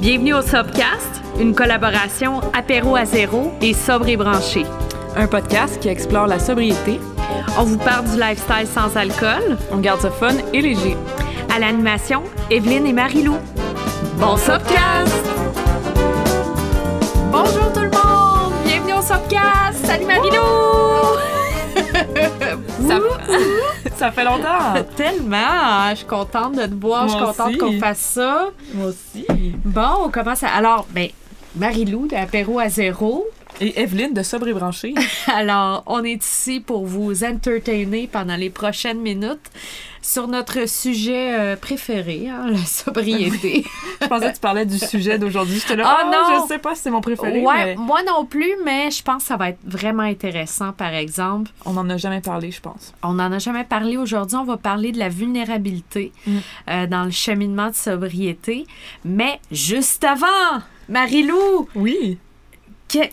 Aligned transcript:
Bienvenue 0.00 0.34
au 0.34 0.42
Sobcast, 0.42 1.22
une 1.40 1.56
collaboration 1.56 2.40
apéro 2.52 2.94
à 2.94 3.04
zéro 3.04 3.52
et 3.60 3.74
sobre 3.74 4.06
et 4.06 4.16
branché. 4.16 4.64
Un 5.16 5.26
podcast 5.26 5.80
qui 5.80 5.88
explore 5.88 6.28
la 6.28 6.38
sobriété. 6.38 7.00
On 7.58 7.64
vous 7.64 7.78
parle 7.78 8.04
du 8.04 8.16
lifestyle 8.16 8.68
sans 8.72 8.96
alcool. 8.96 9.58
On 9.72 9.78
garde 9.78 10.00
ça 10.00 10.10
fun 10.12 10.36
et 10.54 10.60
léger. 10.60 10.96
À 11.52 11.58
l'animation, 11.58 12.22
Evelyne 12.48 12.86
et 12.86 12.92
Marie-Lou. 12.92 13.38
Bon 14.18 14.36
Sobcast! 14.36 15.26
Bonjour 17.32 17.72
tout 17.72 17.80
le 17.80 17.90
monde! 17.90 18.52
Bienvenue 18.64 18.94
au 18.94 19.02
Sobcast! 19.02 19.84
Salut 19.84 20.06
Marie-Lou! 20.06 20.87
Ça, 22.88 23.00
ça, 23.96 24.12
fait 24.12 24.24
longtemps! 24.24 24.74
Tellement! 24.96 25.90
Je 25.90 25.96
suis 25.96 26.06
contente 26.06 26.56
de 26.56 26.66
te 26.66 26.74
voir, 26.74 27.08
je 27.08 27.14
suis 27.14 27.24
contente 27.24 27.56
qu'on 27.58 27.78
fasse 27.78 27.98
ça. 27.98 28.48
Moi 28.74 28.88
aussi. 28.88 29.26
Bon, 29.64 30.04
on 30.06 30.08
commence 30.10 30.42
à... 30.42 30.48
Alors, 30.48 30.86
ben, 30.90 31.08
Marie-Lou 31.56 32.06
d'Apéro 32.06 32.58
à 32.58 32.68
zéro. 32.68 33.26
Et 33.60 33.80
Evelyne 33.80 34.14
de 34.14 34.22
Sobre 34.22 34.48
et 34.48 34.52
Branché. 34.52 34.94
Alors, 35.26 35.82
on 35.86 36.04
est 36.04 36.24
ici 36.24 36.60
pour 36.60 36.86
vous 36.86 37.24
entertainer 37.24 38.06
pendant 38.06 38.36
les 38.36 38.50
prochaines 38.50 39.00
minutes 39.00 39.50
sur 40.00 40.28
notre 40.28 40.68
sujet 40.68 41.34
euh, 41.38 41.56
préféré, 41.56 42.28
hein, 42.28 42.46
la 42.50 42.64
sobriété. 42.64 43.64
je 44.00 44.06
pensais 44.06 44.30
que 44.30 44.34
tu 44.34 44.40
parlais 44.40 44.64
du 44.64 44.78
sujet 44.78 45.18
d'aujourd'hui. 45.18 45.58
J'étais 45.58 45.76
là, 45.76 45.98
oh, 46.00 46.10
non! 46.10 46.42
je 46.42 46.48
sais 46.48 46.58
pas 46.58 46.74
si 46.74 46.82
c'est 46.82 46.90
mon 46.90 47.00
préféré. 47.00 47.40
Ouais, 47.40 47.74
moi 47.74 48.00
non 48.06 48.24
plus, 48.24 48.54
mais 48.64 48.90
je 48.90 49.02
pense 49.02 49.22
que 49.22 49.28
ça 49.28 49.36
va 49.36 49.50
être 49.50 49.58
vraiment 49.64 50.04
intéressant, 50.04 50.72
par 50.72 50.94
exemple. 50.94 51.50
On 51.66 51.72
n'en 51.72 51.88
a 51.90 51.96
jamais 51.96 52.20
parlé, 52.20 52.50
je 52.50 52.60
pense. 52.60 52.94
On 53.02 53.14
n'en 53.14 53.32
a 53.32 53.38
jamais 53.38 53.64
parlé. 53.64 53.96
Aujourd'hui, 53.96 54.36
on 54.36 54.44
va 54.44 54.56
parler 54.56 54.92
de 54.92 54.98
la 54.98 55.08
vulnérabilité 55.08 56.12
mm. 56.26 56.36
euh, 56.70 56.86
dans 56.86 57.04
le 57.04 57.10
cheminement 57.10 57.68
de 57.68 57.74
sobriété. 57.74 58.66
Mais 59.04 59.40
juste 59.50 60.04
avant, 60.04 60.62
Marie-Lou! 60.88 61.68
Oui! 61.74 62.18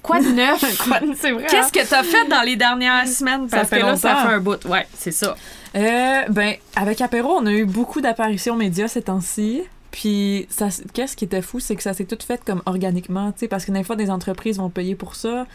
Quoi 0.01 0.19
de 0.19 0.31
neuf? 0.31 0.59
c'est 1.19 1.31
vrai. 1.31 1.45
Qu'est-ce 1.49 1.67
hein? 1.67 1.69
que 1.73 1.87
tu 1.87 1.93
as 1.93 2.03
fait 2.03 2.27
dans 2.27 2.41
les 2.41 2.55
dernières 2.55 3.07
semaines? 3.07 3.47
Parce 3.47 3.69
que 3.69 3.75
là, 3.75 3.95
ça 3.95 4.15
fait 4.15 4.33
un 4.33 4.39
bout. 4.39 4.63
Ouais, 4.65 4.87
c'est 4.93 5.11
ça. 5.11 5.35
Euh, 5.75 6.21
ben, 6.29 6.55
avec 6.75 7.01
Apéro, 7.01 7.33
on 7.37 7.45
a 7.45 7.51
eu 7.51 7.65
beaucoup 7.65 8.01
d'apparitions 8.01 8.55
médias 8.55 8.87
ces 8.87 9.03
temps-ci. 9.03 9.63
Puis, 9.91 10.47
qu'est-ce 10.93 11.15
qui 11.15 11.25
était 11.25 11.41
fou, 11.41 11.59
c'est 11.59 11.75
que 11.75 11.83
ça 11.83 11.93
s'est 11.93 12.05
tout 12.05 12.17
fait 12.25 12.43
comme 12.43 12.61
organiquement, 12.65 13.31
tu 13.31 13.39
sais, 13.39 13.47
parce 13.47 13.63
que 13.63 13.71
des 13.71 13.83
fois, 13.83 13.95
des 13.95 14.09
entreprises 14.09 14.57
vont 14.57 14.69
payer 14.69 14.93
pour 14.93 15.15
ça. 15.15 15.47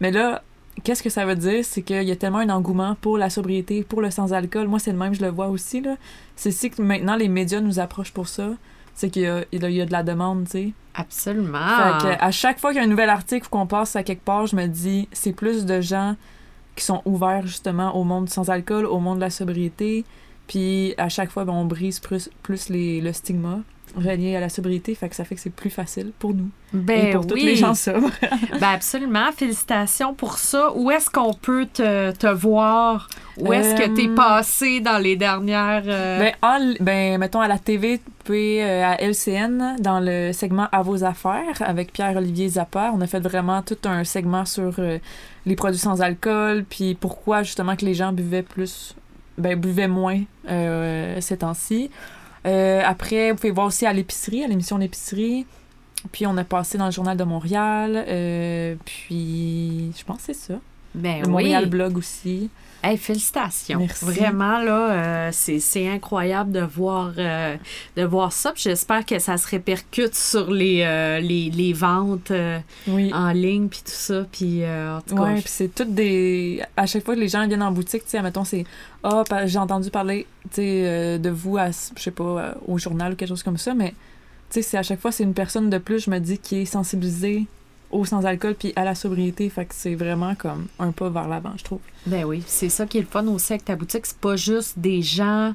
Mais 0.00 0.12
là, 0.12 0.42
qu'est-ce 0.84 1.02
que 1.02 1.10
ça 1.10 1.26
veut 1.26 1.34
dire? 1.34 1.64
C'est 1.64 1.82
qu'il 1.82 2.04
y 2.04 2.12
a 2.12 2.16
tellement 2.16 2.38
un 2.38 2.50
engouement 2.50 2.96
pour 3.00 3.18
la 3.18 3.30
sobriété, 3.30 3.82
pour 3.82 4.00
le 4.00 4.10
sans-alcool. 4.10 4.68
Moi, 4.68 4.78
c'est 4.78 4.92
le 4.92 4.98
même, 4.98 5.14
je 5.14 5.22
le 5.22 5.28
vois 5.28 5.48
aussi, 5.48 5.80
là. 5.80 5.96
C'est 6.36 6.52
si 6.52 6.70
que 6.70 6.80
maintenant, 6.80 7.16
les 7.16 7.28
médias 7.28 7.60
nous 7.60 7.80
approchent 7.80 8.12
pour 8.12 8.28
ça. 8.28 8.50
C'est 9.00 9.08
qu'il 9.08 9.22
y, 9.22 9.26
a 9.26 9.86
de 9.86 9.92
la 9.92 10.02
demande, 10.02 10.44
tu 10.44 10.50
sais. 10.50 10.72
Absolument. 10.92 11.58
à 11.58 12.30
chaque 12.30 12.58
fois 12.58 12.72
qu'il 12.72 12.82
y 12.82 12.84
a 12.84 12.86
un 12.86 12.90
nouvel 12.90 13.08
article 13.08 13.48
qu'on 13.48 13.66
passe 13.66 13.96
à 13.96 14.02
quelque 14.02 14.22
part, 14.22 14.46
je 14.46 14.54
me 14.56 14.66
dis, 14.66 15.08
c'est 15.10 15.32
plus 15.32 15.64
de 15.64 15.80
gens 15.80 16.16
qui 16.76 16.84
sont 16.84 17.00
ouverts 17.06 17.46
justement 17.46 17.96
au 17.96 18.04
monde 18.04 18.28
sans 18.28 18.50
alcool, 18.50 18.84
au 18.84 18.98
monde 18.98 19.16
de 19.16 19.22
la 19.22 19.30
sobriété. 19.30 20.04
Puis 20.48 20.92
à 20.98 21.08
chaque 21.08 21.30
fois, 21.30 21.46
ben, 21.46 21.54
on 21.54 21.64
brise 21.64 21.98
plus, 21.98 22.28
plus 22.42 22.68
les, 22.68 23.00
le 23.00 23.14
stigma 23.14 23.60
relié 23.96 24.36
à 24.36 24.40
la 24.40 24.48
sobriété, 24.48 24.94
fait 24.94 25.08
que 25.08 25.16
ça 25.16 25.24
fait 25.24 25.34
que 25.34 25.40
c'est 25.40 25.50
plus 25.50 25.70
facile 25.70 26.12
pour 26.18 26.34
nous. 26.34 26.50
Ben 26.72 27.06
et 27.06 27.10
pour 27.10 27.26
tous 27.26 27.34
les 27.34 27.56
gens 27.56 27.74
sobres. 27.74 28.10
ben 28.60 28.68
absolument. 28.68 29.32
Félicitations 29.36 30.14
pour 30.14 30.38
ça. 30.38 30.72
Où 30.74 30.90
est-ce 30.90 31.10
qu'on 31.10 31.34
peut 31.34 31.66
te, 31.66 32.12
te, 32.12 32.26
voir? 32.26 33.08
Où 33.38 33.52
est-ce 33.52 33.74
que 33.74 33.94
tu 33.94 34.04
es 34.04 34.08
euh, 34.08 34.14
passé 34.14 34.80
dans 34.80 34.98
les 34.98 35.16
dernières... 35.16 35.82
Euh, 35.86 36.30
ben, 36.40 36.76
ben, 36.80 37.18
mettons 37.18 37.40
à 37.40 37.48
la 37.48 37.58
TV, 37.58 38.00
puis 38.24 38.60
euh, 38.60 38.84
à 38.84 39.00
LCN, 39.00 39.76
dans 39.80 40.00
le 40.00 40.32
segment 40.32 40.68
À 40.72 40.82
vos 40.82 41.04
affaires, 41.04 41.60
avec 41.60 41.92
Pierre-Olivier 41.92 42.48
Zappa. 42.50 42.92
On 42.94 43.00
a 43.00 43.06
fait 43.06 43.20
vraiment 43.20 43.62
tout 43.62 43.78
un 43.84 44.04
segment 44.04 44.44
sur 44.44 44.80
les 45.46 45.56
produits 45.56 45.80
sans 45.80 46.02
alcool, 46.02 46.64
puis 46.68 46.94
pourquoi 46.94 47.42
justement 47.42 47.76
que 47.76 47.84
les 47.84 47.94
gens 47.94 48.12
buvaient 48.12 48.42
plus... 48.42 48.94
Ben, 49.38 49.58
buvaient 49.58 49.88
moins 49.88 50.22
ces 50.46 51.36
temps-ci. 51.38 51.90
Euh, 52.46 52.82
après, 52.84 53.30
vous 53.30 53.36
pouvez 53.36 53.50
voir 53.50 53.66
aussi 53.66 53.86
à 53.86 53.92
l'épicerie, 53.92 54.44
à 54.44 54.48
l'émission 54.48 54.78
L'épicerie. 54.78 55.46
Puis 56.12 56.26
on 56.26 56.36
a 56.38 56.44
passé 56.44 56.78
dans 56.78 56.86
le 56.86 56.90
Journal 56.90 57.16
de 57.16 57.24
Montréal. 57.24 58.04
Euh, 58.08 58.74
puis 58.84 59.92
je 59.96 60.04
pense 60.04 60.18
que 60.18 60.22
c'est 60.32 60.34
ça. 60.34 60.54
Ben 60.94 61.22
le 61.22 61.28
Montréal 61.28 61.66
Blog 61.66 61.98
aussi. 61.98 62.48
Hey, 62.82 62.96
félicitations. 62.96 63.80
Merci. 63.80 64.04
Vraiment, 64.04 64.58
là, 64.62 64.90
euh, 64.90 65.30
c'est 65.32 65.88
incroyable 65.88 66.52
de 66.52 66.60
voir, 66.60 67.12
de 67.12 68.02
voir 68.04 68.32
ça. 68.32 68.52
j'espère 68.56 69.04
que 69.04 69.18
ça 69.18 69.36
se 69.36 69.46
répercute 69.48 70.14
sur 70.14 70.50
les, 70.50 70.78
les, 71.20 71.50
les, 71.50 71.72
ventes 71.72 72.32
en 72.90 73.30
ligne, 73.32 73.68
puis 73.68 73.80
tout 73.80 73.92
ça. 73.92 74.26
Puis, 74.32 74.62
en 74.64 75.00
tout 75.06 75.14
cas, 75.14 75.34
puis 75.34 75.42
c'est 75.46 75.74
toutes 75.74 75.94
des... 75.94 76.62
À 76.76 76.86
chaque 76.86 77.04
fois 77.04 77.14
que 77.14 77.20
les 77.20 77.28
gens 77.28 77.46
viennent 77.46 77.62
en 77.62 77.72
boutique, 77.72 78.04
tu 78.04 78.10
sais, 78.10 78.22
mettons, 78.22 78.44
c'est 78.44 78.64
ah, 79.02 79.24
j'ai 79.46 79.58
entendu 79.58 79.90
parler 79.90 80.26
euh, 80.58 81.18
de 81.18 81.30
vous, 81.30 81.56
à, 81.56 81.70
je 81.70 82.02
sais 82.02 82.10
pas, 82.10 82.24
euh, 82.24 82.52
au 82.66 82.76
journal 82.76 83.12
ou 83.12 83.16
quelque 83.16 83.28
chose 83.28 83.42
comme 83.42 83.56
ça, 83.56 83.74
mais 83.74 83.94
c'est 84.50 84.76
à 84.76 84.82
chaque 84.82 85.00
fois, 85.00 85.12
c'est 85.12 85.24
une 85.24 85.34
personne 85.34 85.70
de 85.70 85.78
plus, 85.78 86.04
je 86.04 86.10
me 86.10 86.18
dis, 86.18 86.38
qui 86.38 86.56
est 86.56 86.64
sensibilisée 86.66 87.46
au 87.90 88.04
sans-alcool 88.04 88.54
puis 88.54 88.72
à 88.76 88.84
la 88.84 88.94
sobriété. 88.94 89.48
Fait 89.48 89.64
que 89.64 89.74
c'est 89.74 89.94
vraiment 89.94 90.34
comme 90.34 90.66
un 90.78 90.92
pas 90.92 91.08
vers 91.08 91.28
l'avant, 91.28 91.52
je 91.56 91.64
trouve. 91.64 91.80
Ben 92.06 92.24
oui, 92.24 92.42
c'est 92.46 92.68
ça 92.68 92.86
qui 92.86 92.98
est 92.98 93.02
le 93.02 93.06
fun 93.06 93.26
aussi 93.28 93.52
avec 93.52 93.64
ta 93.64 93.76
boutique. 93.76 94.06
C'est 94.06 94.18
pas 94.18 94.36
juste 94.36 94.78
des 94.78 95.02
gens 95.02 95.54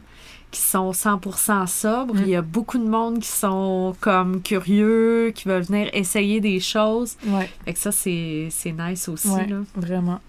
qui 0.51 0.61
sont 0.61 0.91
100% 0.91 1.67
sobres. 1.67 2.15
Mm. 2.15 2.21
Il 2.21 2.29
y 2.29 2.35
a 2.35 2.41
beaucoup 2.41 2.77
de 2.77 2.87
monde 2.87 3.19
qui 3.19 3.27
sont 3.27 3.95
comme 3.99 4.41
curieux, 4.41 5.31
qui 5.35 5.47
veulent 5.47 5.63
venir 5.63 5.89
essayer 5.93 6.39
des 6.39 6.59
choses. 6.59 7.17
Ouais. 7.27 7.49
Fait 7.65 7.73
que 7.73 7.79
ça, 7.79 7.91
c'est 7.91 8.49
nice 8.65 9.09
aussi. 9.09 9.27
là. 9.27 9.61
vraiment. 9.75 10.19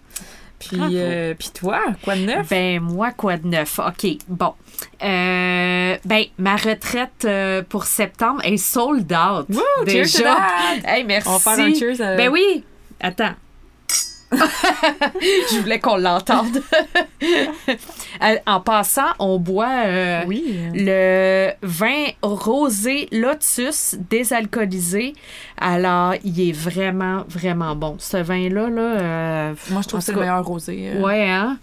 Puis, 0.59 0.79
euh, 0.81 1.35
puis 1.39 1.51
toi, 1.55 1.81
quoi 2.03 2.17
de 2.17 2.23
neuf? 2.23 2.49
Ben, 2.49 2.81
moi, 2.81 3.13
quoi 3.13 3.37
de 3.37 3.47
neuf? 3.47 3.79
OK, 3.79 4.07
bon. 4.29 4.55
Euh, 5.03 5.97
ben, 6.05 6.25
ma 6.39 6.57
retraite 6.57 7.25
euh, 7.25 7.63
pour 7.63 7.85
septembre 7.85 8.41
est 8.45 8.57
sold 8.57 9.13
out. 9.13 9.47
Woo, 9.49 9.85
déjà. 9.85 10.37
Hey, 10.85 11.05
merci. 11.05 11.29
On 11.29 11.37
va 11.37 11.39
faire 11.39 11.65
un 11.65 11.75
cheers. 11.75 11.99
Ben 11.99 12.29
oui. 12.31 12.65
Attends. 13.01 13.35
je 14.33 15.61
voulais 15.61 15.81
qu'on 15.81 15.97
l'entende. 15.97 16.63
Euh, 18.23 18.37
en 18.47 18.61
passant, 18.61 19.11
on 19.19 19.39
boit 19.39 19.85
euh, 19.85 20.25
le 20.27 21.51
vin 21.63 22.07
rosé 22.23 23.09
Lotus 23.13 23.95
désalcoolisé. 24.09 25.13
Alors, 25.59 26.15
il 26.25 26.49
est 26.49 26.53
vraiment, 26.53 27.25
vraiment 27.29 27.77
bon. 27.77 27.97
Ce 27.99 28.17
vin-là, 28.17 28.71
là, 28.71 28.81
euh, 28.81 29.55
moi, 29.71 29.83
je 29.83 29.89
trouve 29.89 30.01
que 30.01 30.07
c'est 30.07 30.13
le 30.13 30.21
meilleur 30.21 30.45
rosé. 30.45 30.93
Ouais, 30.99 31.29
hein? 31.29 31.59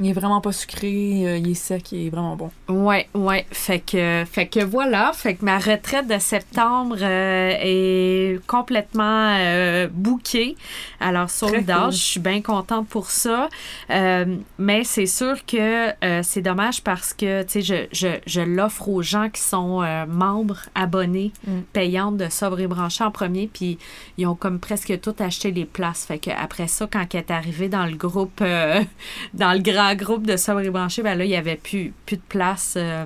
Il 0.00 0.10
est 0.10 0.12
vraiment 0.12 0.40
pas 0.40 0.52
sucré, 0.52 1.26
euh, 1.26 1.38
il 1.38 1.50
est 1.50 1.54
sec, 1.54 1.90
il 1.90 2.06
est 2.06 2.10
vraiment 2.10 2.36
bon. 2.36 2.50
Ouais, 2.68 3.08
ouais. 3.14 3.44
Fait 3.50 3.80
que, 3.80 4.24
fait 4.30 4.46
que 4.46 4.60
voilà, 4.60 5.12
fait 5.12 5.34
que 5.34 5.44
ma 5.44 5.58
retraite 5.58 6.06
de 6.06 6.18
septembre 6.20 6.96
euh, 7.00 7.52
est 7.60 8.40
complètement 8.46 9.34
euh, 9.36 9.88
bouquée. 9.90 10.56
Alors, 11.00 11.30
sur 11.30 11.50
le 11.50 11.64
je 11.90 11.96
suis 11.96 12.20
bien 12.20 12.40
contente 12.42 12.86
pour 12.88 13.10
ça. 13.10 13.48
mais 13.88 14.84
c'est 14.84 15.06
sûr 15.06 15.44
que 15.44 15.92
c'est 16.22 16.42
dommage 16.42 16.82
parce 16.82 17.12
que, 17.12 17.42
tu 17.42 17.62
sais, 17.62 17.62
je, 17.62 17.86
je, 17.92 18.08
je 18.26 18.40
l'offre 18.40 18.88
aux 18.88 19.02
gens 19.02 19.28
qui 19.28 19.40
sont 19.40 19.82
membres, 20.08 20.60
abonnés, 20.74 21.32
mm. 21.46 21.60
payants 21.72 22.12
de 22.12 22.28
Sobre 22.28 22.60
et 22.60 22.66
Branché 22.66 23.02
en 23.02 23.10
premier, 23.10 23.50
puis 23.52 23.78
ils 24.16 24.26
ont 24.26 24.34
comme 24.34 24.60
presque 24.60 25.00
tout 25.00 25.14
acheté 25.18 25.50
les 25.50 25.64
places. 25.64 26.04
Fait 26.06 26.18
que 26.18 26.30
après 26.30 26.68
ça, 26.68 26.86
quand 26.90 27.04
elle 27.12 27.20
est 27.20 27.30
arrivée 27.30 27.68
dans 27.68 27.86
le 27.86 27.96
groupe, 27.96 28.38
dans 29.34 29.52
le 29.52 29.58
grand 29.58 29.87
groupe 29.94 30.26
de 30.26 30.36
sobre 30.36 30.60
et 30.60 30.70
branché, 30.70 31.02
ben 31.02 31.16
là, 31.16 31.24
il 31.24 31.28
n'y 31.28 31.36
avait 31.36 31.56
plus, 31.56 31.92
plus 32.06 32.16
de 32.16 32.22
place. 32.28 32.74
Euh, 32.76 33.04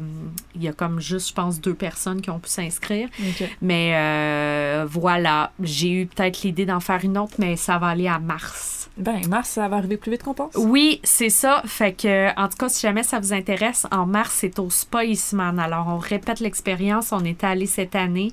il 0.54 0.62
y 0.62 0.68
a 0.68 0.72
comme 0.72 1.00
juste, 1.00 1.28
je 1.28 1.34
pense, 1.34 1.60
deux 1.60 1.74
personnes 1.74 2.20
qui 2.20 2.30
ont 2.30 2.38
pu 2.38 2.48
s'inscrire. 2.48 3.08
Mais 3.60 3.92
euh, 3.94 4.86
voilà, 4.88 5.52
j'ai 5.60 5.90
eu 5.90 6.06
peut-être 6.06 6.42
l'idée 6.42 6.66
d'en 6.66 6.80
faire 6.80 7.00
une 7.02 7.18
autre, 7.18 7.34
mais 7.38 7.56
ça 7.56 7.78
va 7.78 7.88
aller 7.88 8.08
à 8.08 8.18
mars. 8.18 8.82
Ben, 8.98 9.26
mars, 9.28 9.48
ça 9.48 9.68
va 9.68 9.76
arriver 9.76 9.96
plus 9.96 10.10
vite 10.10 10.22
qu'on 10.22 10.34
pense. 10.34 10.54
Oui, 10.54 11.00
c'est 11.02 11.30
ça. 11.30 11.62
Fait 11.64 11.94
que, 11.94 12.28
en 12.38 12.48
tout 12.48 12.58
cas, 12.58 12.68
si 12.68 12.82
jamais 12.82 13.02
ça 13.02 13.20
vous 13.20 13.32
intéresse, 13.32 13.86
en 13.90 14.04
mars, 14.04 14.36
c'est 14.38 14.58
au 14.58 14.68
Spa 14.68 15.04
Eastman. 15.04 15.58
Alors, 15.58 15.86
on 15.88 15.96
répète 15.96 16.40
l'expérience. 16.40 17.10
On 17.12 17.24
est 17.24 17.42
allé 17.42 17.64
cette 17.64 17.96
année, 17.96 18.32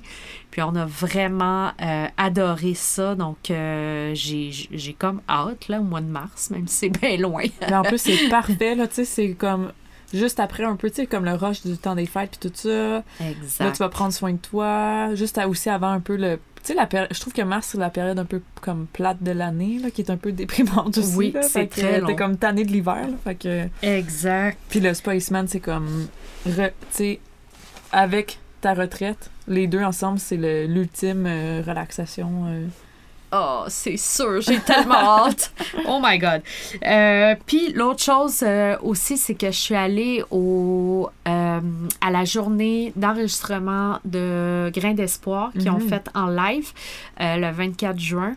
puis 0.50 0.62
on 0.62 0.74
a 0.74 0.84
vraiment 0.84 1.72
euh, 1.80 2.06
adoré 2.16 2.74
ça. 2.74 3.14
Donc, 3.14 3.38
j'ai 3.46 4.96
comme 4.98 5.20
hâte, 5.28 5.68
là, 5.68 5.80
au 5.80 5.84
mois 5.84 6.00
de 6.00 6.06
mars, 6.06 6.50
même 6.50 6.66
si 6.66 6.76
c'est 6.76 6.88
bien 6.88 7.16
loin. 7.16 7.44
Mais 7.60 7.74
en 7.74 7.82
plus, 7.82 7.98
c'est 7.98 8.28
parfait, 8.28 8.74
là, 8.74 8.88
tu 8.88 8.94
sais, 8.96 9.04
c'est 9.04 9.32
comme 9.34 9.72
juste 10.12 10.40
après 10.40 10.64
un 10.64 10.74
peu, 10.76 10.90
tu 10.90 10.96
sais, 10.96 11.06
comme 11.06 11.24
le 11.24 11.34
rush 11.34 11.62
du 11.62 11.78
temps 11.78 11.94
des 11.94 12.06
fêtes 12.06 12.36
puis 12.38 12.50
tout 12.50 12.56
ça. 12.56 13.04
Exact. 13.20 13.64
Là, 13.64 13.70
tu 13.70 13.78
vas 13.78 13.88
prendre 13.88 14.12
soin 14.12 14.32
de 14.32 14.38
toi. 14.38 15.14
Juste 15.14 15.38
aussi 15.46 15.70
avant 15.70 15.90
un 15.90 16.00
peu 16.00 16.16
le. 16.16 16.40
Tu 16.62 16.68
sais, 16.68 16.74
la 16.74 16.88
je 17.10 17.20
trouve 17.20 17.32
que 17.32 17.42
mars, 17.42 17.68
c'est 17.70 17.78
la 17.78 17.90
période 17.90 18.18
un 18.18 18.24
peu 18.24 18.42
comme 18.60 18.86
plate 18.92 19.22
de 19.22 19.30
l'année, 19.30 19.78
là, 19.78 19.90
qui 19.90 20.02
est 20.02 20.10
un 20.10 20.16
peu 20.16 20.32
déprimante 20.32 20.98
aussi. 20.98 21.16
Oui, 21.16 21.34
c'est 21.40 21.68
très 21.68 22.00
long. 22.00 22.06
T'es 22.08 22.16
comme 22.16 22.36
tanné 22.36 22.64
de 22.64 22.72
l'hiver, 22.72 23.08
là, 23.08 23.16
fait 23.24 23.34
que... 23.36 23.68
Exact. 23.82 24.58
Puis 24.68 24.80
le 24.80 24.92
Spaceman, 24.92 25.46
c'est 25.48 25.60
comme, 25.60 26.08
tu 26.44 26.52
sais, 26.90 27.20
avec 27.92 28.40
ta 28.60 28.74
retraite. 28.74 29.30
Les 29.48 29.66
deux 29.66 29.82
ensemble, 29.82 30.18
c'est 30.18 30.36
l'ultime 30.66 31.24
euh, 31.26 31.62
relaxation. 31.66 32.30
euh. 32.48 32.66
Oh, 33.32 33.62
c'est 33.68 33.96
sûr, 33.96 34.40
j'ai 34.40 34.58
tellement 34.58 34.94
hâte. 35.26 35.52
Oh 35.86 36.00
my 36.02 36.18
God. 36.18 36.42
Euh, 36.84 37.36
Puis 37.46 37.72
l'autre 37.74 38.02
chose 38.02 38.40
euh, 38.42 38.76
aussi, 38.82 39.16
c'est 39.16 39.34
que 39.36 39.46
je 39.46 39.56
suis 39.56 39.76
allée 39.76 40.24
au, 40.32 41.08
euh, 41.28 41.60
à 42.00 42.10
la 42.10 42.24
journée 42.24 42.92
d'enregistrement 42.96 44.00
de 44.04 44.68
Grains 44.74 44.94
d'Espoir 44.94 45.52
qui 45.56 45.70
ont 45.70 45.78
Mhm. 45.78 45.88
fait 45.88 46.08
en 46.14 46.26
live 46.26 46.72
le 47.20 47.52
24 47.52 47.98
juin. 48.00 48.34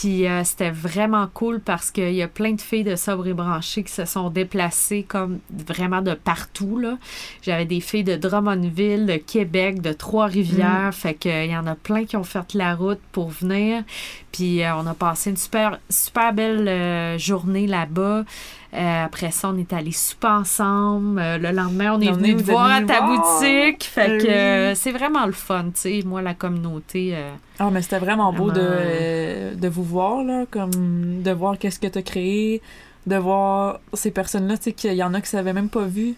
Puis 0.00 0.26
euh, 0.26 0.42
c'était 0.42 0.72
vraiment 0.72 1.28
cool 1.32 1.60
parce 1.60 1.92
qu'il 1.92 2.14
y 2.14 2.22
a 2.22 2.26
plein 2.26 2.52
de 2.52 2.60
filles 2.60 2.82
de 2.82 2.96
Sobre 2.96 3.28
et 3.28 3.32
Branchées 3.32 3.84
qui 3.84 3.92
se 3.92 4.04
sont 4.04 4.28
déplacées 4.28 5.04
comme 5.06 5.38
vraiment 5.50 6.02
de 6.02 6.14
partout. 6.14 6.78
là. 6.78 6.98
J'avais 7.42 7.64
des 7.64 7.78
filles 7.78 8.02
de 8.02 8.16
Drummondville, 8.16 9.06
de 9.06 9.16
Québec, 9.16 9.80
de 9.80 9.92
Trois-Rivières. 9.92 10.92
Fait 10.92 11.14
qu'il 11.14 11.46
y 11.46 11.56
en 11.56 11.68
a 11.68 11.76
plein 11.76 12.06
qui 12.06 12.16
ont 12.16 12.24
fait 12.24 12.54
la 12.54 12.74
route 12.74 12.98
pour 13.12 13.28
venir. 13.28 13.84
Puis 14.32 14.64
euh, 14.64 14.74
on 14.74 14.84
a 14.88 14.94
passé 14.94 15.30
une 15.30 15.36
super, 15.36 15.78
super 15.88 16.32
belle 16.32 16.66
euh, 16.66 17.16
journée 17.16 17.68
là-bas. 17.68 18.24
Euh, 18.74 19.04
après 19.04 19.30
ça, 19.30 19.50
on 19.54 19.56
est 19.58 19.72
allé 19.72 19.92
souper 19.92 20.26
ensemble. 20.26 21.20
Euh, 21.20 21.38
le 21.38 21.50
lendemain, 21.52 21.94
on 21.94 22.00
est 22.00 22.10
venu 22.10 22.34
voir 22.34 22.70
à 22.72 22.82
ta 22.82 23.00
voir. 23.06 23.38
boutique. 23.40 23.84
Fait 23.84 24.08
Euh, 24.10 24.18
que 24.20 24.26
euh, 24.28 24.74
c'est 24.74 24.90
vraiment 24.90 25.26
le 25.26 25.32
fun, 25.32 25.66
tu 25.66 25.70
sais. 25.80 26.02
Moi, 26.04 26.22
la 26.22 26.34
communauté. 26.34 27.10
euh, 27.14 27.30
Ah, 27.60 27.70
mais 27.70 27.82
c'était 27.82 28.00
vraiment 28.00 28.32
beau 28.32 28.50
de, 28.50 29.54
de 29.54 29.68
vous 29.68 29.84
voir, 29.84 30.24
là, 30.24 30.44
comme 30.50 31.22
de 31.22 31.30
voir 31.30 31.56
qu'est-ce 31.58 31.78
que 31.78 31.86
tu 31.86 31.98
as 31.98 32.02
créé, 32.02 32.62
de 33.06 33.16
voir 33.16 33.78
ces 33.92 34.10
personnes-là, 34.10 34.56
tu 34.56 34.64
sais, 34.64 34.72
qu'il 34.72 34.94
y 34.94 35.02
en 35.04 35.14
a 35.14 35.20
qui 35.20 35.28
savaient 35.28 35.52
même 35.52 35.68
pas 35.68 35.84
vu 35.84 36.14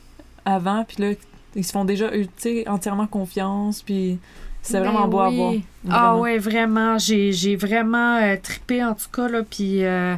avant, 0.47 0.85
puis 0.85 0.97
là, 1.03 1.13
ils 1.57 1.65
se 1.65 1.73
font 1.73 1.85
déjà, 1.85 2.09
tu 2.11 2.27
sais, 2.39 2.69
entièrement 2.69 3.07
confiance, 3.07 3.83
puis 3.83 4.19
c'est 4.63 4.81
Ben 4.81 4.91
vraiment 4.91 5.09
beau 5.09 5.21
à 5.21 5.29
voir. 5.31 5.53
Ah 5.91 6.17
ouais, 6.17 6.39
vraiment. 6.39 6.97
J'ai, 6.99 7.55
vraiment 7.57 8.19
trippé 8.43 8.83
en 8.83 8.95
tout 8.95 9.09
cas, 9.13 9.29
là. 9.29 9.43
Puis 9.43 9.85
euh, 9.85 10.17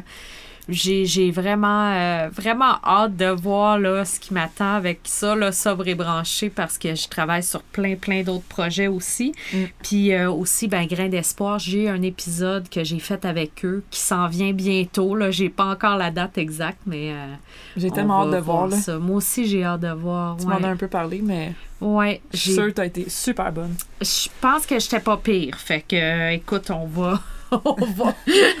j'ai, 0.69 1.31
vraiment, 1.31 1.91
euh, 1.93 2.29
vraiment 2.31 2.75
hâte 2.85 3.15
de 3.17 3.25
voir 3.27 3.79
là, 3.79 4.05
ce 4.05 4.19
qui 4.19 4.33
m'attend 4.33 4.75
avec 4.75 4.99
ça, 5.03 5.35
là, 5.35 5.51
sobre 5.51 5.87
et 5.87 5.95
branché, 5.95 6.49
parce 6.49 6.77
que 6.77 6.95
je 6.95 7.07
travaille 7.07 7.43
sur 7.43 7.61
plein, 7.61 7.95
plein 7.95 8.23
d'autres 8.23 8.45
projets 8.47 8.87
aussi. 8.87 9.33
Mm. 9.53 9.57
Puis 9.83 10.13
euh, 10.13 10.31
aussi, 10.31 10.67
ben, 10.67 10.85
Grain 10.87 11.09
d'Espoir, 11.09 11.59
j'ai 11.59 11.89
un 11.89 12.01
épisode 12.01 12.69
que 12.69 12.83
j'ai 12.83 12.99
fait 12.99 13.25
avec 13.25 13.65
eux 13.65 13.83
qui 13.89 13.99
s'en 13.99 14.27
vient 14.27 14.53
bientôt. 14.53 15.15
Là. 15.15 15.31
J'ai 15.31 15.49
pas 15.49 15.65
encore 15.65 15.97
la 15.97 16.11
date 16.11 16.37
exacte, 16.37 16.79
mais. 16.85 17.11
euh, 17.11 17.33
J'ai 17.77 17.91
tellement 17.91 18.23
hâte 18.23 18.31
de 18.31 18.37
voir, 18.37 18.71
ça. 18.71 18.97
Moi 18.97 19.17
aussi, 19.17 19.47
j'ai 19.47 19.63
hâte 19.63 19.81
de 19.81 19.91
voir. 19.91 20.37
Tu 20.37 20.45
ouais. 20.45 20.53
m'en 20.59 20.67
as 20.67 20.71
un 20.71 20.77
peu 20.77 20.87
parlé, 20.87 21.21
mais 21.23 21.53
Ouais, 21.81 22.21
je 22.33 22.37
suis 22.37 22.49
j'ai 22.51 22.55
sûre 22.55 22.65
que 22.67 22.71
tu 22.71 22.81
as 22.81 22.85
été 22.85 23.09
super 23.09 23.51
bonne. 23.53 23.73
je 24.01 24.27
pense 24.41 24.65
que 24.65 24.77
j'étais 24.79 24.99
pas 24.99 25.15
pire. 25.15 25.55
Fait 25.57 25.81
que, 25.81 26.33
écoute, 26.33 26.69
on 26.71 26.85
va. 26.85 27.21
On 27.65 27.73
va, 27.73 28.13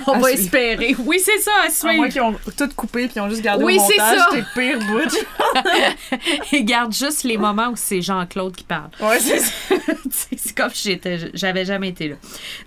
on 0.07 0.17
va 0.19 0.31
espérer. 0.31 0.95
Oui, 0.97 1.19
c'est 1.23 1.37
ça, 1.39 1.51
à 1.63 1.89
À 1.89 1.93
moins 1.93 2.09
qu'ils 2.09 2.21
ont 2.21 2.33
tout 2.57 2.69
coupé 2.75 3.05
puis 3.07 3.13
ils 3.17 3.19
ont 3.21 3.29
juste 3.29 3.41
gardé 3.41 3.63
Oui, 3.63 3.77
au 3.77 3.87
c'est 3.87 3.97
montage 3.97 4.45
pires 4.55 4.79
bouts. 4.87 6.19
Ils 6.51 6.65
gardent 6.65 6.93
juste 6.93 7.23
les 7.23 7.37
moments 7.37 7.69
où 7.69 7.75
c'est 7.75 8.01
Jean-Claude 8.01 8.55
qui 8.55 8.63
parle. 8.63 8.89
ouais, 9.01 9.19
c'est 9.19 9.39
ça. 9.39 9.75
c'est 10.09 10.39
c'est 10.39 10.55
comme 10.57 10.71
si 10.73 10.89
j'étais, 10.89 11.29
j'avais 11.33 11.65
jamais 11.65 11.89
été 11.89 12.07
là. 12.09 12.15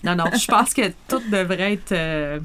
Non, 0.04 0.14
non, 0.14 0.30
je 0.32 0.46
pense 0.46 0.72
que 0.74 0.92
tout 1.08 1.22
devrait 1.30 1.72
être, 1.74 1.92
euh, 1.92 2.38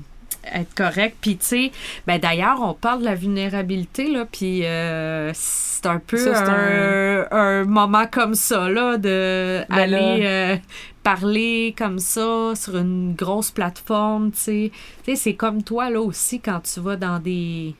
être 0.53 0.73
correct. 0.75 1.17
Puis, 1.21 1.37
tu 1.37 1.45
sais, 1.45 1.71
ben 2.05 2.19
d'ailleurs, 2.19 2.61
on 2.61 2.73
parle 2.73 2.99
de 3.01 3.05
la 3.05 3.15
vulnérabilité, 3.15 4.09
là, 4.11 4.25
puis 4.31 4.65
euh, 4.65 5.31
c'est 5.33 5.85
un 5.85 5.99
peu 5.99 6.17
Ça, 6.17 6.43
un, 6.49 7.27
un 7.31 7.63
moment 7.65 8.05
comme 8.11 8.35
ça, 8.35 8.69
là, 8.69 8.97
de 8.97 9.63
Ben 9.69 9.75
aller 9.77 10.21
euh, 10.25 10.57
parler 11.03 11.73
comme 11.77 11.99
ça 11.99 12.53
sur 12.55 12.77
une 12.77 13.13
grosse 13.15 13.51
plateforme, 13.51 14.31
tu 14.31 14.37
sais. 14.39 14.71
Tu 15.03 15.11
sais, 15.11 15.15
c'est 15.15 15.33
comme 15.35 15.63
toi, 15.63 15.89
là, 15.89 16.01
aussi, 16.01 16.39
quand 16.39 16.59
tu 16.61 16.79
vas 16.79 16.95
dans 16.95 17.19
des 17.19 17.75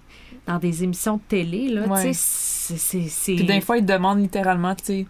dans 0.46 0.60
des 0.60 0.82
émissions 0.86 1.18
de 1.18 1.22
télé, 1.28 1.68
là, 1.68 1.82
Ouais. 1.88 2.02
tu 2.04 2.14
sais, 2.14 2.78
c'est- 3.10 3.36
Puis 3.36 3.44
des 3.44 3.60
fois, 3.60 3.78
ils 3.78 3.86
te 3.86 3.92
demandent 3.92 4.22
littéralement, 4.22 4.74
tu 4.76 4.86
sais, 4.86 5.06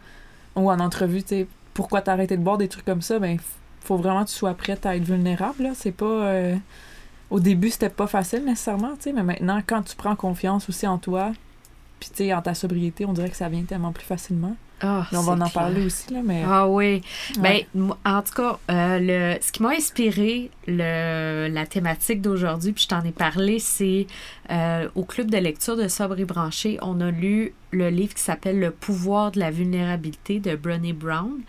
ou 0.56 0.72
en 0.72 0.80
entrevue, 0.80 1.22
tu 1.22 1.28
sais, 1.30 1.48
pourquoi 1.76 2.02
t'as 2.02 2.14
arrêté 2.14 2.38
de 2.38 2.42
boire 2.42 2.58
des 2.58 2.68
trucs 2.68 2.86
comme 2.86 3.04
ça, 3.04 3.20
ben, 3.20 3.38
faut 3.82 3.98
vraiment 3.98 4.24
que 4.26 4.30
tu 4.30 4.36
sois 4.36 4.56
prête 4.56 4.88
à 4.88 4.96
être 4.96 5.04
vulnérable, 5.04 5.62
là. 5.64 5.70
C'est 5.76 5.92
pas... 5.92 6.06
euh, 6.06 6.56
Au 7.30 7.40
début, 7.40 7.70
c'était 7.70 7.90
pas 7.90 8.08
facile, 8.08 8.46
nécessairement, 8.46 8.96
tu 8.96 9.04
sais, 9.04 9.14
mais 9.14 9.24
maintenant, 9.24 9.62
quand 9.66 9.84
tu 9.84 9.96
prends 9.96 10.16
confiance 10.16 10.70
aussi 10.70 10.88
en 10.88 10.98
toi, 10.98 11.32
puis, 12.00 12.10
tu 12.10 12.18
sais, 12.18 12.34
en 12.34 12.42
ta 12.42 12.54
sobriété, 12.54 13.06
on 13.06 13.14
dirait 13.14 13.30
que 13.30 13.36
ça 13.36 13.50
vient 13.50 13.64
tellement 13.64 13.92
plus 13.92 14.06
facilement. 14.06 14.56
Ah, 14.82 15.08
on 15.12 15.22
va 15.22 15.34
en 15.34 15.38
clair. 15.38 15.52
parler 15.52 15.84
aussi, 15.84 16.14
là, 16.14 16.20
mais... 16.24 16.44
Ah 16.48 16.68
oui. 16.68 17.02
Ouais. 17.42 17.68
Ben, 17.74 17.92
en 18.06 18.22
tout 18.22 18.34
cas, 18.36 18.60
euh, 18.70 19.00
le, 19.02 19.42
ce 19.42 19.52
qui 19.52 19.64
m'a 19.64 19.70
inspiré 19.70 20.52
le, 20.68 21.48
la 21.48 21.66
thématique 21.66 22.22
d'aujourd'hui, 22.22 22.74
puis 22.74 22.84
je 22.84 22.90
t'en 22.90 23.02
ai 23.04 23.12
parlé, 23.12 23.58
c'est 23.58 24.06
euh, 24.52 24.88
au 24.94 25.04
club 25.04 25.32
de 25.32 25.38
lecture 25.38 25.76
de 25.76 25.88
Sobre 25.88 26.20
et 26.20 26.26
Branché, 26.26 26.78
on 26.84 27.02
a 27.02 27.10
lu 27.10 27.56
le 27.72 27.90
livre 27.90 28.14
qui 28.14 28.22
s'appelle 28.22 28.60
Le 28.60 28.70
pouvoir 28.70 29.32
de 29.32 29.40
la 29.40 29.50
vulnérabilité 29.50 30.40
de 30.40 30.56
Brené 30.56 30.94
Brown. 30.94 31.40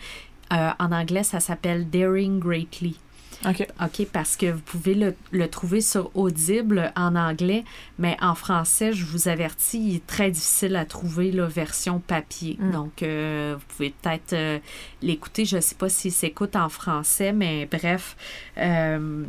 Euh, 0.54 0.70
en 0.78 0.92
anglais, 0.92 1.22
ça 1.22 1.40
s'appelle 1.40 1.90
Daring 1.90 2.38
Greatly. 2.38 2.98
OK. 3.46 3.66
OK, 3.80 4.06
parce 4.12 4.36
que 4.36 4.46
vous 4.46 4.60
pouvez 4.60 4.94
le, 4.94 5.14
le 5.30 5.48
trouver 5.48 5.80
sur 5.80 6.10
Audible 6.16 6.92
en 6.96 7.14
anglais, 7.14 7.64
mais 7.98 8.16
en 8.20 8.34
français, 8.34 8.92
je 8.92 9.04
vous 9.04 9.28
avertis, 9.28 9.78
il 9.78 9.96
est 9.96 10.06
très 10.06 10.30
difficile 10.30 10.74
à 10.76 10.84
trouver 10.84 11.30
la 11.30 11.46
version 11.46 12.00
papier. 12.00 12.56
Mm. 12.58 12.70
Donc, 12.72 13.02
euh, 13.02 13.54
vous 13.56 13.64
pouvez 13.68 13.90
peut-être 13.90 14.32
euh, 14.32 14.58
l'écouter. 15.02 15.44
Je 15.44 15.56
ne 15.56 15.60
sais 15.60 15.76
pas 15.76 15.88
s'il 15.88 16.12
s'écoute 16.12 16.56
en 16.56 16.68
français, 16.68 17.32
mais 17.32 17.66
bref, 17.66 18.16
euh, 18.58 19.24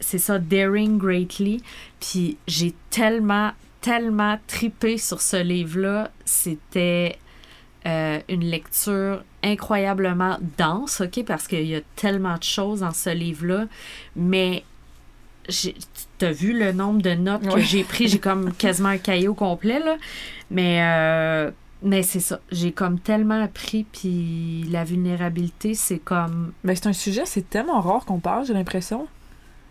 c'est 0.00 0.18
ça, 0.18 0.38
Daring 0.38 0.98
Greatly. 0.98 1.62
Puis 2.00 2.36
j'ai 2.46 2.74
tellement, 2.90 3.52
tellement 3.80 4.38
tripé 4.46 4.98
sur 4.98 5.22
ce 5.22 5.42
livre-là. 5.42 6.10
C'était 6.26 7.18
euh, 7.86 8.18
une 8.28 8.44
lecture 8.44 9.22
incroyablement 9.42 10.38
dense, 10.58 11.00
OK, 11.00 11.24
parce 11.24 11.46
qu'il 11.46 11.66
y 11.66 11.76
a 11.76 11.80
tellement 11.94 12.36
de 12.36 12.42
choses 12.42 12.80
dans 12.80 12.92
ce 12.92 13.10
livre-là, 13.10 13.66
mais 14.16 14.64
tu 15.48 16.24
as 16.24 16.32
vu 16.32 16.58
le 16.58 16.72
nombre 16.72 17.00
de 17.02 17.10
notes 17.14 17.46
que 17.48 17.60
j'ai 17.60 17.84
pris, 17.84 18.08
j'ai 18.08 18.18
comme 18.18 18.52
quasiment 18.58 18.88
un 18.90 18.98
caillot 18.98 19.34
complet, 19.34 19.78
là, 19.78 19.96
mais, 20.50 20.80
euh, 20.82 21.50
mais 21.82 22.02
c'est 22.02 22.18
ça, 22.20 22.40
j'ai 22.50 22.72
comme 22.72 22.98
tellement 22.98 23.40
appris, 23.42 23.84
puis 23.84 24.64
la 24.70 24.82
vulnérabilité, 24.84 25.74
c'est 25.74 25.98
comme, 25.98 26.52
Ben, 26.64 26.74
c'est 26.74 26.88
un 26.88 26.92
sujet, 26.92 27.22
c'est 27.26 27.48
tellement 27.48 27.80
rare 27.80 28.04
qu'on 28.04 28.18
parle, 28.18 28.44
j'ai 28.46 28.54
l'impression. 28.54 29.06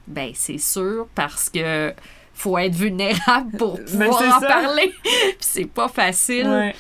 ben 0.08 0.32
c'est 0.34 0.58
sûr, 0.60 1.08
parce 1.16 1.50
que 1.50 1.94
faut 2.34 2.58
être 2.58 2.76
vulnérable 2.76 3.58
pour 3.58 3.76
Ben, 3.78 3.86
pouvoir 4.10 4.38
en 4.38 4.40
ça. 4.40 4.48
parler, 4.48 4.94
puis 5.04 5.36
c'est 5.42 5.66
pas 5.66 5.90
facile. 5.90 6.48
Ouais. 6.48 6.76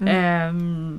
Mm. 0.00 0.08
Euh, 0.08 0.96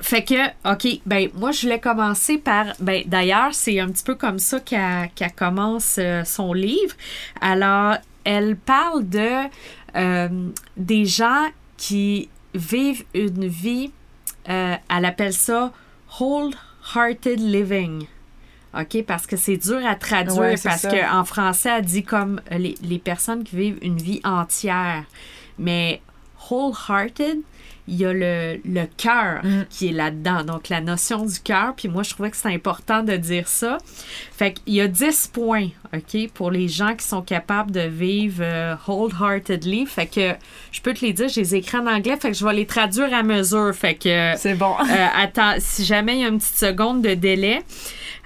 fait 0.00 0.24
que, 0.24 0.72
OK, 0.72 1.00
ben 1.04 1.28
moi, 1.34 1.52
je 1.52 1.62
voulais 1.62 1.80
commencer 1.80 2.38
par... 2.38 2.66
Ben 2.80 3.02
d'ailleurs, 3.06 3.52
c'est 3.52 3.78
un 3.78 3.88
petit 3.88 4.04
peu 4.04 4.14
comme 4.14 4.38
ça 4.38 4.60
qu'elle 4.60 5.32
commence 5.36 5.96
euh, 5.98 6.24
son 6.24 6.52
livre. 6.52 6.94
Alors, 7.40 7.96
elle 8.24 8.56
parle 8.56 9.08
de 9.08 9.48
euh, 9.96 10.48
des 10.76 11.04
gens 11.04 11.46
qui 11.76 12.30
vivent 12.54 13.04
une 13.12 13.46
vie, 13.46 13.90
euh, 14.48 14.76
elle 14.88 15.04
appelle 15.04 15.34
ça 15.34 15.72
«wholehearted 16.20 17.40
living». 17.40 18.06
OK, 18.78 19.04
parce 19.06 19.26
que 19.26 19.36
c'est 19.36 19.58
dur 19.58 19.84
à 19.86 19.96
traduire 19.96 20.38
Ouais, 20.38 20.54
parce 20.62 20.86
qu'en 20.86 21.24
français, 21.24 21.68
elle 21.76 21.84
dit 21.84 22.04
comme 22.04 22.40
les, 22.50 22.74
les 22.82 22.98
personnes 22.98 23.44
qui 23.44 23.56
vivent 23.56 23.78
une 23.82 23.98
vie 23.98 24.22
entière. 24.24 25.04
Mais 25.58 26.00
wholehearted, 26.48 27.40
il 27.88 27.96
y 27.96 28.04
a 28.04 28.12
le, 28.12 28.60
le 28.64 28.84
cœur 28.96 29.40
Mm. 29.44 29.64
qui 29.68 29.88
est 29.88 29.92
là-dedans. 29.92 30.44
Donc, 30.44 30.68
la 30.68 30.80
notion 30.80 31.24
du 31.26 31.38
cœur. 31.40 31.74
Puis 31.76 31.88
moi, 31.88 32.02
je 32.04 32.10
trouvais 32.10 32.30
que 32.30 32.36
c'est 32.36 32.52
important 32.54 33.02
de 33.02 33.16
dire 33.16 33.48
ça. 33.48 33.78
Fait 34.32 34.52
qu'il 34.52 34.74
y 34.74 34.80
a 34.80 34.86
10 34.88 35.30
points, 35.32 35.68
OK, 35.92 36.30
pour 36.32 36.50
les 36.52 36.68
gens 36.68 36.94
qui 36.94 37.04
sont 37.04 37.22
capables 37.22 37.70
de 37.72 37.80
vivre 37.80 38.38
euh, 38.42 38.74
wholeheartedly. 38.86 39.86
Fait 39.86 40.06
que 40.06 40.34
je 40.70 40.80
peux 40.80 40.94
te 40.94 41.04
les 41.04 41.12
dire, 41.12 41.28
je 41.28 41.40
les 41.40 41.54
écris 41.56 41.78
en 41.78 41.86
anglais. 41.86 42.16
Fait 42.20 42.30
que 42.30 42.36
je 42.36 42.44
vais 42.44 42.54
les 42.54 42.66
traduire 42.66 43.12
à 43.12 43.22
mesure. 43.22 43.74
Fait 43.74 43.94
que 43.94 44.32
C'est 44.36 44.54
bon. 44.54 44.74
euh, 44.80 45.06
attends, 45.16 45.54
si 45.58 45.84
jamais 45.84 46.16
il 46.16 46.20
y 46.20 46.24
a 46.24 46.28
une 46.28 46.38
petite 46.38 46.56
seconde 46.56 47.02
de 47.02 47.14
délai. 47.14 47.62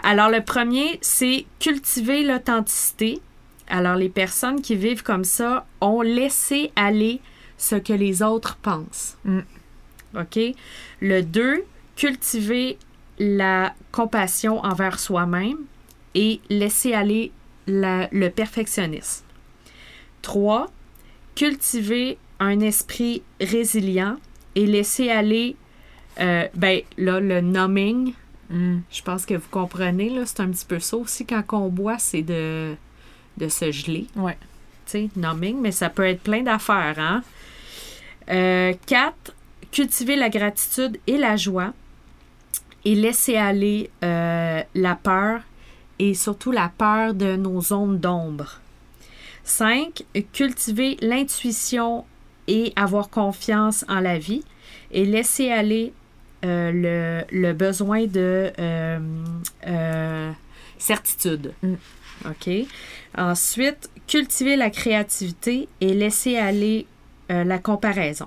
Alors, 0.02 0.28
le 0.28 0.42
premier, 0.42 0.98
c'est 1.00 1.46
cultiver 1.60 2.22
l'authenticité. 2.22 3.20
Alors, 3.68 3.96
les 3.96 4.10
personnes 4.10 4.60
qui 4.60 4.76
vivent 4.76 5.02
comme 5.02 5.24
ça 5.24 5.66
ont 5.80 6.02
laissé 6.02 6.70
aller 6.76 7.20
ce 7.58 7.76
que 7.76 7.92
les 7.92 8.22
autres 8.22 8.56
pensent. 8.56 9.16
Mm. 9.24 9.40
OK? 10.18 10.38
Le 11.00 11.22
2, 11.22 11.64
cultiver 11.96 12.78
la 13.18 13.74
compassion 13.92 14.58
envers 14.64 14.98
soi-même 14.98 15.58
et 16.14 16.40
laisser 16.50 16.92
aller 16.94 17.32
la- 17.66 18.08
le 18.12 18.28
perfectionnisme. 18.30 19.24
3. 20.22 20.70
Cultiver 21.34 22.18
un 22.40 22.60
esprit 22.60 23.22
résilient 23.40 24.16
et 24.54 24.66
laisser 24.66 25.10
aller 25.10 25.56
Euh, 26.18 26.48
ben 26.54 26.80
là, 26.96 27.20
le 27.20 27.42
numbing, 27.42 28.14
Mm. 28.48 28.78
je 28.90 29.02
pense 29.02 29.26
que 29.26 29.34
vous 29.34 29.50
comprenez, 29.50 30.08
là, 30.08 30.22
c'est 30.24 30.40
un 30.40 30.48
petit 30.48 30.64
peu 30.64 30.78
ça 30.78 30.96
aussi 30.96 31.26
quand 31.26 31.42
on 31.52 31.68
boit, 31.68 31.98
c'est 31.98 32.22
de, 32.22 32.74
de 33.36 33.48
se 33.48 33.70
geler. 33.70 34.06
Ouais. 34.16 34.38
Tu 34.86 34.92
sais, 34.92 35.08
numbing, 35.14 35.60
mais 35.60 35.72
ça 35.72 35.90
peut 35.90 36.06
être 36.06 36.22
plein 36.22 36.42
d'affaires, 36.42 36.94
hein? 36.98 37.22
Euh, 38.30 38.72
quatre, 38.86 39.34
cultiver 39.70 40.16
la 40.16 40.28
gratitude 40.28 40.98
et 41.06 41.16
la 41.18 41.36
joie 41.36 41.72
et 42.84 42.94
laisser 42.94 43.36
aller 43.36 43.90
euh, 44.04 44.62
la 44.74 44.94
peur 44.94 45.40
et 45.98 46.14
surtout 46.14 46.52
la 46.52 46.70
peur 46.76 47.14
de 47.14 47.36
nos 47.36 47.60
zones 47.60 47.98
d'ombre. 47.98 48.60
5. 49.44 50.04
Cultiver 50.32 50.96
l'intuition 51.00 52.04
et 52.48 52.72
avoir 52.76 53.10
confiance 53.10 53.84
en 53.88 54.00
la 54.00 54.18
vie 54.18 54.44
et 54.90 55.04
laisser 55.04 55.50
aller 55.50 55.92
euh, 56.44 57.24
le, 57.30 57.36
le 57.36 57.52
besoin 57.52 58.06
de 58.06 58.52
euh, 58.58 60.32
certitude. 60.78 61.52
Mm. 61.62 61.74
OK? 62.24 62.50
Ensuite, 63.16 63.90
cultiver 64.06 64.56
la 64.56 64.70
créativité 64.70 65.68
et 65.80 65.94
laisser 65.94 66.36
aller 66.36 66.86
euh, 67.30 67.44
la 67.44 67.58
comparaison. 67.58 68.26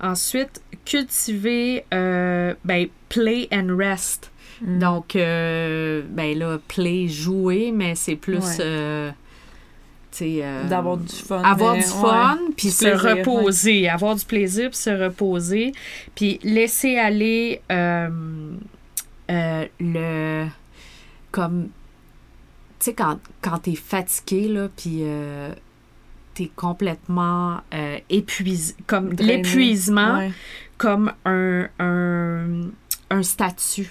Ensuite, 0.00 0.62
cultiver 0.84 1.84
euh, 1.92 2.54
ben, 2.64 2.88
play 3.08 3.48
and 3.52 3.76
rest. 3.76 4.30
Mm. 4.62 4.78
Donc, 4.78 5.16
euh, 5.16 6.02
ben 6.08 6.38
là, 6.38 6.58
play, 6.68 7.08
jouer, 7.08 7.72
mais 7.72 7.94
c'est 7.94 8.16
plus. 8.16 8.58
Ouais. 8.58 9.12
D'avoir 10.68 10.96
du 10.96 11.14
fun. 11.14 11.40
avoir 11.42 11.76
du 11.76 11.82
fun, 11.82 12.38
puis 12.56 12.70
se 12.70 12.84
plaisir, 12.84 13.16
reposer. 13.16 13.88
Avoir 13.88 14.16
du 14.16 14.24
plaisir, 14.24 14.68
puis 14.70 14.78
se 14.78 14.90
reposer. 14.90 15.72
Puis 16.14 16.40
laisser 16.42 16.98
aller 16.98 17.62
le. 19.28 20.46
Comme. 21.30 21.70
Tu 22.80 22.86
sais, 22.86 22.94
quand, 22.94 23.18
quand 23.42 23.58
t'es 23.58 23.74
fatigué, 23.74 24.48
là, 24.48 24.68
puis 24.74 25.00
euh, 25.02 25.52
t'es 26.34 26.50
complètement 26.54 27.58
euh, 27.74 27.98
épuisé. 28.08 28.74
Comme 28.86 29.12
l'épuisement, 29.12 30.18
Ouais. 30.18 30.30
comme 30.78 31.12
un, 31.24 31.66
un, 31.78 32.62
un 33.10 33.22
statut. 33.22 33.90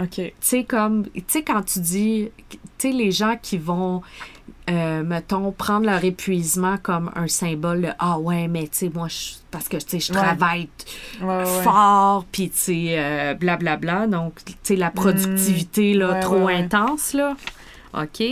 Ok. 0.00 0.10
Tu 0.14 0.32
sais, 0.40 0.64
comme, 0.64 1.06
tu 1.12 1.22
sais, 1.26 1.42
quand 1.42 1.62
tu 1.62 1.80
dis, 1.80 2.30
tu 2.48 2.58
sais, 2.78 2.92
les 2.92 3.10
gens 3.10 3.36
qui 3.42 3.58
vont, 3.58 4.02
euh, 4.70 5.02
mettons, 5.02 5.50
prendre 5.50 5.84
leur 5.86 6.04
épuisement 6.04 6.76
comme 6.80 7.10
un 7.16 7.26
symbole 7.26 7.82
de 7.82 7.88
Ah 7.98 8.18
ouais, 8.18 8.46
mais 8.46 8.62
tu 8.68 8.68
sais, 8.78 8.90
moi, 8.94 9.08
je- 9.08 9.34
parce 9.50 9.68
que, 9.68 9.76
tu 9.78 9.98
sais, 9.98 10.00
je 10.00 10.12
Ouais. 10.12 10.18
travaille 10.20 10.68
Ouais, 11.20 11.44
fort, 11.64 12.24
puis 12.30 12.50
tu 12.50 12.56
sais, 12.56 12.84
euh, 12.98 13.34
blablabla. 13.34 14.06
Donc, 14.06 14.44
tu 14.44 14.52
sais, 14.62 14.76
la 14.76 14.90
productivité, 14.92 15.94
là, 15.94 16.20
trop 16.20 16.46
intense, 16.48 17.12
là. 17.12 17.36
OK? 17.94 18.22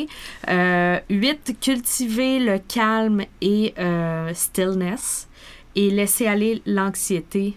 Euh, 0.49 0.99
8. 1.11 1.57
Cultiver 1.61 2.39
le 2.39 2.59
calme 2.59 3.23
et 3.41 3.75
euh, 3.79 4.33
stillness 4.35 5.29
et 5.75 5.91
laisser 5.91 6.27
aller 6.27 6.63
l'anxiété 6.67 7.57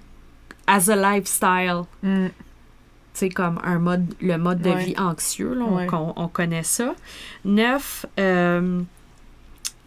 as 0.68 0.90
a 0.90 0.96
lifestyle 0.96 1.82
Mm. 2.04 2.28
sais, 3.14 3.30
comme 3.30 3.60
un 3.64 3.78
mode, 3.80 4.14
le 4.22 4.38
mode 4.38 4.62
de 4.62 4.72
vie 4.72 4.96
anxieux, 4.98 5.54
là, 5.54 5.66
on, 5.66 5.76
Ouais. 5.78 5.88
on- 5.92 6.14
on 6.16 6.28
connaît 6.28 6.64
ça. 6.64 6.96
Neuf, 7.46 8.06
euh, 8.20 8.82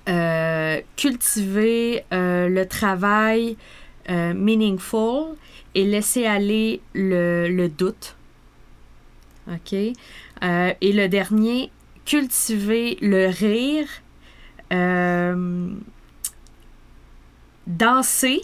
euh, 0.09 0.81
cultiver 0.97 2.05
euh, 2.13 2.49
le 2.49 2.67
travail 2.67 3.57
meaningful 4.09 5.37
et 5.75 5.85
laisser 5.85 6.27
aller 6.27 6.83
le, 6.93 7.49
le 7.49 7.69
doute. 7.71 8.15
OK? 9.51 9.73
Euh, 10.43 10.73
et 10.81 10.93
le 10.93 11.09
dernier, 11.09 11.71
cultiver 12.05 12.99
le 13.01 13.29
rire, 13.29 13.87
euh, 14.73 15.69
danser 17.67 18.43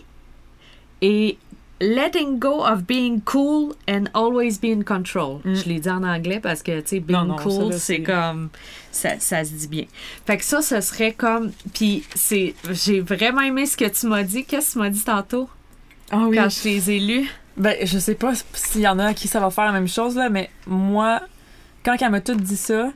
et 1.02 1.38
letting 1.80 2.38
go 2.38 2.62
of 2.62 2.86
being 2.86 3.22
cool 3.22 3.74
and 3.88 4.08
always 4.14 4.58
be 4.58 4.66
in 4.66 4.82
control. 4.82 5.40
Mm. 5.44 5.54
Je 5.54 5.64
l'ai 5.64 5.80
dit 5.80 5.90
en 5.90 6.04
anglais 6.04 6.40
parce 6.40 6.62
que, 6.62 6.80
tu 6.80 6.88
sais, 6.88 7.00
being 7.00 7.18
Non, 7.18 7.24
non, 7.24 7.38
ça, 7.38 7.44
cool, 7.44 7.72
c'est 7.72 8.02
comme... 8.02 8.50
Ça, 8.92 9.18
ça 9.18 9.44
se 9.44 9.52
dit 9.52 9.68
bien. 9.68 9.84
Fait 10.26 10.36
que 10.36 10.44
ça, 10.44 10.62
ce 10.62 10.80
serait 10.80 11.12
comme... 11.12 11.52
Puis 11.72 12.04
c'est... 12.14 12.54
J'ai 12.70 13.00
vraiment 13.00 13.40
aimé 13.40 13.66
ce 13.66 13.76
que 13.76 13.88
tu 13.88 14.06
m'as 14.06 14.22
dit. 14.22 14.44
Qu'est-ce 14.44 14.68
que 14.68 14.72
tu 14.74 14.78
m'as 14.78 14.90
dit 14.90 15.04
tantôt? 15.04 15.48
Ah 16.10 16.26
oui. 16.26 16.36
quand 16.36 16.48
je 16.48 16.64
les 16.64 16.90
ai 16.90 16.98
lus? 16.98 17.30
Ben, 17.56 17.76
je 17.82 17.98
sais 17.98 18.14
pas 18.14 18.32
s'il 18.52 18.80
y 18.80 18.88
en 18.88 18.98
a 18.98 19.06
à 19.06 19.14
qui 19.14 19.28
ça 19.28 19.40
va 19.40 19.50
faire 19.50 19.66
la 19.66 19.72
même 19.72 19.88
chose, 19.88 20.16
là, 20.16 20.28
mais 20.28 20.50
moi, 20.66 21.20
quand 21.84 21.96
elle 22.00 22.10
m'a 22.10 22.20
tout 22.20 22.34
dit 22.34 22.56
ça, 22.56 22.92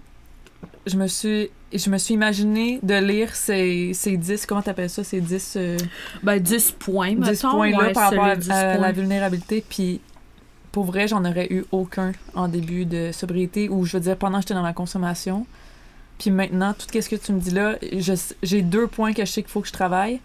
je 0.87 0.97
me 0.97 1.07
suis, 1.07 1.51
je 1.73 1.91
me 1.91 1.99
suis 1.99 2.15
imaginé 2.15 2.79
de 2.83 2.95
lire 2.95 3.35
ces, 3.35 3.93
ces 3.95 4.17
10, 4.17 4.47
comment 4.47 4.63
t'appelles 4.63 4.91
ça, 4.91 5.03
ces 5.05 5.21
10, 5.21 5.55
euh, 5.57 5.79
Ben, 6.23 6.39
10 6.39 6.73
points, 6.79 7.15
10 7.15 7.19
mettons. 7.19 7.51
points-là 7.53 7.79
Ouais, 7.79 7.93
par 7.93 8.11
rapport 8.11 8.25
à, 8.25 8.35
celui 8.35 8.39
de 8.39 8.43
10 8.45 8.51
à 8.51 8.79
la 8.79 8.93
vulnérabilité, 8.93 9.65
puis 9.69 10.01
pour 10.73 10.85
vrai, 10.85 11.07
j'en 11.09 11.25
aurais 11.25 11.47
eu 11.51 11.65
aucun 11.73 12.13
en 12.35 12.49
début 12.49 12.85
de 12.85 13.11
sobriété, 13.13 13.69
ou 13.69 13.85
je 13.85 13.97
veux 13.97 14.03
dire, 14.03 14.17
pendant 14.17 14.39
que 14.39 14.43
j'étais 14.43 14.55
dans 14.55 14.63
ma 14.63 14.73
consommation. 14.73 15.47
Puis 16.19 16.31
maintenant, 16.31 16.75
tout 16.75 16.87
ce 16.93 17.09
que 17.09 17.17
tu 17.17 17.33
me 17.33 17.41
dis 17.41 17.51
là, 17.51 17.77
j'ai 18.43 18.63
deux 18.63 18.87
points 18.87 19.13
que 19.13 19.25
je 19.25 19.31
sais 19.31 19.43
qu'il 19.43 19.51
faut 19.51 19.61
que 19.61 19.69
je 19.69 19.73
travaille. 19.73 20.21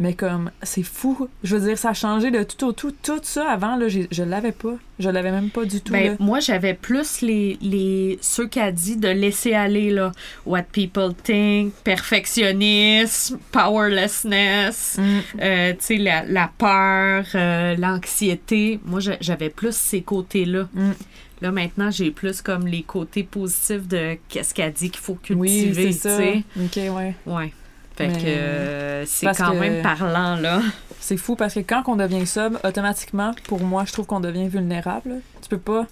Mais 0.00 0.14
comme, 0.14 0.50
c'est 0.62 0.84
fou. 0.84 1.28
Je 1.42 1.56
veux 1.56 1.66
dire, 1.68 1.76
ça 1.76 1.90
a 1.90 1.94
changé 1.94 2.30
de 2.30 2.44
tout 2.44 2.66
au 2.66 2.72
tout. 2.72 2.92
Tout 3.02 3.18
ça, 3.22 3.50
avant, 3.50 3.74
là, 3.76 3.86
je 3.88 4.22
l'avais 4.22 4.52
pas. 4.52 4.74
Je 5.00 5.10
l'avais 5.10 5.32
même 5.32 5.50
pas 5.50 5.64
du 5.64 5.80
tout. 5.80 5.92
Ben, 5.92 6.10
là. 6.12 6.16
moi, 6.20 6.38
j'avais 6.40 6.74
plus 6.74 7.20
les, 7.20 7.58
les 7.60 8.18
ceux 8.20 8.46
qui 8.46 8.60
a 8.60 8.70
dit 8.72 8.96
de 8.96 9.08
laisser 9.08 9.54
aller, 9.54 9.90
là. 9.90 10.12
What 10.46 10.62
people 10.72 11.14
think, 11.24 11.72
perfectionnisme, 11.84 13.38
powerlessness, 13.52 14.98
Mm. 14.98 15.18
euh, 15.40 15.72
tu 15.72 15.76
sais, 15.80 15.96
la, 15.96 16.24
la 16.24 16.50
peur, 16.58 17.24
euh, 17.34 17.76
l'anxiété. 17.76 18.80
Moi, 18.84 19.00
j'avais 19.20 19.50
plus 19.50 19.74
ces 19.76 20.02
côtés-là. 20.02 20.68
Mm. 20.74 20.90
Là, 21.40 21.52
maintenant, 21.52 21.90
j'ai 21.90 22.10
plus 22.10 22.42
comme 22.42 22.66
les 22.66 22.82
côtés 22.82 23.22
positifs 23.22 23.86
de 23.86 24.16
qu'est-ce 24.28 24.52
qu'elle 24.54 24.72
dit 24.72 24.90
qu'il 24.90 25.00
faut 25.00 25.18
Oui, 25.30 25.64
cultiver, 25.64 25.92
c'est 25.92 26.08
tu 26.20 26.44
ça. 26.54 26.62
Ok, 26.64 26.96
ouais. 26.96 27.14
Ouais. 27.26 27.52
Fait 27.98 28.06
Mais, 28.08 28.18
que 28.18 28.26
euh, 28.28 29.04
c'est 29.06 29.26
quand 29.36 29.52
que- 29.52 29.58
même 29.58 29.82
parlant, 29.82 30.36
là. 30.36 30.60
C'est 31.00 31.16
fou 31.16 31.34
parce 31.36 31.54
que 31.54 31.60
quand 31.60 31.82
on 31.88 31.96
devient 31.96 32.26
sobre, 32.26 32.58
automatiquement, 32.64 33.32
pour 33.48 33.60
moi, 33.60 33.84
je 33.86 33.92
trouve 33.92 34.06
qu'on 34.06 34.20
devient 34.20 34.46
vulnérable. 34.48 35.16
Tu 35.42 35.48
peux 35.48 35.58
pas. 35.58 35.86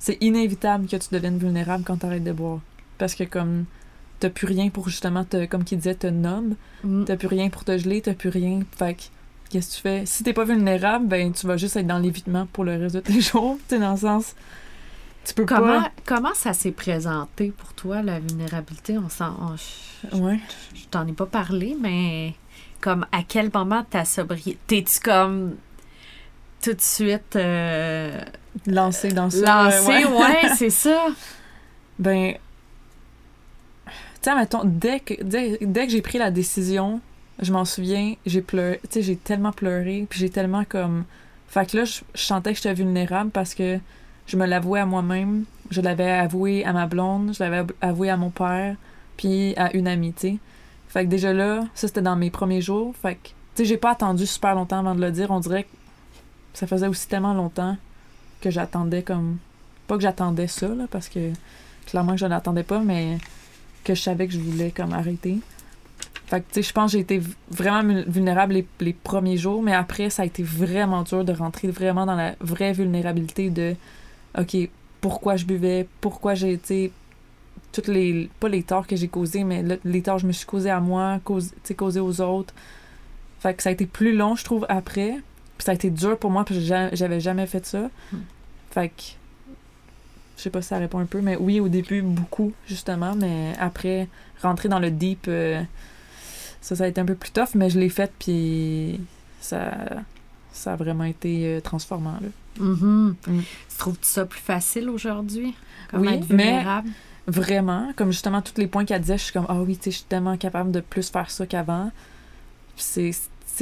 C'est 0.00 0.18
inévitable 0.20 0.88
que 0.88 0.96
tu 0.96 1.08
deviennes 1.12 1.38
vulnérable 1.38 1.84
quand 1.86 1.98
t'arrêtes 1.98 2.24
de 2.24 2.32
boire. 2.32 2.58
Parce 2.98 3.14
que 3.14 3.22
comme 3.24 3.64
t'as 4.18 4.30
plus 4.30 4.46
rien 4.46 4.68
pour 4.70 4.88
justement 4.88 5.24
te, 5.24 5.46
comme 5.46 5.62
qui 5.64 5.76
disait, 5.76 5.94
te 5.94 6.06
nommer, 6.08 6.56
Mm. 6.84 7.04
t'as 7.04 7.16
plus 7.16 7.28
rien 7.28 7.48
pour 7.48 7.64
te 7.64 7.78
geler, 7.78 8.00
t'as 8.00 8.14
plus 8.14 8.28
rien. 8.28 8.60
Fait 8.76 8.94
que 8.94 9.02
qu'est-ce 9.50 9.70
que 9.70 9.74
tu 9.76 9.80
fais? 9.82 10.02
Si 10.06 10.24
t'es 10.24 10.32
pas 10.32 10.44
vulnérable, 10.44 11.06
ben 11.06 11.32
tu 11.32 11.46
vas 11.46 11.56
juste 11.56 11.76
être 11.76 11.86
dans 11.86 11.98
l'évitement 12.00 12.46
pour 12.52 12.64
le 12.64 12.76
reste 12.76 12.96
de 12.96 13.00
tes 13.00 13.20
jours. 13.20 13.56
Tu 13.68 13.78
dans 13.78 13.92
le 13.92 13.96
sens. 13.98 14.34
Tu 15.24 15.34
peux 15.34 15.44
Comment, 15.46 15.82
pas. 15.82 15.90
comment 16.04 16.34
ça 16.34 16.52
s'est 16.52 16.72
présenté 16.72 17.52
pour 17.56 17.72
toi, 17.74 18.02
la 18.02 18.18
vulnérabilité? 18.18 18.98
On 18.98 19.08
s'en... 19.08 19.36
on- 20.12 20.18
Ouais. 20.20 20.40
T'en 20.92 21.06
ai 21.06 21.12
pas 21.12 21.26
parlé, 21.26 21.76
mais 21.80 22.34
comme 22.80 23.06
à 23.12 23.22
quel 23.26 23.50
moment 23.52 23.84
ta 23.88 24.04
sobriété. 24.04 24.58
T'es-tu 24.66 25.00
comme 25.00 25.56
tout 26.62 26.74
de 26.74 26.80
suite 26.80 27.36
euh, 27.36 28.20
Lancer 28.66 29.12
dans 29.12 29.30
ça. 29.30 29.64
lancé? 29.64 29.86
ouais. 29.86 30.04
Ouais, 30.06 30.48
c'est 30.56 30.70
ça. 30.70 31.08
Ben, 31.98 32.32
tu 33.86 33.90
sais, 34.22 34.34
mettons, 34.34 34.62
dès 34.64 34.98
que, 34.98 35.22
dès, 35.22 35.58
dès 35.60 35.86
que 35.86 35.92
j'ai 35.92 36.02
pris 36.02 36.18
la 36.18 36.30
décision, 36.32 37.00
je 37.40 37.52
m'en 37.52 37.64
souviens, 37.64 38.14
j'ai 38.26 38.40
pleuré, 38.40 38.80
tu 38.84 38.88
sais, 38.94 39.02
j'ai 39.02 39.14
tellement 39.14 39.52
pleuré, 39.52 40.06
puis 40.08 40.18
j'ai 40.18 40.30
tellement 40.30 40.64
comme... 40.64 41.04
Fait 41.48 41.70
que 41.70 41.76
là, 41.76 41.84
je, 41.84 42.00
je 42.14 42.22
sentais 42.22 42.52
que 42.52 42.56
j'étais 42.56 42.74
vulnérable 42.74 43.30
parce 43.30 43.54
que 43.54 43.78
je 44.26 44.36
me 44.36 44.46
l'avouais 44.46 44.80
à 44.80 44.86
moi-même, 44.86 45.44
je 45.70 45.80
l'avais 45.80 46.10
avoué 46.10 46.64
à 46.64 46.72
ma 46.72 46.86
blonde, 46.86 47.34
je 47.38 47.44
l'avais 47.44 47.64
avoué 47.80 48.10
à 48.10 48.16
mon 48.16 48.30
père, 48.30 48.74
puis 49.16 49.54
à 49.56 49.72
une 49.76 49.86
amie, 49.86 50.14
tu 50.14 50.20
sais. 50.28 50.38
Fait 50.92 51.04
que 51.06 51.08
déjà 51.08 51.32
là, 51.32 51.64
ça 51.74 51.88
c'était 51.88 52.02
dans 52.02 52.16
mes 52.16 52.30
premiers 52.30 52.60
jours, 52.60 52.94
fait 53.00 53.14
que, 53.14 53.28
tu 53.28 53.34
sais, 53.54 53.64
j'ai 53.64 53.78
pas 53.78 53.92
attendu 53.92 54.26
super 54.26 54.54
longtemps 54.54 54.80
avant 54.80 54.94
de 54.94 55.00
le 55.00 55.10
dire, 55.10 55.30
on 55.30 55.40
dirait 55.40 55.62
que 55.62 55.70
ça 56.52 56.66
faisait 56.66 56.86
aussi 56.86 57.08
tellement 57.08 57.32
longtemps 57.32 57.78
que 58.42 58.50
j'attendais 58.50 59.02
comme... 59.02 59.38
Pas 59.86 59.96
que 59.96 60.02
j'attendais 60.02 60.48
ça, 60.48 60.68
là, 60.68 60.84
parce 60.90 61.08
que 61.08 61.32
clairement 61.86 62.12
que 62.12 62.18
je 62.18 62.26
l'attendais 62.26 62.62
pas, 62.62 62.80
mais 62.80 63.16
que 63.84 63.94
je 63.94 64.02
savais 64.02 64.26
que 64.26 64.34
je 64.34 64.38
voulais 64.38 64.70
comme 64.70 64.92
arrêter. 64.92 65.38
Fait 66.26 66.40
que, 66.42 66.46
tu 66.52 66.54
sais, 66.56 66.68
je 66.68 66.72
pense 66.74 66.92
que 66.92 66.98
j'ai 66.98 67.02
été 67.02 67.22
vraiment 67.50 67.82
vul- 67.82 68.04
vulnérable 68.06 68.52
les, 68.52 68.66
les 68.80 68.92
premiers 68.92 69.38
jours, 69.38 69.62
mais 69.62 69.74
après, 69.74 70.10
ça 70.10 70.22
a 70.22 70.24
été 70.26 70.42
vraiment 70.42 71.04
dur 71.04 71.24
de 71.24 71.32
rentrer 71.32 71.68
vraiment 71.68 72.04
dans 72.04 72.16
la 72.16 72.34
vraie 72.40 72.74
vulnérabilité 72.74 73.48
de, 73.48 73.76
OK, 74.38 74.56
pourquoi 75.00 75.36
je 75.36 75.46
buvais, 75.46 75.88
pourquoi 76.02 76.34
j'ai 76.34 76.52
été, 76.52 76.92
toutes 77.72 77.88
les, 77.88 78.28
pas 78.40 78.48
les 78.48 78.62
torts 78.62 78.86
que 78.86 78.96
j'ai 78.96 79.08
causés, 79.08 79.44
mais 79.44 79.62
le- 79.62 79.80
les 79.84 80.02
torts 80.02 80.16
que 80.16 80.22
je 80.22 80.26
me 80.26 80.32
suis 80.32 80.46
causés 80.46 80.70
à 80.70 80.80
moi, 80.80 81.20
cause, 81.24 81.52
causés 81.76 82.00
aux 82.00 82.20
autres. 82.20 82.54
Fait 83.40 83.54
que 83.54 83.62
ça 83.62 83.70
a 83.70 83.72
été 83.72 83.86
plus 83.86 84.14
long, 84.14 84.36
je 84.36 84.44
trouve, 84.44 84.66
après. 84.68 85.16
Puis 85.58 85.64
ça 85.64 85.72
a 85.72 85.74
été 85.74 85.90
dur 85.90 86.18
pour 86.18 86.30
moi, 86.30 86.44
parce 86.44 86.58
que 86.60 86.64
j'a- 86.66 86.94
j'avais 86.94 87.20
jamais 87.20 87.46
fait 87.46 87.64
ça. 87.66 87.88
Mm. 88.12 88.16
Fait 88.70 88.88
que. 88.88 89.02
Je 90.36 90.42
sais 90.42 90.50
pas 90.50 90.60
si 90.62 90.68
ça 90.68 90.78
répond 90.78 90.98
un 90.98 91.04
peu, 91.06 91.20
mais 91.20 91.36
oui, 91.36 91.60
au 91.60 91.68
début, 91.68 92.02
beaucoup, 92.02 92.52
justement. 92.66 93.14
Mais 93.14 93.52
après, 93.60 94.08
rentrer 94.42 94.68
dans 94.68 94.80
le 94.80 94.90
deep, 94.90 95.26
euh, 95.28 95.62
ça, 96.60 96.74
ça 96.76 96.84
a 96.84 96.86
été 96.88 97.00
un 97.00 97.04
peu 97.04 97.14
plus 97.14 97.30
tough, 97.30 97.54
mais 97.54 97.70
je 97.70 97.78
l'ai 97.78 97.88
fait, 97.90 98.10
puis 98.18 99.00
ça, 99.40 99.72
ça 100.52 100.72
a 100.72 100.76
vraiment 100.76 101.04
été 101.04 101.46
euh, 101.46 101.60
transformant. 101.60 102.18
Là. 102.20 102.28
Mhm. 102.64 103.14
Mm. 103.28 103.40
Tu 103.70 103.76
trouves-tu 103.78 104.08
ça 104.08 104.24
plus 104.26 104.40
facile 104.40 104.88
aujourd'hui? 104.90 105.54
Comme 105.90 106.02
Oui, 106.02 106.08
être 106.14 106.28
mais- 106.30 106.44
vulnérable? 106.44 106.90
Vraiment, 107.26 107.92
comme 107.94 108.10
justement 108.10 108.42
tous 108.42 108.58
les 108.60 108.66
points 108.66 108.84
qu'elle 108.84 109.00
disait, 109.00 109.18
je 109.18 109.24
suis 109.24 109.32
comme 109.32 109.46
ah 109.48 109.60
oui, 109.60 109.76
tu 109.76 109.84
sais, 109.84 109.90
je 109.90 109.96
suis 109.98 110.06
tellement 110.06 110.36
capable 110.36 110.72
de 110.72 110.80
plus 110.80 111.08
faire 111.10 111.30
ça 111.30 111.46
qu'avant. 111.46 111.90
C'est 112.76 113.12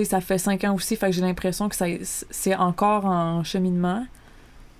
ça 0.04 0.20
fait 0.20 0.38
cinq 0.38 0.64
ans 0.64 0.74
aussi, 0.74 0.96
fait 0.96 1.06
que 1.06 1.12
j'ai 1.12 1.20
l'impression 1.20 1.68
que 1.68 1.76
c'est 2.04 2.54
encore 2.56 3.04
en 3.04 3.44
cheminement. 3.44 4.06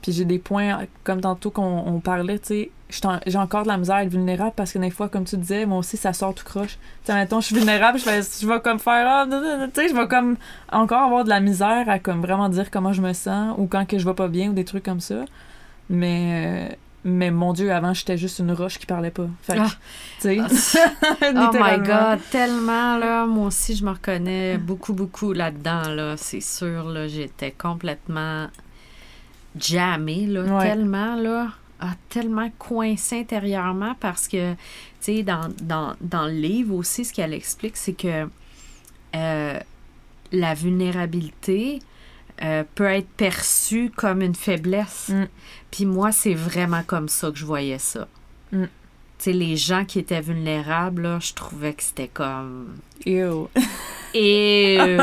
Puis 0.02 0.12
j'ai 0.12 0.24
des 0.24 0.38
points 0.38 0.86
comme 1.04 1.20
tantôt 1.20 1.50
qu'on 1.50 1.62
on 1.62 2.00
parlait, 2.00 2.38
tu 2.38 2.46
sais, 2.46 2.70
j'ai 3.26 3.38
encore 3.38 3.64
de 3.64 3.68
la 3.68 3.76
misère 3.76 3.96
à 3.96 4.04
être 4.04 4.10
vulnérable 4.10 4.52
parce 4.56 4.72
que 4.72 4.78
des 4.78 4.90
fois 4.90 5.10
comme 5.10 5.24
tu 5.24 5.36
disais, 5.36 5.66
moi 5.66 5.78
aussi 5.78 5.98
ça 5.98 6.14
sort 6.14 6.34
tout 6.34 6.44
croche. 6.44 6.78
Tu 7.04 7.06
sais 7.06 7.14
mettons 7.14 7.40
je 7.40 7.46
suis 7.46 7.56
vulnérable, 7.56 7.98
je 7.98 8.04
fais 8.04 8.22
je 8.22 8.46
vais 8.46 8.60
comme 8.60 8.78
faire 8.78 9.06
ah, 9.06 9.26
tu 9.28 9.80
sais, 9.80 9.88
je 9.88 9.94
vais 9.94 10.08
comme 10.08 10.36
encore 10.72 11.02
avoir 11.02 11.24
de 11.24 11.28
la 11.28 11.40
misère 11.40 11.88
à 11.88 11.98
comme 11.98 12.22
vraiment 12.22 12.48
dire 12.48 12.70
comment 12.70 12.94
je 12.94 13.02
me 13.02 13.12
sens 13.12 13.54
ou 13.58 13.66
quand 13.66 13.86
que 13.86 13.98
je 13.98 14.06
vais 14.06 14.14
pas 14.14 14.28
bien 14.28 14.50
ou 14.50 14.52
des 14.54 14.64
trucs 14.64 14.84
comme 14.84 15.00
ça. 15.00 15.24
Mais 15.90 16.70
euh, 16.70 16.74
mais 17.04 17.30
mon 17.30 17.52
Dieu, 17.52 17.72
avant, 17.72 17.94
j'étais 17.94 18.18
juste 18.18 18.38
une 18.40 18.52
roche 18.52 18.78
qui 18.78 18.86
parlait 18.86 19.10
pas. 19.10 19.26
Fait 19.42 19.54
que, 19.54 19.60
Ah. 19.60 19.70
tu 20.20 20.50
sais. 20.52 20.78
Oh 21.22 21.50
my. 21.54 21.78
God, 21.78 22.20
tellement, 22.30 22.96
là, 22.98 23.26
moi 23.26 23.46
aussi, 23.46 23.74
je 23.76 23.84
me 23.84 23.90
reconnais 23.90 24.58
beaucoup, 24.58 24.92
beaucoup 24.92 25.32
là-dedans, 25.32 25.88
là, 25.88 26.16
c'est 26.16 26.40
sûr, 26.42 26.84
là, 26.84 27.08
j'étais 27.08 27.52
complètement 27.52 28.48
jammée, 29.58 30.26
là, 30.26 30.42
Ouais. 30.42 30.68
tellement, 30.68 31.16
là, 31.16 31.48
ah, 31.80 31.94
tellement 32.08 32.50
coincée 32.58 33.20
intérieurement 33.20 33.94
parce 33.98 34.28
que, 34.28 34.52
tu 34.52 34.56
sais, 35.00 35.22
dans, 35.22 35.48
dans, 35.62 35.94
dans 36.00 36.26
le 36.26 36.32
livre 36.34 36.74
aussi, 36.74 37.04
ce 37.04 37.12
qu'elle 37.12 37.32
explique, 37.34 37.76
c'est 37.76 37.94
que 37.94 38.28
euh, 39.16 39.58
la 40.32 40.54
vulnérabilité 40.54 41.80
euh, 42.42 42.64
peut 42.74 42.84
être 42.84 43.08
perçue 43.16 43.90
comme 43.94 44.22
une 44.22 44.34
faiblesse. 44.34 45.08
Mm. 45.10 45.24
Puis 45.70 45.86
moi, 45.86 46.10
c'est 46.12 46.34
vraiment 46.34 46.82
comme 46.86 47.08
ça 47.08 47.30
que 47.30 47.36
je 47.36 47.44
voyais 47.44 47.78
ça. 47.78 48.06
Mm. 48.52 48.64
Tu 48.64 48.68
sais, 49.18 49.32
les 49.32 49.56
gens 49.56 49.84
qui 49.84 49.98
étaient 49.98 50.20
vulnérables, 50.22 51.02
là, 51.02 51.18
je 51.20 51.34
trouvais 51.34 51.74
que 51.74 51.82
c'était 51.82 52.08
comme... 52.08 52.76
Ew. 53.04 53.48
Et 54.14 54.78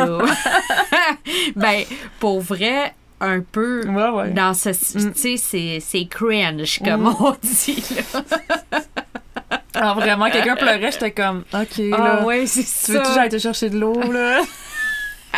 ben, 1.55 1.83
pour 2.19 2.41
vrai, 2.41 2.93
un 3.19 3.41
peu 3.41 3.87
Ouais, 3.87 4.09
ouais. 4.09 4.31
dans 4.31 4.53
ce... 4.53 4.69
Mm. 4.69 5.13
Tu 5.13 5.37
sais, 5.37 5.79
c'est- 5.79 6.07
cringe, 6.07 6.79
comme 6.83 7.03
Mm. 7.03 7.15
on 7.19 7.35
dit, 7.41 7.83
là. 7.95 8.81
Alors, 9.75 9.95
vraiment, 9.99 10.29
quelqu'un 10.31 10.55
pleurait, 10.55 10.91
j'étais 10.91 11.11
comme, 11.11 11.43
OK, 11.53 11.77
là. 11.77 12.19
Ah 12.21 12.25
ouais, 12.25 12.45
c'est 12.47 12.63
Tu 12.63 12.91
veux 12.93 12.97
ça. 12.99 13.03
toujours 13.05 13.19
aller 13.19 13.29
te 13.29 13.37
chercher 13.37 13.69
de 13.69 13.77
l'eau, 13.79 13.93
là? 14.11 14.41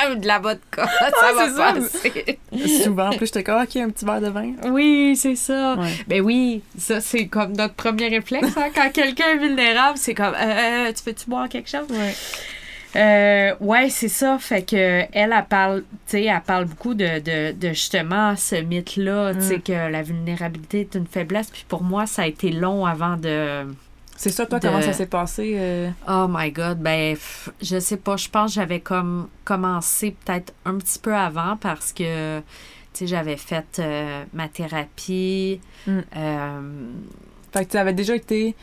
Ah, 0.02 0.16
de 0.16 0.26
la 0.28 0.40
vodka, 0.40 0.86
ça 1.00 1.12
Ah, 1.22 1.34
va 1.34 1.48
c'est 1.48 1.56
ça. 1.56 1.74
passer. 1.74 2.40
Souvent, 2.84 3.08
en 3.10 3.18
plus, 3.18 3.26
j'étais 3.28 3.44
comme, 3.44 3.62
OK, 3.62 3.76
un 3.76 3.90
petit 3.90 4.06
verre 4.06 4.22
de 4.22 4.30
vin. 4.30 4.52
Oui, 4.72 5.16
c'est 5.16 5.36
ça. 5.36 5.76
Ouais. 5.76 5.92
Ben 6.08 6.22
oui, 6.22 6.62
ça 6.78 7.02
c'est 7.02 7.28
comme 7.28 7.54
notre 7.54 7.74
premier 7.74 8.08
réflexe. 8.08 8.56
hein. 8.58 8.70
Quand 8.74 8.90
quelqu'un 8.92 9.28
est 9.36 9.38
vulnérable, 9.38 9.98
c'est 9.98 10.14
comme 10.14 10.34
euh, 10.36 10.88
euh, 10.88 10.94
tu 10.94 11.04
veux-tu 11.06 11.30
boire 11.30 11.50
quelque 11.50 11.70
chose? 11.70 11.88
Ouais. 11.90 12.14
Euh, 12.96 13.54
ouais, 13.60 13.90
c'est 13.90 14.08
ça. 14.08 14.38
Fait 14.40 14.64
que 14.64 14.76
elle, 14.76 15.08
elle 15.14 15.46
parle, 15.48 15.82
tu 15.82 15.88
sais, 16.08 16.24
elle 16.24 16.42
parle 16.42 16.66
beaucoup 16.66 16.96
de, 16.96 17.20
de, 17.20 17.52
de 17.52 17.68
justement 17.70 18.36
ce 18.36 18.56
mythe-là, 18.56 19.34
tu 19.36 19.42
sais, 19.42 19.58
Mm. 19.58 19.62
que 19.62 19.92
la 19.92 20.02
vulnérabilité 20.02 20.80
est 20.82 20.96
une 20.96 21.06
faiblesse. 21.06 21.52
Puis 21.52 21.66
pour 21.68 21.84
moi, 21.84 22.08
ça 22.08 22.24
a 22.24 22.28
été 22.28 22.52
long 22.52 22.86
avant 22.88 23.16
de. 23.16 23.66
C'est 24.22 24.32
ça, 24.32 24.46
toi, 24.46 24.60
De- 24.60 24.68
comment 24.68 24.82
ça 24.82 24.92
s'est 24.92 25.06
passé? 25.06 25.54
euh, 25.58 25.90
Oh 26.10 26.28
my 26.30 26.52
God, 26.52 26.80
ben, 26.80 27.16
pff, 27.16 27.50
je 27.62 27.80
sais 27.80 27.96
pas. 27.96 28.18
Je 28.18 28.28
pense 28.28 28.52
que 28.52 28.56
j'avais 28.56 28.82
comme 28.82 29.30
commencé 29.46 30.12
peut-être 30.26 30.54
un 30.66 30.78
petit 30.78 31.00
peu 31.00 31.16
avant 31.16 31.56
parce 31.56 31.94
que, 31.94 32.40
tu 32.40 32.44
sais, 32.94 33.08
j'avais 33.08 33.38
fait 33.38 33.80
euh, 33.80 34.26
ma 34.34 34.50
thérapie. 34.50 35.62
Mm. 35.88 36.00
Euh, 36.18 36.92
Fait 37.54 37.66
que 37.66 37.72
tu 37.72 37.78
avais 37.78 37.94
déjà 37.94 38.14
été, 38.14 38.56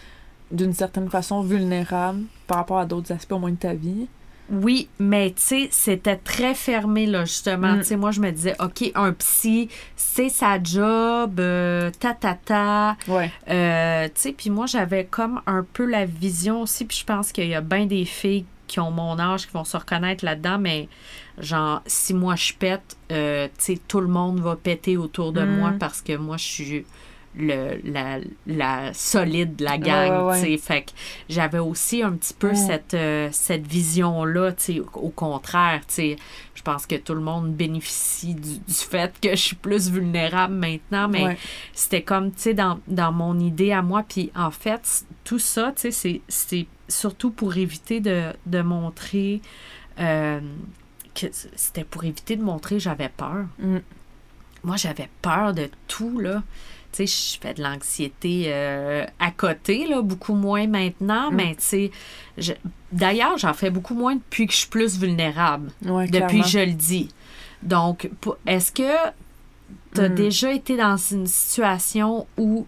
d'une 0.50 0.74
certaine 0.74 1.09
façon, 1.09 1.40
vulnérable 1.40 2.24
par 2.46 2.59
rapport 2.59 2.78
à 2.78 2.85
d'autres 2.85 3.12
aspects, 3.12 3.33
au 3.33 3.38
moins 3.38 3.50
de 3.50 3.57
ta 3.57 3.72
vie. 3.72 4.09
Oui, 4.50 4.88
mais 4.98 5.30
tu 5.30 5.42
sais, 5.42 5.68
c'était 5.72 6.16
très 6.16 6.54
fermé, 6.54 7.06
là, 7.06 7.24
justement. 7.24 7.74
Mm. 7.74 7.78
Tu 7.80 7.85
sais, 7.85 7.96
moi, 7.96 8.11
je 8.12 8.20
me 8.20 8.30
disais, 8.30 8.54
OK, 8.61 8.90
un 8.94 9.12
psy, 9.12 9.68
c'est 9.96 10.28
sa 10.28 10.62
job, 10.62 11.40
euh, 11.40 11.90
ta, 11.98 12.14
ta, 12.14 12.35
ta. 12.35 12.96
Ouais. 13.09 13.30
Euh, 13.48 14.06
tu 14.06 14.12
sais, 14.20 14.32
puis 14.32 14.50
moi, 14.50 14.66
j'avais 14.66 15.04
comme 15.04 15.40
un 15.46 15.64
peu 15.72 15.85
la 15.85 16.04
vision 16.04 16.62
aussi, 16.62 16.85
puis 16.85 16.98
je 16.98 17.04
pense 17.04 17.32
qu'il 17.32 17.48
y 17.48 17.54
a 17.54 17.61
bien 17.61 17.87
des 17.87 18.04
filles 18.04 18.44
qui 18.66 18.80
ont 18.80 18.90
mon 18.90 19.18
âge 19.18 19.46
qui 19.46 19.52
vont 19.52 19.64
se 19.64 19.76
reconnaître 19.76 20.24
là-dedans, 20.24 20.59
mais 20.59 20.88
genre, 21.38 21.82
si 21.87 22.14
moi 22.14 22.35
je 22.35 22.52
pète, 22.52 22.96
euh, 23.12 23.46
tu 23.59 23.74
sais, 23.74 23.80
tout 23.87 24.00
le 24.00 24.09
monde 24.09 24.40
va 24.40 24.56
péter 24.56 24.96
autour 24.96 25.32
de 25.32 25.42
Mm. 25.42 25.56
moi 25.59 25.72
parce 25.78 26.02
que 26.02 26.16
moi, 26.16 26.37
je 26.37 26.44
suis 26.44 26.87
le, 27.37 27.81
la, 27.85 28.18
la 28.46 28.94
solide 28.94 29.57
de 29.57 29.64
la 29.64 29.79
gang, 29.79 30.27
Ouais, 30.27 30.40
ouais. 30.40 30.57
Fait 30.59 30.83
que 30.83 30.90
j'avais 31.29 31.59
aussi 31.59 32.03
un 32.03 32.12
petit 32.12 32.35
peu 32.35 32.53
Mm. 32.53 32.57
cette, 32.57 32.94
euh, 32.94 33.29
cette 33.33 33.66
vision-là, 33.66 34.53
au, 34.94 35.11
contraire. 35.11 35.83
Je 35.99 36.62
pense 36.62 36.87
que 36.87 36.96
tout 36.96 37.14
le 37.14 37.20
monde 37.20 37.53
bénéficie 37.55 38.35
du, 38.35 38.59
du 38.59 38.75
fait 38.75 39.12
que 39.20 39.31
je 39.31 39.37
suis 39.37 39.57
plus 39.57 39.90
vulnérable 39.90 40.55
maintenant, 40.55 41.09
mais 41.09 41.37
c'était 41.72 42.03
comme, 42.03 42.31
dans, 42.55 42.81
dans 42.88 43.12
mon 43.12 43.38
idée 43.38 43.72
à 43.72 43.83
moi. 43.83 44.03
Puis 44.09 44.31
en 44.35 44.51
fait, 44.51 45.05
tout 45.25 45.38
ça, 45.38 45.72
c'est- 45.77 46.20
surtout 46.88 47.31
pour 47.33 47.57
éviter 47.57 48.01
de, 48.01 48.33
de 48.46 48.62
montrer 48.62 49.40
euh, 49.99 50.40
que 51.14 51.27
c'était 51.57 51.83
pour 51.85 52.05
éviter 52.05 52.37
de 52.37 52.42
montrer 52.42 52.79
j'avais 52.79 53.09
peur. 53.09 53.46
Mm. 53.59 53.79
Moi, 54.64 54.77
j'avais 54.77 55.09
peur 55.22 55.55
de 55.55 55.68
tout, 55.88 56.18
là. 56.18 56.42
Tu 56.96 57.06
sais, 57.06 57.35
je 57.35 57.40
fais 57.40 57.52
de 57.54 57.62
l'anxiété 57.62 58.44
euh, 58.46 59.04
à 59.18 59.30
côté, 59.30 59.87
là, 59.87 60.00
beaucoup 60.02 60.35
moins 60.35 60.66
maintenant, 60.66 61.30
Mm. 61.30 61.35
mais 61.35 61.54
tu 61.56 61.62
sais, 61.62 61.90
je- 62.38 62.52
d'ailleurs, 62.92 63.37
j'en 63.37 63.52
fais 63.52 63.70
beaucoup 63.70 63.94
moins 63.94 64.14
depuis 64.16 64.46
que 64.46 64.52
je 64.52 64.59
suis 64.59 64.68
plus 64.68 64.98
vulnérable 64.98 65.70
Ouais, 65.85 66.06
depuis 66.09 66.40
que 66.40 66.48
je 66.48 66.59
le 66.61 66.72
dis. 66.72 67.09
Donc, 67.62 68.09
est-ce 68.46 68.72
que 68.72 69.11
tu 69.94 70.00
as 70.00 70.09
Mm. 70.09 70.14
déjà 70.14 70.52
été 70.52 70.76
dans 70.76 70.96
une 70.96 71.26
situation 71.26 72.26
où 72.38 72.66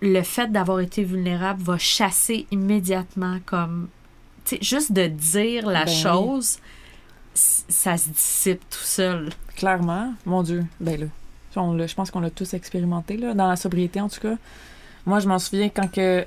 le 0.00 0.22
fait 0.22 0.46
d'avoir 0.52 0.78
été 0.80 1.02
vulnérable 1.02 1.62
va 1.62 1.76
chasser 1.78 2.46
immédiatement 2.52 3.38
comme 3.46 3.88
tu 4.44 4.56
sais 4.56 4.62
juste 4.62 4.92
de 4.92 5.06
dire 5.08 5.66
la 5.66 5.84
Ben 5.86 5.92
chose 5.92 6.58
ça 7.34 7.96
se 7.96 8.08
dissipe 8.10 8.60
tout 8.70 8.78
seul? 8.84 9.30
Clairement, 9.56 10.14
mon 10.24 10.42
Dieu. 10.42 10.64
Ben 10.80 11.00
là, 11.00 11.06
on 11.56 11.86
je 11.86 11.94
pense 11.94 12.10
qu'on 12.10 12.20
l'a 12.20 12.30
tous 12.30 12.54
expérimenté, 12.54 13.16
là, 13.16 13.34
dans 13.34 13.48
la 13.48 13.56
sobriété 13.56 14.00
en 14.00 14.08
tout 14.08 14.20
cas. 14.20 14.36
Moi, 15.06 15.20
je 15.20 15.28
m'en 15.28 15.38
souviens 15.38 15.68
quand 15.68 15.90
que. 15.90 16.26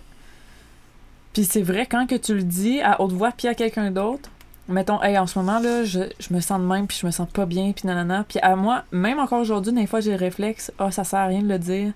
Puis 1.33 1.45
c'est 1.45 1.61
vrai, 1.61 1.85
quand 1.85 2.07
que 2.07 2.15
tu 2.15 2.35
le 2.35 2.43
dis 2.43 2.81
à 2.81 2.99
haute 3.01 3.13
voix, 3.13 3.31
puis 3.31 3.47
à 3.47 3.55
quelqu'un 3.55 3.91
d'autre, 3.91 4.29
mettons, 4.67 5.01
hey, 5.01 5.17
en 5.17 5.27
ce 5.27 5.39
moment, 5.39 5.59
là, 5.59 5.83
je, 5.83 6.01
je 6.19 6.33
me 6.33 6.39
sens 6.39 6.59
de 6.59 6.65
même, 6.65 6.87
puis 6.87 6.97
je 6.99 7.05
me 7.05 7.11
sens 7.11 7.27
pas 7.29 7.45
bien, 7.45 7.71
puis 7.71 7.87
nanana. 7.87 8.25
Puis 8.27 8.39
à 8.39 8.55
moi, 8.55 8.83
même 8.91 9.19
encore 9.19 9.39
aujourd'hui, 9.39 9.71
des 9.71 9.87
fois, 9.87 10.01
j'ai 10.01 10.11
le 10.11 10.17
réflexe, 10.17 10.71
ah, 10.79 10.91
ça 10.91 11.03
sert 11.03 11.19
à 11.19 11.25
rien 11.27 11.41
de 11.41 11.47
le 11.47 11.59
dire. 11.59 11.93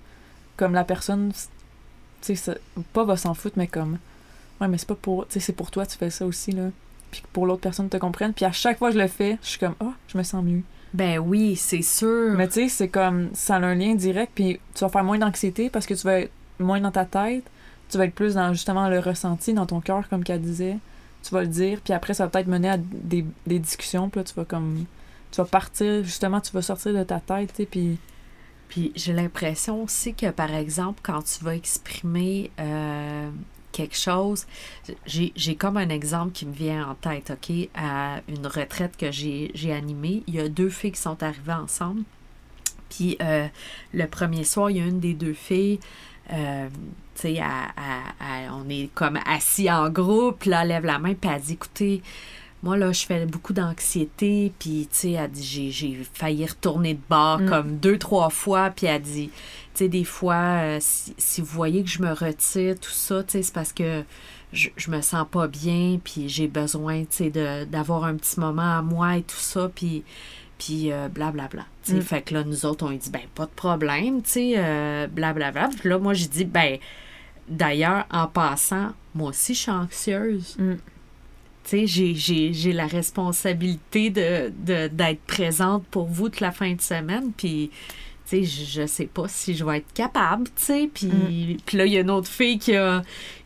Comme 0.56 0.72
la 0.72 0.84
personne, 0.84 1.32
tu 2.22 2.36
sais, 2.36 2.58
pas 2.92 3.04
va 3.04 3.16
s'en 3.16 3.34
foutre, 3.34 3.58
mais 3.58 3.66
comme, 3.66 3.98
ouais, 4.60 4.68
mais 4.68 4.78
c'est 4.78 4.88
pas 4.88 4.94
pour. 4.94 5.26
Tu 5.26 5.34
sais, 5.34 5.40
c'est 5.40 5.52
pour 5.52 5.70
toi, 5.70 5.84
tu 5.86 5.98
fais 5.98 6.10
ça 6.10 6.24
aussi, 6.24 6.52
là. 6.52 6.70
Puis 7.10 7.22
pour 7.32 7.46
l'autre 7.46 7.60
personne 7.60 7.88
te 7.88 7.96
comprenne. 7.96 8.32
Puis 8.32 8.44
à 8.44 8.52
chaque 8.52 8.78
fois 8.78 8.88
que 8.88 8.94
je 8.94 9.00
le 9.00 9.08
fais, 9.08 9.38
je 9.42 9.48
suis 9.48 9.58
comme, 9.58 9.74
ah, 9.80 9.92
je 10.08 10.18
me 10.18 10.22
sens 10.22 10.42
mieux. 10.42 10.62
Ben 10.96 11.18
oui, 11.18 11.56
c'est 11.56 11.82
sûr. 11.82 12.32
Mais 12.38 12.48
tu 12.48 12.54
sais, 12.54 12.68
c'est 12.70 12.88
comme 12.88 13.28
ça 13.34 13.56
a 13.56 13.58
un 13.58 13.74
lien 13.74 13.94
direct, 13.94 14.32
puis 14.34 14.58
tu 14.74 14.80
vas 14.80 14.88
faire 14.88 15.04
moins 15.04 15.18
d'anxiété 15.18 15.68
parce 15.68 15.84
que 15.84 15.92
tu 15.92 16.02
vas 16.06 16.20
être 16.20 16.32
moins 16.58 16.80
dans 16.80 16.90
ta 16.90 17.04
tête, 17.04 17.44
tu 17.90 17.98
vas 17.98 18.06
être 18.06 18.14
plus 18.14 18.32
dans 18.34 18.54
justement 18.54 18.88
le 18.88 18.98
ressenti 18.98 19.52
dans 19.52 19.66
ton 19.66 19.80
cœur, 19.80 20.08
comme 20.08 20.24
qu'elle 20.24 20.40
disait. 20.40 20.78
Tu 21.22 21.34
vas 21.34 21.42
le 21.42 21.48
dire, 21.48 21.80
puis 21.84 21.92
après, 21.92 22.14
ça 22.14 22.24
va 22.24 22.30
peut-être 22.30 22.46
mener 22.46 22.70
à 22.70 22.78
des, 22.78 23.26
des 23.46 23.58
discussions, 23.58 24.08
puis 24.08 24.20
là, 24.20 24.24
tu 24.24 24.32
vas 24.34 24.46
comme. 24.46 24.86
Tu 25.32 25.36
vas 25.36 25.44
partir, 25.44 26.02
justement, 26.02 26.40
tu 26.40 26.52
vas 26.52 26.62
sortir 26.62 26.94
de 26.94 27.02
ta 27.02 27.20
tête, 27.20 27.50
tu 27.50 27.56
sais, 27.56 27.66
puis. 27.66 27.98
Puis 28.68 28.92
j'ai 28.96 29.12
l'impression 29.12 29.82
aussi 29.82 30.14
que, 30.14 30.30
par 30.30 30.52
exemple, 30.54 31.00
quand 31.02 31.22
tu 31.22 31.44
vas 31.44 31.54
exprimer 31.54 32.50
euh, 32.58 33.28
quelque 33.76 33.96
chose, 33.96 34.46
j'ai 35.06 35.54
comme 35.56 35.76
un 35.76 35.88
exemple 35.90 36.32
qui 36.32 36.46
me 36.46 36.52
vient 36.52 36.88
en 36.88 36.94
tête, 36.94 37.30
OK? 37.30 37.68
À 37.74 38.20
une 38.28 38.46
retraite 38.46 38.96
que 38.96 39.10
j'ai 39.12 39.72
animée, 39.72 40.22
il 40.26 40.34
y 40.34 40.40
a 40.40 40.48
deux 40.48 40.70
filles 40.70 40.92
qui 40.92 41.00
sont 41.00 41.22
arrivées 41.22 41.52
ensemble. 41.52 42.02
Puis 42.88 43.16
euh, 43.20 43.46
le 43.92 44.06
premier 44.06 44.44
soir, 44.44 44.70
il 44.70 44.78
y 44.78 44.80
a 44.80 44.84
une 44.84 45.00
des 45.00 45.14
deux 45.14 45.34
filles, 45.34 45.80
euh, 46.32 46.68
tu 47.14 47.34
sais, 47.34 47.40
on 48.52 48.68
est 48.68 48.88
comme 48.94 49.18
assis 49.26 49.70
en 49.70 49.90
groupe, 49.90 50.44
là, 50.44 50.62
elle 50.62 50.68
lève 50.68 50.84
la 50.86 50.98
main, 50.98 51.14
puis 51.14 51.30
elle 51.32 51.40
dit, 51.40 51.52
écoutez, 51.54 52.02
moi, 52.62 52.76
là, 52.76 52.90
je 52.90 53.04
fais 53.04 53.26
beaucoup 53.26 53.52
d'anxiété. 53.52 54.52
Puis, 54.58 54.88
tu 54.90 54.98
sais, 54.98 55.10
elle 55.12 55.30
dit, 55.30 55.70
j'ai 55.70 55.98
failli 56.14 56.46
retourner 56.46 56.94
de 56.94 57.00
bord 57.08 57.38
Mm. 57.40 57.48
comme 57.48 57.76
deux, 57.76 57.98
trois 57.98 58.30
fois. 58.30 58.70
Puis, 58.70 58.86
elle 58.86 59.02
dit, 59.02 59.30
sais, 59.78 59.88
des 59.88 60.04
fois, 60.04 60.34
euh, 60.62 60.78
si, 60.80 61.14
si 61.18 61.40
vous 61.40 61.46
voyez 61.46 61.82
que 61.82 61.90
je 61.90 62.02
me 62.02 62.12
retire, 62.12 62.78
tout 62.78 62.90
ça, 62.90 63.22
tu 63.22 63.32
sais, 63.32 63.42
c'est 63.42 63.54
parce 63.54 63.72
que 63.72 64.02
je, 64.52 64.68
je 64.76 64.90
me 64.90 65.00
sens 65.00 65.26
pas 65.30 65.48
bien. 65.48 65.98
Puis, 66.02 66.28
j'ai 66.28 66.48
besoin, 66.48 67.00
tu 67.02 67.06
sais, 67.10 67.30
de- 67.30 67.64
d'avoir 67.64 68.04
un 68.04 68.14
petit 68.16 68.38
moment 68.40 68.78
à 68.78 68.82
moi 68.82 69.16
et 69.18 69.22
tout 69.22 69.36
ça. 69.36 69.70
Puis, 69.74 70.02
puis 70.58 70.90
euh, 70.92 71.08
blablabla. 71.08 71.66
tu 71.84 71.92
sais. 71.92 71.98
Mm. 71.98 72.02
Fait 72.02 72.22
que 72.22 72.34
là, 72.34 72.44
nous 72.44 72.64
autres, 72.64 72.86
on 72.86 72.90
dit, 72.90 73.10
ben, 73.10 73.22
pas 73.34 73.44
de 73.46 73.50
problème, 73.50 74.22
tu 74.22 74.30
sais, 74.30 74.52
euh, 74.56 75.06
blablabla. 75.06 75.68
Puis 75.78 75.88
là, 75.88 75.98
moi, 75.98 76.14
j'ai 76.14 76.28
dit, 76.28 76.44
ben, 76.44 76.78
d'ailleurs, 77.48 78.06
en 78.10 78.26
passant, 78.26 78.92
moi 79.14 79.30
aussi, 79.30 79.54
je 79.54 79.60
suis 79.60 79.70
anxieuse. 79.70 80.56
Mm. 80.58 80.74
Tu 81.64 81.86
sais, 81.88 82.52
j'ai- 82.52 82.72
la 82.72 82.86
responsabilité 82.86 84.10
de 84.10 84.52
de- 84.64 84.86
d'être 84.88 85.20
présente 85.26 85.84
pour 85.88 86.06
vous 86.06 86.28
toute 86.28 86.40
la 86.40 86.52
fin 86.52 86.72
de 86.72 86.80
semaine. 86.80 87.32
Puis, 87.36 87.70
tu 88.28 88.44
sais, 88.44 88.44
je, 88.44 88.80
je 88.82 88.86
sais 88.86 89.06
pas 89.06 89.28
si 89.28 89.54
je 89.54 89.64
vais 89.64 89.78
être 89.78 89.92
capable, 89.94 90.44
tu 90.56 90.64
sais. 90.64 90.90
Puis, 90.92 91.06
Mm. 91.06 91.56
puis 91.64 91.76
là, 91.78 91.86
il 91.86 91.92
y 91.92 91.96
a 91.96 92.00
une 92.00 92.10
autre 92.10 92.28
fille 92.28 92.58
qui 92.58 92.74
a, 92.74 93.02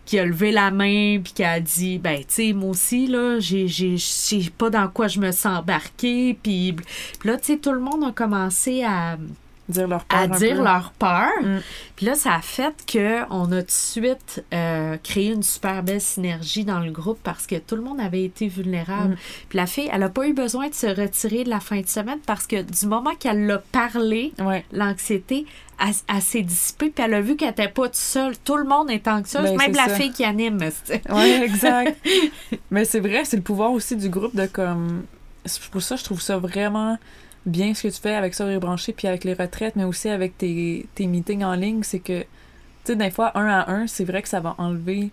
qui 0.06 0.18
a 0.18 0.24
levé 0.24 0.50
la 0.52 0.70
main 0.70 1.20
puis 1.22 1.32
qui 1.34 1.44
a 1.44 1.60
dit, 1.60 1.98
ben, 1.98 2.18
tu 2.20 2.24
sais, 2.28 2.52
moi 2.52 2.70
aussi, 2.70 3.06
là, 3.06 3.38
j'ai 3.38 3.68
j'ai- 3.68 3.96
je 3.96 4.04
sais 4.04 4.40
pas 4.56 4.70
dans 4.70 4.88
quoi 4.88 5.06
je 5.08 5.20
me 5.20 5.30
sens 5.32 5.58
embarquée. 5.60 6.36
Puis, 6.42 6.72
puis 6.72 7.28
là, 7.28 7.36
tu 7.36 7.44
sais, 7.52 7.58
tout 7.58 7.72
le 7.72 7.80
monde 7.80 8.02
a 8.04 8.12
commencé 8.12 8.82
à 8.82 9.18
Dire 9.70 9.88
leur 9.88 10.04
peur. 10.04 10.18
à 10.20 10.26
dire 10.28 10.56
peu. 10.56 10.62
leur 10.64 10.92
peur. 10.98 11.30
Mm. 11.42 11.58
Puis 11.96 12.06
là, 12.06 12.14
ça 12.14 12.34
a 12.34 12.40
fait 12.40 12.74
qu'on 12.90 13.52
a 13.52 13.60
tout 13.60 13.66
de 13.66 13.70
suite 13.70 14.44
euh, 14.54 14.96
créé 15.02 15.32
une 15.32 15.42
super 15.42 15.82
belle 15.82 16.00
synergie 16.00 16.64
dans 16.64 16.80
le 16.80 16.90
groupe 16.90 17.18
parce 17.22 17.46
que 17.46 17.56
tout 17.56 17.76
le 17.76 17.82
monde 17.82 18.00
avait 18.00 18.24
été 18.24 18.48
vulnérable. 18.48 19.14
Mm. 19.14 19.16
Puis 19.48 19.56
la 19.58 19.66
fille, 19.66 19.88
elle 19.92 20.00
n'a 20.00 20.08
pas 20.08 20.26
eu 20.26 20.32
besoin 20.32 20.68
de 20.68 20.74
se 20.74 20.86
retirer 20.86 21.44
de 21.44 21.50
la 21.50 21.60
fin 21.60 21.80
de 21.80 21.86
semaine 21.86 22.18
parce 22.26 22.46
que 22.46 22.62
du 22.62 22.86
moment 22.86 23.14
qu'elle 23.18 23.46
l'a 23.46 23.58
parlé, 23.58 24.32
Ouais. 24.40 24.64
l'anxiété, 24.72 25.46
elle, 25.78 25.94
elle 26.14 26.22
s'est 26.22 26.42
dissipée. 26.42 26.90
Puis 26.90 27.04
elle 27.04 27.14
a 27.14 27.20
vu 27.20 27.36
qu'elle 27.36 27.48
n'était 27.48 27.68
pas 27.68 27.84
toute 27.84 27.94
seule. 27.96 28.36
Tout 28.38 28.56
le 28.56 28.64
monde 28.64 28.90
est 28.90 29.06
anxieuse, 29.08 29.44
Ben, 29.44 29.56
même 29.56 29.72
la 29.74 29.88
ça. 29.88 29.94
fille 29.94 30.12
qui 30.12 30.24
anime. 30.24 30.58
Ouais, 31.10 31.42
exact. 31.44 31.96
Mais 32.70 32.84
c'est 32.84 33.00
vrai, 33.00 33.24
c'est 33.24 33.36
le 33.36 33.42
pouvoir 33.42 33.72
aussi 33.72 33.96
du 33.96 34.08
groupe 34.08 34.34
de 34.36 34.46
comme. 34.46 35.04
c'est 35.44 35.62
Pour 35.70 35.82
ça, 35.82 35.96
je 35.96 36.04
trouve 36.04 36.20
ça 36.20 36.36
vraiment 36.38 36.98
bien 37.46 37.74
ce 37.74 37.84
que 37.88 37.88
tu 37.94 38.00
fais 38.00 38.14
avec 38.14 38.34
ça, 38.34 38.58
branché, 38.58 38.92
puis 38.92 39.08
avec 39.08 39.24
les 39.24 39.34
retraites, 39.34 39.76
mais 39.76 39.84
aussi 39.84 40.08
avec 40.08 40.36
tes, 40.38 40.86
tes 40.94 41.06
meetings 41.06 41.44
en 41.44 41.54
ligne. 41.54 41.82
C'est 41.82 42.00
que, 42.00 42.20
tu 42.22 42.26
sais, 42.84 42.96
des 42.96 43.10
fois, 43.10 43.36
un 43.38 43.46
à 43.46 43.70
un, 43.70 43.86
c'est 43.86 44.04
vrai 44.04 44.22
que 44.22 44.28
ça 44.28 44.40
va 44.40 44.54
enlever 44.58 45.10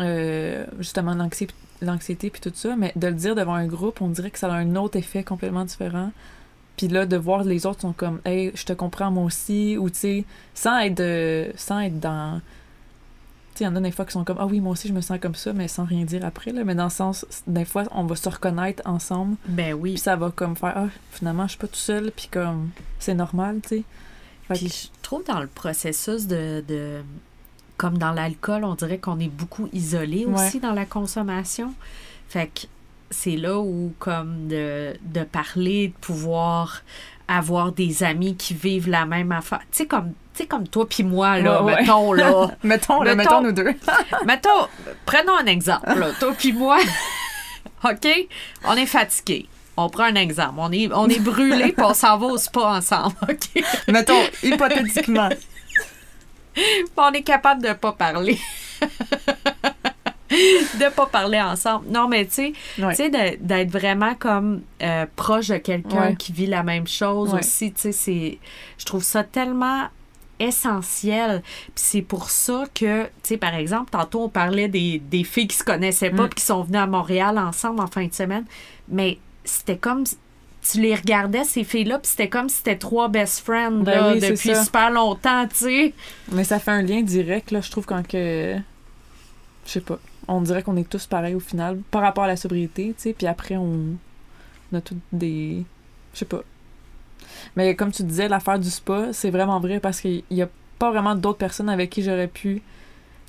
euh, 0.00 0.64
justement 0.78 1.14
l'anxi- 1.14 1.48
l'anxiété 1.82 2.30
puis 2.30 2.40
tout 2.40 2.52
ça, 2.54 2.76
mais 2.76 2.92
de 2.96 3.06
le 3.08 3.14
dire 3.14 3.34
devant 3.34 3.54
un 3.54 3.66
groupe, 3.66 4.00
on 4.00 4.08
dirait 4.08 4.30
que 4.30 4.38
ça 4.38 4.52
a 4.52 4.56
un 4.56 4.76
autre 4.76 4.96
effet 4.96 5.22
complètement 5.22 5.64
différent. 5.64 6.10
Puis 6.76 6.88
là, 6.88 7.06
de 7.06 7.16
voir 7.16 7.42
les 7.42 7.66
autres 7.66 7.80
sont 7.80 7.92
comme, 7.92 8.20
hey, 8.24 8.52
je 8.54 8.64
te 8.64 8.72
comprends 8.72 9.10
moi 9.10 9.24
aussi, 9.24 9.76
ou 9.76 9.90
tu 9.90 9.98
sais, 9.98 10.24
sans 10.54 10.78
être, 10.78 10.94
de- 10.96 11.52
sans 11.56 11.80
être 11.80 11.98
dans 11.98 12.40
il 13.60 13.64
y 13.64 13.66
en 13.66 13.76
a 13.76 13.80
des 13.80 13.90
fois 13.90 14.04
qui 14.04 14.12
sont 14.12 14.24
comme 14.24 14.38
Ah 14.40 14.46
oui, 14.46 14.60
moi 14.60 14.72
aussi, 14.72 14.88
je 14.88 14.92
me 14.92 15.00
sens 15.00 15.18
comme 15.20 15.34
ça, 15.34 15.52
mais 15.52 15.68
sans 15.68 15.84
rien 15.84 16.04
dire 16.04 16.24
après. 16.24 16.52
Là. 16.52 16.64
Mais 16.64 16.74
dans 16.74 16.84
le 16.84 16.90
sens, 16.90 17.26
des 17.46 17.64
fois, 17.64 17.84
on 17.92 18.04
va 18.04 18.16
se 18.16 18.28
reconnaître 18.28 18.82
ensemble, 18.86 19.36
Ben 19.46 19.74
oui. 19.74 19.92
puis 19.92 19.98
ça 20.00 20.16
va 20.16 20.30
comme 20.30 20.56
faire 20.56 20.72
Ah, 20.76 20.86
finalement, 21.10 21.44
je 21.44 21.50
suis 21.50 21.58
pas 21.58 21.66
tout 21.68 21.74
seul, 21.76 22.10
puis 22.14 22.28
comme 22.30 22.70
c'est 22.98 23.14
normal, 23.14 23.60
tu 23.62 23.68
sais. 23.68 23.84
Que- 24.48 24.54
Puis 24.54 24.68
je 24.68 25.02
trouve 25.02 25.24
dans 25.24 25.40
le 25.40 25.46
processus 25.46 26.26
de, 26.26 26.64
de- 26.66 27.02
comme 27.76 27.98
dans 27.98 28.12
l'alcool, 28.12 28.64
on 28.64 28.74
dirait 28.74 28.98
qu'on 28.98 29.20
est 29.20 29.28
beaucoup 29.28 29.68
isolé 29.72 30.24
Ouais. 30.26 30.46
aussi 30.46 30.58
dans 30.60 30.72
la 30.72 30.86
consommation. 30.86 31.74
Fait 32.28 32.48
que 32.48 32.62
c'est 33.10 33.36
là 33.36 33.58
où 33.60 33.92
comme 33.98 34.48
de, 34.48 34.94
de 35.02 35.22
parler, 35.24 35.88
de 35.88 35.92
pouvoir 36.00 36.82
avoir 37.28 37.72
des 37.72 38.02
amis 38.02 38.34
qui 38.36 38.54
vivent 38.54 38.88
la 38.88 39.04
même 39.06 39.30
affaire. 39.32 39.60
Tu 39.70 39.78
sais 39.78 39.86
comme 39.86 40.12
comme 40.48 40.68
toi 40.68 40.88
puis 40.88 41.02
moi 41.02 41.40
là, 41.40 41.62
Ouais, 41.64 41.72
ouais. 41.74 41.80
mettons 41.80 42.12
là. 42.12 42.50
mettons, 42.62 43.02
là, 43.02 43.14
Mettons- 43.16 43.40
mettons 43.40 43.42
nous 43.42 43.52
deux. 43.52 43.74
mettons 44.24 44.68
prenons 45.04 45.36
un 45.36 45.46
exemple 45.46 45.92
là, 45.98 46.10
toi 46.20 46.32
puis 46.38 46.52
moi. 46.52 46.78
OK, 47.84 48.06
on 48.64 48.74
est 48.74 48.86
fatigué. 48.86 49.46
On 49.76 49.88
prend 49.88 50.04
un 50.04 50.14
exemple. 50.14 50.54
On 50.58 50.70
est, 50.72 50.88
on 50.92 51.08
est 51.08 51.18
brûlé 51.20 51.72
puis 51.72 51.84
on 51.84 51.94
s'en 51.94 52.18
va 52.18 52.26
au 52.26 52.36
spa 52.38 52.60
ensemble. 52.76 53.14
OK? 53.28 53.62
mettons, 53.88 54.20
hypothétiquement. 54.42 55.28
on 56.96 57.12
est 57.12 57.22
capable 57.22 57.62
de 57.62 57.72
pas 57.72 57.92
parler. 57.92 58.38
De 60.30 60.90
pas 60.94 61.06
parler 61.06 61.40
ensemble. 61.40 61.86
Non, 61.90 62.08
mais 62.08 62.26
tu 62.26 62.32
sais, 62.32 62.52
Ouais. 62.78 62.90
tu 62.90 62.96
sais, 62.96 63.10
de- 63.10 63.36
d'être 63.44 63.70
vraiment 63.70 64.14
comme 64.14 64.62
euh, 64.82 65.06
proche 65.16 65.48
de 65.48 65.56
quelqu'un 65.58 66.08
Ouais. 66.10 66.16
qui 66.16 66.32
vit 66.32 66.46
la 66.46 66.62
même 66.62 66.86
chose 66.86 67.32
Ouais. 67.32 67.40
aussi, 67.40 67.72
tu 67.72 67.80
sais, 67.80 67.92
c'est... 67.92 68.38
Je 68.78 68.84
trouve 68.84 69.02
ça 69.02 69.24
tellement 69.24 69.84
essentiel. 70.40 71.42
Puis 71.42 71.72
c'est 71.74 72.02
pour 72.02 72.30
ça 72.30 72.64
que, 72.74 73.04
tu 73.04 73.10
sais, 73.24 73.36
par 73.36 73.54
exemple, 73.54 73.90
tantôt 73.90 74.22
on 74.24 74.28
parlait 74.28 74.68
des, 74.68 75.00
des 75.04 75.24
filles 75.24 75.48
qui 75.48 75.56
se 75.56 75.64
connaissaient 75.64 76.10
pas 76.10 76.24
Mm. 76.24 76.28
puis 76.28 76.40
qui 76.40 76.44
sont 76.46 76.62
venues 76.62 76.78
à 76.78 76.86
Montréal 76.86 77.38
ensemble 77.38 77.80
en 77.80 77.86
fin 77.86 78.06
de 78.06 78.14
semaine, 78.14 78.44
mais 78.88 79.18
c'était 79.44 79.76
comme... 79.78 80.04
Tu 80.70 80.80
les 80.80 80.94
regardais, 80.94 81.44
ces 81.44 81.64
filles-là, 81.64 81.98
puis 82.00 82.10
c'était 82.10 82.28
comme 82.28 82.48
si 82.48 82.56
c'était 82.56 82.76
trois 82.76 83.08
best 83.08 83.40
friends 83.40 83.70
Ben 83.84 83.92
là, 83.92 84.12
oui, 84.12 84.20
c'est 84.20 84.30
depuis 84.32 84.56
super 84.64 84.90
longtemps, 84.90 85.46
tu 85.46 85.54
sais. 85.56 85.94
Mais 86.32 86.44
ça 86.44 86.58
fait 86.58 86.72
un 86.72 86.82
lien 86.82 87.00
direct, 87.00 87.52
là, 87.52 87.60
je 87.60 87.70
trouve, 87.70 87.86
quand 87.86 88.06
que. 88.06 88.56
Je 89.64 89.70
sais 89.70 89.80
pas. 89.80 89.98
On 90.28 90.40
dirait 90.42 90.62
qu'on 90.62 90.76
est 90.76 90.88
tous 90.88 91.06
pareils 91.06 91.34
au 91.34 91.40
final, 91.40 91.78
par 91.90 92.02
rapport 92.02 92.24
à 92.24 92.28
la 92.28 92.36
sobriété, 92.36 92.88
tu 92.88 93.02
sais, 93.02 93.12
puis 93.14 93.26
après, 93.26 93.56
on, 93.56 93.96
on 94.72 94.76
a 94.76 94.80
toutes 94.80 94.98
des. 95.12 95.64
Je 96.12 96.18
sais 96.18 96.24
pas. 96.24 96.42
Mais 97.56 97.74
comme 97.74 97.92
tu 97.92 98.02
disais, 98.02 98.28
l'affaire 98.28 98.58
du 98.58 98.70
spa, 98.70 99.12
c'est 99.12 99.30
vraiment 99.30 99.60
vrai 99.60 99.80
parce 99.80 100.00
qu'il 100.00 100.22
y 100.30 100.42
a 100.42 100.48
pas 100.78 100.90
vraiment 100.90 101.14
d'autres 101.14 101.38
personnes 101.38 101.68
avec 101.68 101.90
qui 101.90 102.02
j'aurais 102.02 102.28
pu. 102.28 102.62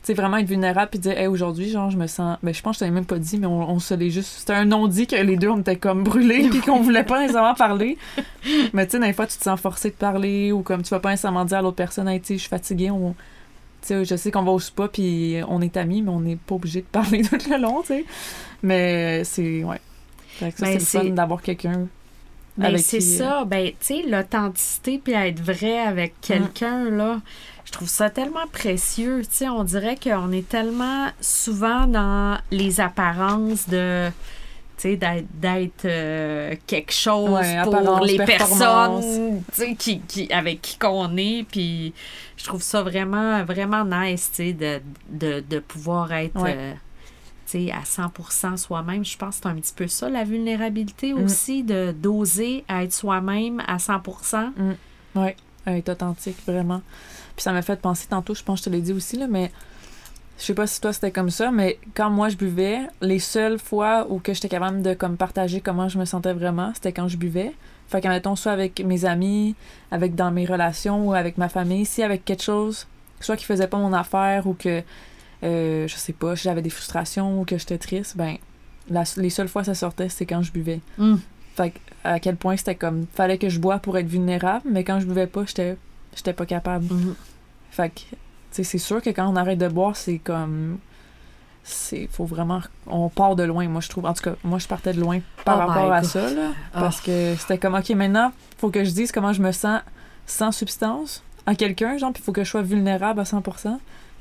Tu 0.01 0.13
vraiment 0.13 0.37
être 0.37 0.47
vulnérable 0.47 0.89
puis 0.91 0.99
dire, 0.99 1.17
hey, 1.17 1.27
aujourd'hui, 1.27 1.69
genre, 1.69 1.89
je 1.89 1.97
me 1.97 2.07
sens. 2.07 2.37
Ben, 2.41 2.53
je 2.53 2.61
pense 2.61 2.71
que 2.71 2.75
je 2.75 2.79
t'avais 2.79 2.91
même 2.91 3.05
pas 3.05 3.19
dit, 3.19 3.37
mais 3.37 3.47
on, 3.47 3.69
on 3.69 3.79
se 3.79 3.93
l'est 3.93 4.09
juste. 4.09 4.29
C'était 4.39 4.53
un 4.53 4.63
non-dit 4.63 5.07
que 5.07 5.15
les 5.17 5.35
deux, 5.35 5.49
on 5.49 5.59
était 5.59 5.75
comme 5.75 6.03
brûlés 6.03 6.47
puis 6.49 6.61
qu'on 6.61 6.81
voulait 6.81 7.03
pas 7.03 7.19
nécessairement 7.19 7.53
parler. 7.53 7.97
Mais 8.73 8.87
tu 8.87 8.93
sais, 8.93 9.05
des 9.05 9.11
fois, 9.11 9.27
tu 9.27 9.37
te 9.37 9.43
sens 9.43 9.59
forcé 9.59 9.89
de 9.89 9.95
parler 9.95 10.53
ou 10.53 10.61
comme 10.61 10.83
tu 10.83 10.89
vas 10.91 11.01
pas 11.01 11.09
nécessairement 11.09 11.43
dire 11.43 11.57
à 11.57 11.61
l'autre 11.61 11.75
personne, 11.75 12.07
hey, 12.07 12.21
tu 12.21 12.27
sais, 12.27 12.33
je 12.35 12.39
suis 12.39 12.49
fatiguée, 12.49 12.91
on. 12.91 13.13
Tu 13.81 13.87
sais, 13.87 14.05
je 14.05 14.15
sais 14.15 14.31
qu'on 14.31 14.43
va 14.43 14.51
au 14.51 14.59
spa 14.59 14.87
puis 14.87 15.37
on 15.47 15.61
est 15.61 15.77
amis, 15.77 16.01
mais 16.01 16.11
on 16.11 16.19
n'est 16.19 16.35
pas 16.35 16.55
obligé 16.55 16.81
de 16.81 16.87
parler 16.87 17.21
tout 17.23 17.37
le 17.49 17.57
long, 17.57 17.81
tu 17.81 17.87
sais. 17.87 18.05
Mais 18.63 19.23
c'est. 19.23 19.63
Ouais. 19.63 19.79
Fait 20.39 20.51
que 20.51 20.59
ça, 20.59 20.65
Ben, 20.65 20.79
c'est 20.79 20.97
le 20.97 21.03
fun 21.05 21.09
d'avoir 21.13 21.41
quelqu'un. 21.41 21.87
Ben, 22.57 22.77
c'est 22.77 22.97
qui, 22.97 23.15
euh, 23.15 23.17
ça. 23.17 23.45
Ben, 23.45 23.67
tu 23.67 23.75
sais, 23.79 24.01
l'authenticité 24.07 24.99
puis 25.01 25.13
être 25.13 25.39
vrai 25.41 25.79
avec 25.79 26.19
quelqu'un, 26.21 26.89
là, 26.89 27.21
je 27.65 27.71
trouve 27.71 27.87
ça 27.87 28.09
tellement 28.09 28.47
précieux. 28.51 29.21
Tu 29.21 29.29
sais, 29.31 29.49
on 29.49 29.63
dirait 29.63 29.95
qu'on 29.95 30.31
est 30.31 30.47
tellement 30.47 31.07
souvent 31.21 31.87
dans 31.87 32.37
les 32.51 32.81
apparences 32.81 33.69
de. 33.69 34.09
D'être, 34.81 35.25
d'être, 35.33 35.85
euh, 35.85 36.55
quelque 36.65 36.93
chose 36.93 37.29
Ouais, 37.31 37.61
pour 37.63 37.99
les 38.05 38.17
personnes 38.17 39.41
qui, 39.77 39.99
qui, 40.01 40.31
avec 40.31 40.61
qui 40.61 40.77
qu'on 40.77 41.17
est. 41.17 41.45
Puis 41.51 41.93
je 42.37 42.45
trouve 42.45 42.61
ça 42.61 42.81
vraiment, 42.81 43.43
vraiment 43.43 43.83
nice, 43.83 44.31
de, 44.37 44.79
de, 45.09 45.43
de 45.47 45.59
pouvoir 45.59 46.11
être. 46.13 46.39
Ouais. 46.41 46.55
euh, 46.57 46.73
à 47.73 47.81
100% 47.83 48.57
soi-même. 48.57 49.03
Je 49.03 49.17
pense 49.17 49.37
que 49.37 49.41
c'est 49.43 49.49
un 49.49 49.55
petit 49.55 49.73
peu 49.75 49.87
ça, 49.87 50.07
la 50.07 50.23
vulnérabilité 50.23 51.13
Mm. 51.13 51.23
aussi, 51.23 51.63
de 51.63 51.91
d'oser 51.91 52.63
être 52.69 52.93
soi-même 52.93 53.61
à 53.67 53.77
100%. 53.77 54.51
Ouais, 55.15 55.35
être 55.65 55.89
authentique, 55.89 56.37
vraiment. 56.45 56.81
Puis 57.35 57.43
ça 57.43 57.51
m'a 57.51 57.61
fait 57.63 57.81
penser 57.81 58.05
tantôt, 58.07 58.35
je 58.35 58.43
pense 58.43 58.59
que 58.59 58.65
je 58.65 58.69
te 58.69 58.75
l'ai 58.75 58.81
dit 58.81 58.93
aussi, 58.93 59.17
là, 59.17 59.25
mais 59.27 59.51
je 60.39 60.45
sais 60.45 60.53
pas 60.53 60.65
si 60.67 60.79
toi 60.81 60.93
c'était 60.93 61.11
comme 61.11 61.29
ça, 61.29 61.51
mais 61.51 61.77
quand 61.95 62.09
moi 62.09 62.29
je 62.29 62.37
buvais, 62.37 62.79
les 63.01 63.19
seules 63.19 63.59
fois 63.59 64.07
où 64.09 64.19
que 64.19 64.33
j'étais 64.33 64.49
capable 64.49 64.81
de 64.81 64.93
comme 64.93 65.17
partager 65.17 65.59
comment 65.61 65.89
je 65.89 65.99
me 65.99 66.05
sentais 66.05 66.33
vraiment, 66.33 66.71
c'était 66.73 66.93
quand 66.93 67.07
je 67.07 67.17
buvais. 67.17 67.53
Fait 67.87 68.01
que 68.01 68.07
mettons 68.07 68.35
soit 68.35 68.51
avec 68.51 68.83
mes 68.85 69.05
amis, 69.05 69.55
avec 69.91 70.15
dans 70.15 70.31
mes 70.31 70.45
relations 70.45 71.07
ou 71.07 71.13
avec 71.13 71.37
ma 71.37 71.49
famille, 71.49 71.85
si 71.85 72.03
avec 72.03 72.23
quelque 72.23 72.43
chose, 72.43 72.87
soit 73.19 73.35
qui 73.35 73.45
faisait 73.45 73.67
pas 73.67 73.77
mon 73.77 73.93
affaire 73.93 74.47
ou 74.47 74.53
que 74.53 74.81
euh, 75.43 75.87
je 75.87 75.95
sais 75.95 76.13
pas, 76.13 76.35
j'avais 76.35 76.61
des 76.61 76.69
frustrations 76.69 77.39
ou 77.41 77.45
que 77.45 77.57
j'étais 77.57 77.77
triste, 77.77 78.15
ben 78.17 78.37
la- 78.89 79.03
les 79.17 79.29
seules 79.29 79.47
fois 79.47 79.61
que 79.63 79.67
ça 79.67 79.75
sortait, 79.75 80.09
c'était 80.09 80.25
quand 80.25 80.41
je 80.41 80.51
buvais. 80.51 80.79
Mm. 80.97 81.15
Fait 81.55 81.73
à 82.03 82.19
quel 82.19 82.35
point 82.37 82.55
c'était 82.55 82.75
comme 82.75 83.05
fallait 83.13 83.37
que 83.37 83.49
je 83.49 83.59
bois 83.59 83.79
pour 83.79 83.97
être 83.97 84.07
vulnérable, 84.07 84.65
mais 84.69 84.83
quand 84.85 84.99
je 85.01 85.05
buvais 85.05 85.27
pas, 85.27 85.43
j'étais 85.45 85.75
j'étais 86.15 86.33
pas 86.33 86.45
capable. 86.45 86.85
Mhm. 86.93 87.15
Fait 87.71 87.89
que 87.89 88.01
c'est 88.51 88.77
sûr 88.77 89.01
que 89.01 89.09
quand 89.11 89.27
on 89.27 89.35
arrête 89.35 89.59
de 89.59 89.67
boire, 89.67 89.95
c'est 89.95 90.17
comme 90.19 90.79
c'est 91.63 92.07
faut 92.11 92.25
vraiment 92.25 92.61
on 92.87 93.09
part 93.09 93.35
de 93.35 93.43
loin, 93.43 93.67
moi 93.67 93.81
je 93.81 93.89
trouve. 93.89 94.05
En 94.05 94.13
tout 94.13 94.23
cas, 94.23 94.35
moi 94.43 94.59
je 94.59 94.67
partais 94.67 94.93
de 94.93 94.99
loin 94.99 95.19
par 95.45 95.57
Oh 95.57 95.67
rapport 95.67 95.91
à 95.93 96.03
ça 96.03 96.29
là, 96.33 96.51
Ah. 96.73 96.79
parce 96.81 96.99
que 97.01 97.35
c'était 97.37 97.57
comme 97.57 97.75
OK, 97.75 97.89
maintenant, 97.91 98.31
faut 98.57 98.69
que 98.69 98.83
je 98.83 98.91
dise 98.91 99.11
comment 99.11 99.33
je 99.33 99.41
me 99.41 99.51
sens 99.51 99.81
sans 100.25 100.51
substance 100.51 101.23
à 101.45 101.55
quelqu'un, 101.55 101.97
genre 101.97 102.11
puis 102.13 102.23
faut 102.23 102.31
que 102.31 102.43
je 102.43 102.49
sois 102.49 102.61
vulnérable 102.61 103.19
à 103.19 103.23
100%. 103.23 103.79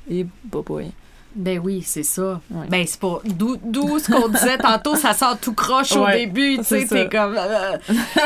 Et 0.09 0.25
bah 0.45 0.59
boy. 0.65 0.91
Ben 1.35 1.59
oui, 1.63 1.81
c'est 1.85 2.03
ça. 2.03 2.41
Ouais. 2.51 2.65
Ben 2.69 2.83
c'est 2.87 2.99
pas. 2.99 3.19
D'où 3.23 3.57
d'où 3.63 3.99
ce 3.99 4.11
qu'on 4.11 4.27
disait 4.29 4.57
tantôt, 4.57 4.95
ça 4.95 5.13
sort 5.13 5.37
tout 5.39 5.53
croche 5.53 5.95
au 5.95 6.05
début, 6.07 6.57
tu 6.57 6.63
sais, 6.63 6.85
c'est 6.87 7.07
t'es 7.07 7.09
comme. 7.17 7.35
euh, 7.37 7.77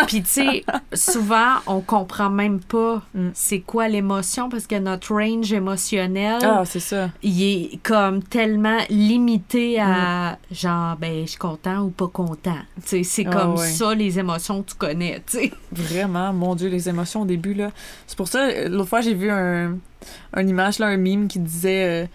Puis 0.08 0.24
tu 0.24 0.30
sais, 0.30 0.64
souvent, 0.94 1.56
on 1.68 1.82
comprend 1.82 2.30
même 2.30 2.60
pas 2.60 3.02
Mm. 3.14 3.30
c'est 3.34 3.60
quoi 3.60 3.88
l'émotion 3.88 4.50
parce 4.50 4.66
que 4.68 4.76
notre 4.80 5.14
range 5.14 5.52
émotionnel, 5.54 6.40
Ah, 6.44 6.64
c'est 6.66 6.80
ça. 6.80 7.10
il 7.22 7.44
est 7.44 7.80
comme 7.84 8.24
tellement 8.24 8.80
limité 8.90 9.78
Mm. 9.78 9.82
à 9.82 10.38
genre, 10.52 10.96
ben 10.98 11.24
je 11.26 11.30
suis 11.32 11.38
content 11.40 11.82
ou 11.82 11.90
pas 11.90 12.08
content. 12.08 12.58
Tu 12.86 12.90
sais, 12.90 13.04
c'est 13.04 13.26
Ah, 13.28 13.32
comme 13.32 13.56
ouais. 13.56 13.68
ça 13.68 13.94
les 13.94 14.18
émotions 14.20 14.64
que 14.64 14.70
tu 14.72 14.76
connais, 14.76 15.22
tu 15.28 15.38
sais. 15.40 15.52
Vraiment, 15.72 16.32
mon 16.34 16.56
Dieu, 16.56 16.70
les 16.70 16.88
émotions 16.90 17.22
au 17.24 17.26
début, 17.26 17.54
là. 17.54 17.70
C'est 18.08 18.18
pour 18.18 18.28
ça, 18.28 18.46
euh, 18.48 18.70
l'autre 18.70 18.90
fois, 18.90 19.02
j'ai 19.02 19.14
vu 19.14 19.30
un, 19.30 19.78
une 20.38 20.50
image, 20.50 20.80
là, 20.80 20.88
un 20.88 20.98
mime 20.98 21.28
qui 21.28 21.40
disait, 21.40 22.04
euh, 22.04 22.08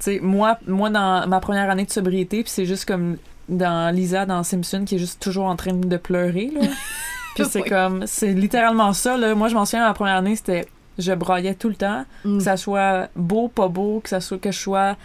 sais, 0.00 0.20
moi, 0.22 0.58
moi, 0.66 0.90
dans 0.90 1.26
ma 1.26 1.40
première 1.40 1.70
année 1.70 1.84
de 1.84 1.90
sobriété, 1.90 2.42
puis 2.42 2.50
c'est 2.50 2.66
juste 2.66 2.84
comme 2.86 3.16
dans 3.48 3.94
Lisa, 3.94 4.26
dans 4.26 4.42
Simpson, 4.42 4.84
qui 4.84 4.96
est 4.96 4.98
juste 4.98 5.22
toujours 5.22 5.46
en 5.46 5.56
train 5.56 5.72
de 5.72 5.96
pleurer, 5.96 6.50
là. 6.54 6.66
puis 7.34 7.44
c'est 7.48 7.62
Oui. 7.62 7.68
comme, 7.68 8.06
c'est 8.06 8.32
littéralement 8.32 8.92
ça, 8.92 9.16
là. 9.16 9.34
Moi, 9.34 9.48
je 9.48 9.54
m'en 9.54 9.64
souviens, 9.64 9.86
ma 9.86 9.94
première 9.94 10.16
année, 10.16 10.36
c'était, 10.36 10.66
je 10.98 11.12
broyais 11.12 11.54
tout 11.54 11.68
le 11.68 11.74
temps, 11.76 12.04
Mm. 12.24 12.38
que 12.38 12.44
ça 12.44 12.56
soit 12.56 13.08
beau, 13.14 13.48
pas 13.48 13.68
beau, 13.68 14.00
que 14.02 14.08
ça 14.08 14.20
soit, 14.20 14.38
que 14.38 14.50
je 14.50 14.58
sois 14.58 14.96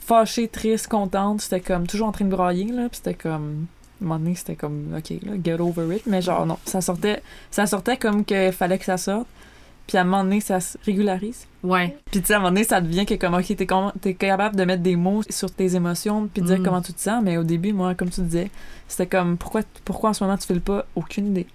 fâchée, 0.00 0.48
triste, 0.48 0.88
contente, 0.88 1.40
c'était 1.40 1.60
comme 1.60 1.86
toujours 1.86 2.08
en 2.08 2.12
train 2.12 2.24
de 2.24 2.30
brailler, 2.30 2.72
là, 2.72 2.88
puis 2.88 2.96
c'était 3.02 3.14
comme... 3.14 3.66
À 4.00 4.04
un 4.04 4.08
moment 4.08 4.18
donné, 4.18 4.34
c'était 4.34 4.54
comme, 4.56 4.94
OK, 4.96 5.10
là, 5.26 5.32
get 5.44 5.60
over 5.60 5.94
it. 5.94 6.06
Mais 6.06 6.22
genre, 6.22 6.46
non, 6.46 6.56
ça 6.64 6.80
sortait, 6.80 7.22
ça 7.50 7.66
sortait 7.66 7.98
comme 7.98 8.24
qu'il 8.24 8.50
fallait 8.52 8.78
que 8.78 8.86
ça 8.86 8.96
sorte. 8.96 9.26
Puis 9.86 9.98
à 9.98 10.02
un 10.02 10.04
moment 10.04 10.22
donné, 10.24 10.40
ça 10.40 10.60
se 10.60 10.78
régularise. 10.84 11.46
Ouais. 11.64 11.96
Puis 12.10 12.20
tu 12.20 12.26
sais, 12.28 12.34
à 12.34 12.36
un 12.36 12.40
moment 12.40 12.52
donné, 12.52 12.64
ça 12.64 12.80
devient 12.80 13.04
que 13.06 13.14
comme, 13.14 13.34
OK, 13.34 13.44
t'es, 13.56 13.66
com- 13.66 13.92
t'es 14.00 14.14
capable 14.14 14.54
de 14.56 14.64
mettre 14.64 14.82
des 14.82 14.96
mots 14.96 15.22
sur 15.28 15.50
tes 15.50 15.74
émotions, 15.74 16.28
puis 16.32 16.42
de 16.42 16.46
dire 16.46 16.60
Mm. 16.60 16.62
comment 16.64 16.80
tu 16.80 16.92
te 16.92 17.00
sens. 17.00 17.22
Mais 17.24 17.36
au 17.36 17.42
début, 17.44 17.72
moi, 17.72 17.94
comme 17.94 18.08
tu 18.10 18.20
disais, 18.22 18.50
c'était 18.86 19.06
comme, 19.08 19.36
pourquoi, 19.36 19.62
pourquoi 19.84 20.10
en 20.10 20.12
ce 20.12 20.22
moment 20.22 20.36
tu 20.38 20.46
fais 20.46 20.54
le 20.54 20.60
pas? 20.60 20.86
Aucune 20.94 21.28
idée. 21.28 21.46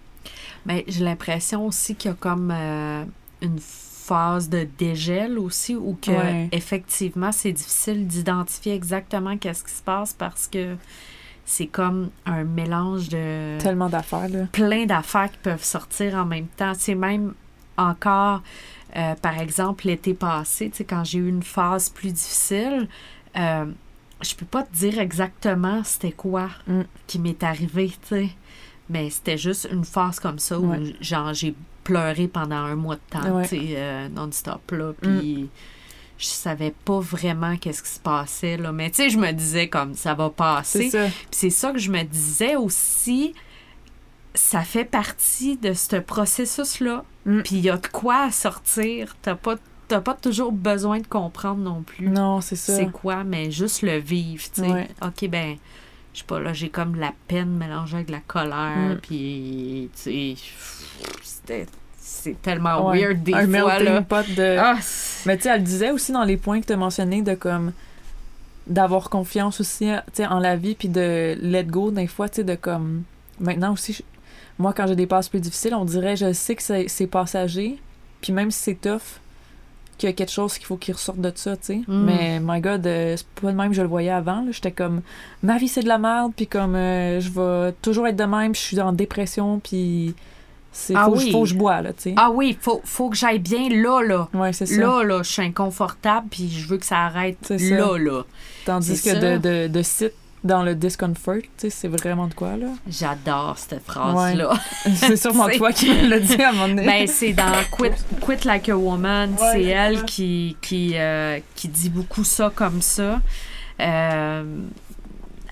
Ben, 0.65 0.81
j'ai 0.88 1.03
l'impression 1.05 1.65
aussi 1.65 1.95
qu'il 1.95 2.11
y 2.11 2.13
a 2.13 2.17
comme 2.19 2.51
euh, 2.53 3.03
une 3.41 3.57
phase 3.59 4.49
de 4.49 4.67
dégel 4.77 5.39
aussi 5.39 5.75
où 5.75 5.97
que 6.01 6.11
Ouais. 6.11 6.49
effectivement 6.51 7.31
c'est 7.31 7.51
difficile 7.51 8.05
d'identifier 8.05 8.73
exactement 8.75 9.35
qu'est-ce 9.38 9.63
qui 9.63 9.71
se 9.71 9.81
passe 9.81 10.13
parce 10.13 10.47
que 10.47 10.75
c'est 11.45 11.65
comme 11.67 12.09
un 12.25 12.43
mélange 12.43 13.09
de 13.09 13.57
Tellement 13.59 13.89
d'affaires, 13.89 14.29
là. 14.29 14.45
plein 14.51 14.85
d'affaires 14.85 15.31
qui 15.31 15.38
peuvent 15.39 15.63
sortir 15.63 16.15
en 16.15 16.25
même 16.25 16.47
temps. 16.57 16.73
C'est 16.77 16.95
même 16.95 17.33
encore, 17.77 18.41
euh, 18.95 19.15
par 19.15 19.39
exemple, 19.39 19.88
l'été 19.88 20.13
passé, 20.13 20.71
quand 20.88 21.03
j'ai 21.03 21.19
eu 21.19 21.27
une 21.29 21.43
phase 21.43 21.89
plus 21.89 22.11
difficile, 22.11 22.88
euh, 23.38 23.65
je 24.21 24.33
peux 24.35 24.45
pas 24.45 24.63
te 24.63 24.73
dire 24.75 24.99
exactement 24.99 25.83
c'était 25.83 26.11
quoi 26.13 26.49
Mm. 26.67 26.81
qui 27.07 27.19
m'est 27.19 27.43
arrivé. 27.43 27.91
Mais 28.89 29.09
c'était 29.09 29.38
juste 29.38 29.67
une 29.71 29.83
phase 29.83 30.19
comme 30.19 30.39
ça 30.39 30.59
où, 30.59 30.69
Ouais. 30.71 30.95
genre, 31.01 31.33
j'ai 31.33 31.53
pleuré 31.83 32.27
pendant 32.27 32.55
un 32.55 32.75
mois 32.75 32.95
de 32.95 33.01
temps, 33.09 33.38
Ouais. 33.39 33.47
euh, 33.53 34.07
non-stop, 34.09 34.71
là. 34.71 34.93
Puis 35.01 35.49
je 36.17 36.25
savais 36.27 36.73
pas 36.85 36.99
vraiment 36.99 37.57
qu'est-ce 37.57 37.83
qui 37.83 37.89
se 37.89 37.99
passait, 37.99 38.57
là. 38.57 38.71
Mais, 38.71 38.89
tu 38.89 38.97
sais, 38.97 39.09
je 39.09 39.17
me 39.17 39.31
disais 39.31 39.67
comme, 39.67 39.95
ça 39.95 40.13
va 40.13 40.29
passer. 40.29 40.89
Puis 40.91 41.11
c'est 41.31 41.49
ça 41.49 41.71
que 41.73 41.79
je 41.79 41.91
me 41.91 42.03
disais 42.03 42.55
aussi, 42.55 43.33
ça 44.33 44.61
fait 44.61 44.85
partie 44.85 45.57
de 45.57 45.73
ce 45.73 45.97
processus-là. 45.97 47.03
Mm. 47.25 47.41
Puis 47.41 47.55
il 47.55 47.61
y 47.61 47.69
a 47.69 47.77
de 47.77 47.88
quoi 47.88 48.25
à 48.25 48.31
sortir. 48.31 49.15
T'as 49.21 49.35
pas, 49.35 49.55
t'as 49.88 50.01
pas 50.01 50.13
toujours 50.13 50.51
besoin 50.51 50.99
de 50.99 51.07
comprendre 51.07 51.61
non 51.61 51.81
plus 51.83 52.07
Non, 52.09 52.41
c'est 52.41 52.55
ça. 52.55 52.75
c'est 52.75 52.91
quoi, 52.91 53.23
mais 53.23 53.51
juste 53.51 53.81
le 53.81 53.97
vivre, 53.97 54.43
tu 54.53 54.61
sais. 54.61 54.67
Ouais. 54.71 54.88
OK, 55.03 55.27
ben, 55.29 55.57
je 56.13 56.19
sais 56.19 56.25
pas, 56.25 56.39
là, 56.39 56.53
j'ai 56.53 56.69
comme 56.69 56.95
la 56.95 57.13
peine 57.27 57.49
mélangée 57.49 57.95
avec 57.97 58.09
la 58.09 58.19
colère, 58.21 58.95
Mm. 58.95 58.99
puis, 59.01 59.89
tu 59.95 60.01
sais, 60.01 60.35
c'était... 61.23 61.65
C'est 61.97 62.39
tellement 62.41 62.88
Ouais. 62.89 62.99
weird 63.01 63.23
des 63.23 63.33
un 63.33 63.47
fois, 63.47 63.79
là. 63.79 64.01
pot 64.03 64.25
de... 64.35 64.57
Ah, 64.59 64.77
Mais 65.25 65.38
tu 65.38 65.43
sais, 65.43 65.49
elle 65.49 65.63
disait 65.63 65.89
aussi 65.91 66.11
dans 66.11 66.23
les 66.23 66.38
points 66.38 66.61
que 66.61 66.67
tu 66.67 66.75
mentionnés 66.75 67.21
de 67.23 67.33
comme 67.33 67.71
d'avoir 68.67 69.09
confiance 69.09 69.59
aussi 69.59 69.89
en 70.27 70.39
la 70.39 70.55
vie 70.55 70.73
puis 70.75 70.88
de 70.89 71.35
let 71.41 71.65
go 71.65 71.91
des 71.91 72.07
fois, 72.07 72.29
tu 72.29 72.38
sais, 72.38 72.43
de 72.43 72.55
comme 72.55 73.03
maintenant 73.39 73.73
aussi, 73.73 73.93
je- 73.93 74.01
moi 74.57 74.73
quand 74.73 74.87
j'ai 74.87 74.95
des 74.95 75.07
passes 75.07 75.29
plus 75.29 75.39
difficiles, 75.39 75.73
on 75.73 75.85
dirait 75.85 76.15
je 76.15 76.33
sais 76.33 76.55
que 76.55 76.63
c'est 76.87 77.07
passager, 77.07 77.77
puis 78.21 78.33
même 78.33 78.51
si 78.51 78.59
c'est 78.59 78.81
tough, 78.81 79.19
qu'il 79.97 80.09
y 80.09 80.11
a 80.11 80.13
quelque 80.13 80.31
chose 80.31 80.57
qu'il 80.57 80.65
faut 80.65 80.77
qu'il 80.77 80.93
ressorte 80.93 81.19
de 81.19 81.31
ça, 81.35 81.55
tu 81.55 81.63
sais. 81.63 81.81
Mm. 81.87 82.03
Mais 82.05 82.39
my 82.41 82.59
god, 82.59 82.85
euh, 82.85 83.15
c'est 83.15 83.27
pas 83.41 83.51
de 83.51 83.57
même 83.57 83.69
que 83.69 83.75
je 83.75 83.81
le 83.81 83.87
voyais 83.87 84.09
avant. 84.09 84.45
J'étais 84.51 84.71
comme 84.71 85.01
ma 85.41 85.57
vie 85.57 85.67
c'est 85.67 85.83
de 85.83 85.87
la 85.87 85.97
merde, 85.97 86.33
puis 86.35 86.47
comme 86.47 86.75
euh, 86.75 87.19
je 87.19 87.29
vais 87.29 87.73
toujours 87.81 88.07
être 88.07 88.17
de 88.17 88.23
même, 88.25 88.51
puis 88.51 88.61
je 88.61 88.67
suis 88.67 88.81
en 88.81 88.91
dépression, 88.91 89.59
puis 89.59 90.13
c'est 90.71 90.93
Ah 90.95 91.05
faut, 91.05 91.17
oui. 91.17 91.31
faut 91.31 91.43
que 91.43 91.49
je 91.49 91.55
bois 91.55 91.81
là, 91.81 91.93
tu 91.93 92.01
sais. 92.03 92.13
ah 92.17 92.29
oui, 92.29 92.57
faut, 92.59 92.81
faut 92.83 93.09
que 93.09 93.15
j'aille 93.15 93.39
bien 93.39 93.69
là, 93.69 94.01
là. 94.01 94.27
Ouais, 94.33 94.51
c'est 94.51 94.65
ça. 94.65 94.81
Là, 94.81 95.03
là, 95.03 95.23
je 95.23 95.31
suis 95.31 95.41
inconfortable, 95.41 96.27
puis 96.29 96.49
je 96.49 96.67
veux 96.67 96.77
que 96.77 96.85
ça 96.85 96.99
arrête 96.99 97.49
là, 97.49 97.97
là. 97.97 98.23
Tandis 98.65 99.01
que 99.01 99.37
de, 99.37 99.37
de, 99.37 99.67
de 99.67 99.81
sit 99.81 100.11
dans 100.45 100.63
le 100.63 100.75
discomfort, 100.75 101.41
tu 101.41 101.49
sais, 101.58 101.69
c'est 101.69 101.88
vraiment 101.88 102.27
de 102.27 102.34
quoi, 102.34 102.55
là? 102.55 102.67
J'adore 102.88 103.58
cette 103.58 103.84
phrase-là. 103.84 104.53
c'est 104.95 105.17
sûrement 105.17 105.49
toi 105.49 105.73
qui 105.73 105.89
me 105.89 106.08
l'as 106.08 106.19
dit 106.19 106.41
à 106.41 106.49
un 106.49 106.53
moment 106.53 106.67
donné. 106.69 106.86
Ben, 106.86 107.08
c'est 107.08 107.34
dans 107.34 107.51
Quit, 107.71 107.91
Quit 108.21 108.45
Like 108.45 108.69
a 108.69 108.77
Woman. 108.77 109.31
Ouais, 109.31 109.38
c'est 109.53 109.63
elle 109.63 110.05
qui, 110.05 110.55
qui, 110.62 110.91
euh, 110.95 111.39
qui 111.55 111.67
dit 111.67 111.89
beaucoup 111.89 112.23
ça 112.23 112.51
comme 112.53 112.81
ça. 112.81 113.19
Euh, 113.81 114.43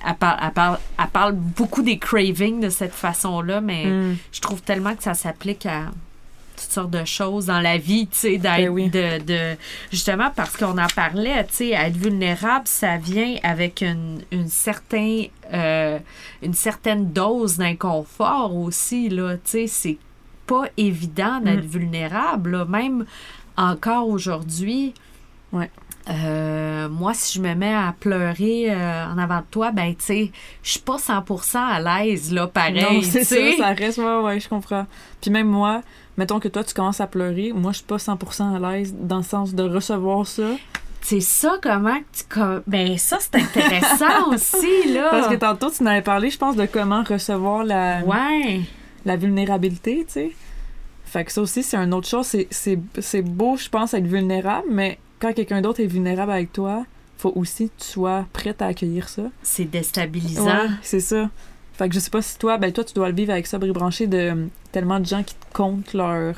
elle, 0.07 0.15
parle, 0.15 0.39
elle, 0.43 0.51
parle, 0.51 0.79
elle 0.99 1.07
parle 1.07 1.33
beaucoup 1.33 1.81
des 1.81 1.97
cravings 1.97 2.59
de 2.61 2.69
cette 2.69 2.93
façon-là, 2.93 3.61
mais 3.61 3.85
Mm. 3.85 4.17
je 4.31 4.41
trouve 4.41 4.61
tellement 4.61 4.95
que 4.95 5.03
ça 5.03 5.13
s'applique 5.15 5.65
à 5.65 5.85
toutes 6.55 6.71
sortes 6.71 6.91
de 6.91 7.05
choses 7.05 7.47
dans 7.47 7.59
la 7.59 7.77
vie, 7.77 8.07
tu 8.07 8.17
sais, 8.17 8.37
d'être- 8.37 8.57
Ben 8.57 8.69
oui. 8.69 8.89
de, 8.89 9.19
de- 9.23 9.57
justement 9.91 10.29
parce 10.35 10.55
qu'on 10.57 10.77
en 10.77 10.87
parlait, 10.95 11.43
tu 11.47 11.53
sais, 11.55 11.69
être 11.69 11.97
vulnérable, 11.97 12.67
ça 12.67 12.97
vient 12.97 13.35
avec 13.43 13.81
une, 13.81 14.21
une, 14.31 14.47
certain, 14.47 15.23
euh, 15.53 15.99
une 16.41 16.53
certaine 16.53 17.11
dose 17.11 17.57
d'inconfort 17.57 18.55
aussi, 18.55 19.09
là, 19.09 19.35
tu 19.35 19.41
sais, 19.45 19.67
c'est 19.67 19.97
pas 20.47 20.63
évident 20.77 21.39
d'être 21.39 21.63
Mm. 21.63 21.67
vulnérable, 21.67 22.51
là, 22.51 22.65
même 22.65 23.05
encore 23.57 24.07
aujourd'hui. 24.09 24.93
Ouais. 25.51 25.69
Euh, 26.09 26.89
moi, 26.89 27.13
si 27.13 27.37
je 27.37 27.41
me 27.41 27.53
mets 27.55 27.73
à 27.73 27.95
pleurer 27.97 28.65
euh, 28.69 29.05
en 29.07 29.17
avant 29.17 29.37
de 29.37 29.45
toi, 29.49 29.71
ben, 29.71 29.95
tu 29.95 30.03
sais, 30.03 30.31
je 30.61 30.71
suis 30.71 30.79
pas 30.81 30.97
100% 30.97 31.59
à 31.59 31.79
l'aise, 32.03 32.33
là, 32.33 32.47
pareil, 32.47 32.81
non, 32.83 33.01
c'est 33.01 33.23
ça, 33.23 33.35
ça 33.57 33.67
reste, 33.69 33.99
ouais, 33.99 34.17
ouais, 34.21 34.39
je 34.39 34.49
comprends. 34.49 34.85
Puis 35.21 35.31
même 35.31 35.47
moi, 35.47 35.81
mettons 36.17 36.39
que 36.39 36.47
toi, 36.47 36.63
tu 36.63 36.73
commences 36.73 37.01
à 37.01 37.07
pleurer, 37.07 37.51
moi, 37.53 37.71
je 37.71 37.77
suis 37.77 37.85
pas 37.85 37.97
100% 37.97 38.55
à 38.55 38.71
l'aise 38.71 38.93
dans 38.99 39.17
le 39.17 39.23
sens 39.23 39.53
de 39.53 39.63
recevoir 39.63 40.25
ça. 40.27 40.49
C'est 41.01 41.19
ça, 41.19 41.57
comment 41.61 41.97
tu. 42.13 42.39
Ben, 42.65 42.97
ça, 42.97 43.17
c'est 43.19 43.35
intéressant 43.35 44.29
aussi, 44.33 44.93
là. 44.93 45.09
Parce 45.11 45.27
que 45.27 45.35
tantôt, 45.35 45.69
tu 45.69 45.83
n'avais 45.83 46.01
parlé, 46.01 46.29
je 46.29 46.37
pense, 46.37 46.55
de 46.55 46.65
comment 46.65 47.03
recevoir 47.03 47.63
la, 47.65 48.01
Ouais. 48.05 48.61
la 49.05 49.17
vulnérabilité, 49.17 50.05
tu 50.07 50.13
sais. 50.13 50.31
Fait 51.05 51.25
que 51.25 51.31
ça 51.31 51.41
aussi, 51.41 51.61
c'est 51.61 51.77
une 51.77 51.93
autre 51.93 52.07
chose. 52.07 52.35
C'est 52.49 53.21
beau, 53.21 53.57
je 53.57 53.69
pense, 53.69 53.93
être 53.93 54.07
vulnérable, 54.07 54.67
mais 54.71 54.97
quand 55.19 55.33
quelqu'un 55.33 55.61
d'autre 55.61 55.81
est 55.81 55.85
vulnérable 55.87 56.31
avec 56.31 56.53
toi, 56.53 56.85
faut 57.17 57.33
aussi 57.35 57.69
que 57.69 57.83
tu 57.83 57.87
sois 57.87 58.25
prête 58.33 58.61
à 58.61 58.67
accueillir 58.67 59.07
ça. 59.09 59.23
C'est 59.43 59.65
déstabilisant. 59.65 60.45
Ouais, 60.45 60.69
c'est 60.81 60.99
ça. 61.01 61.29
Fait 61.73 61.89
que 61.89 61.95
je 61.95 61.99
sais 61.99 62.09
pas 62.11 62.21
si 62.21 62.37
toi, 62.37 62.57
ben 62.57 62.71
toi, 62.71 62.83
tu 62.83 62.93
dois 62.93 63.09
le 63.09 63.15
vivre 63.15 63.31
avec 63.31 63.47
ça, 63.47 63.57
branché 63.73 64.05
de 64.07 64.17
euh, 64.17 64.45
tellement 64.71 64.99
de 64.99 65.05
gens 65.05 65.23
qui 65.23 65.33
te 65.35 65.53
content 65.53 65.97
leur. 65.97 66.35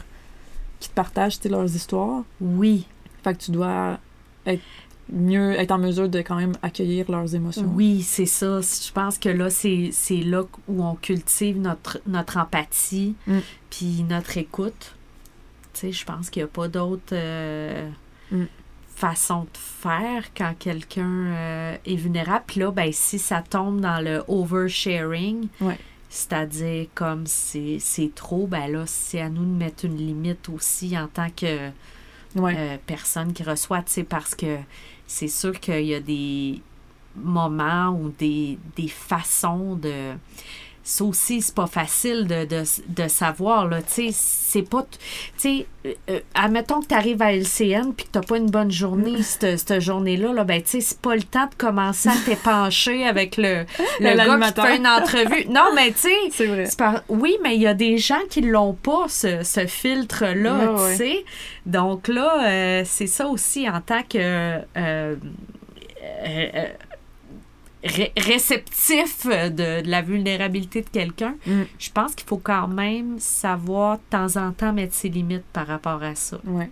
qui 0.80 0.90
te 0.90 0.94
partagent 0.94 1.40
leurs 1.50 1.74
histoires. 1.76 2.24
Oui. 2.42 2.88
Fait 3.24 3.34
que 3.36 3.44
tu 3.44 3.52
dois 3.52 4.00
être 4.46 4.62
mieux, 5.12 5.52
être 5.60 5.72
en 5.72 5.78
mesure 5.78 6.10
de 6.10 6.20
quand 6.20 6.36
même 6.36 6.54
accueillir 6.62 7.10
leurs 7.12 7.34
émotions. 7.36 7.70
Oui, 7.76 8.02
c'est 8.02 8.26
ça. 8.26 8.60
Je 8.62 8.92
pense 8.92 9.18
que 9.18 9.30
là, 9.30 9.50
c'est 9.50 9.90
c'est 9.92 10.22
là 10.22 10.44
où 10.68 10.84
on 10.84 10.96
cultive 10.96 11.60
notre, 11.60 12.00
notre 12.08 12.38
empathie 12.38 13.16
Mm. 13.28 13.40
puis 13.70 14.06
notre 14.10 14.38
écoute. 14.38 14.96
Tu 15.74 15.80
sais, 15.82 15.92
je 15.92 16.06
pense 16.06 16.30
qu'il 16.30 16.42
n'y 16.44 16.46
a 16.46 16.48
pas 16.48 16.68
d'autre 16.70 17.14
euh, 17.14 17.90
Mm. 18.32 18.46
Façon 18.96 19.42
de 19.44 19.50
faire 19.58 20.24
quand 20.36 20.54
quelqu'un 20.58 21.04
euh, 21.28 21.78
est 21.86 21.96
vulnérable. 21.96 22.46
Puis 22.48 22.60
là, 22.62 22.72
ben, 22.72 22.92
si 22.94 23.20
ça 23.20 23.42
tombe 23.42 23.82
dans 23.82 24.04
le 24.04 24.24
oversharing, 24.28 25.48
Ouais. 25.62 25.78
c'est-à-dire 26.10 26.88
comme 26.96 27.26
c'est 27.28 27.78
c'est 27.80 28.14
trop, 28.16 28.48
ben 28.48 28.72
là, 28.72 28.84
c'est 28.86 29.20
à 29.22 29.30
nous 29.30 29.44
de 29.44 29.50
mettre 29.58 29.86
une 29.86 29.98
limite 29.98 30.48
aussi 30.50 30.98
en 30.98 31.08
tant 31.08 31.30
que 31.30 31.70
Ouais. 32.36 32.54
euh, 32.58 32.78
personne 32.86 33.32
qui 33.34 33.44
reçoit, 33.44 33.82
tu 33.84 33.92
sais, 33.94 34.04
parce 34.04 34.36
que 34.36 34.58
c'est 35.08 35.30
sûr 35.30 35.58
qu'il 35.60 35.86
y 35.86 35.94
a 35.94 36.00
des 36.02 36.62
moments 37.16 37.90
ou 37.92 38.10
des, 38.18 38.58
des 38.76 38.90
façons 38.90 39.76
de... 39.76 40.14
ça 40.88 41.04
aussi, 41.04 41.42
c'est 41.42 41.56
pas 41.56 41.66
facile 41.66 42.28
de, 42.28 42.46
de, 42.46 42.64
de 42.90 43.08
savoir, 43.08 43.68
là. 43.68 43.82
Tu 43.82 43.92
sais, 43.92 44.10
c'est 44.14 44.62
pas... 44.62 44.86
Tu 44.92 45.00
sais, 45.36 45.66
euh, 45.88 45.94
euh, 46.12 46.20
admettons 46.36 46.80
que 46.80 46.86
tu 46.86 46.94
arrives 46.94 47.24
à 47.24 47.34
LCN 47.34 47.92
puis 47.98 48.06
que 48.06 48.12
t'as 48.12 48.22
pas 48.22 48.38
une 48.38 48.52
bonne 48.52 48.70
journée 48.72 49.24
cette, 49.24 49.58
cette 49.58 49.80
journée-là, 49.80 50.32
là, 50.32 50.44
ben, 50.44 50.62
tu 50.62 50.70
sais, 50.70 50.82
c'est 50.82 51.00
pas 51.02 51.16
le 51.16 51.24
temps 51.24 51.48
de 51.48 51.56
commencer 51.58 52.10
à 52.10 52.14
t'épancher 52.24 53.04
avec 53.08 53.36
le, 53.38 53.66
le 54.00 54.16
gars 54.16 54.52
qui 54.52 54.62
fait 54.62 54.78
une 54.78 54.86
entrevue. 54.88 55.46
Non, 55.50 55.70
mais 55.74 55.92
tu 55.92 56.02
sais... 56.02 56.16
C'est 56.32 56.46
vrai. 56.46 56.66
c'est 56.68 56.78
par- 56.78 57.02
Oui, 57.10 57.36
mais 57.42 57.56
il 57.56 57.62
y 57.64 57.68
a 57.68 57.74
des 57.74 57.98
gens 57.98 58.22
qui 58.30 58.42
l'ont 58.42 58.74
pas, 58.74 59.08
ce, 59.08 59.42
ce 59.42 59.66
filtre-là, 59.66 60.72
Ouais, 60.72 60.92
tu 60.92 60.98
sais. 60.98 61.26
Donc 61.66 62.08
là, 62.10 62.46
euh, 62.48 62.84
c'est 62.86 63.08
ça 63.08 63.26
aussi 63.28 63.68
en 63.68 63.82
tant 63.82 64.04
que... 64.04 64.20
euh, 64.20 64.60
euh, 64.78 65.16
euh, 66.28 66.68
ré- 67.86 68.12
réceptif 68.18 69.26
de, 69.28 69.82
de 69.82 69.90
la 69.90 70.02
vulnérabilité 70.02 70.82
de 70.82 70.90
quelqu'un, 70.90 71.36
Mm. 71.48 71.62
je 71.80 71.90
pense 71.92 72.16
qu'il 72.16 72.28
faut 72.28 72.38
quand 72.44 72.68
même 72.68 73.18
savoir 73.20 73.98
de 73.98 74.04
temps 74.10 74.36
en 74.38 74.52
temps 74.52 74.74
mettre 74.74 74.94
ses 74.94 75.10
limites 75.10 75.46
par 75.54 75.68
rapport 75.68 76.02
à 76.04 76.16
ça. 76.16 76.38
Ouais. 76.46 76.70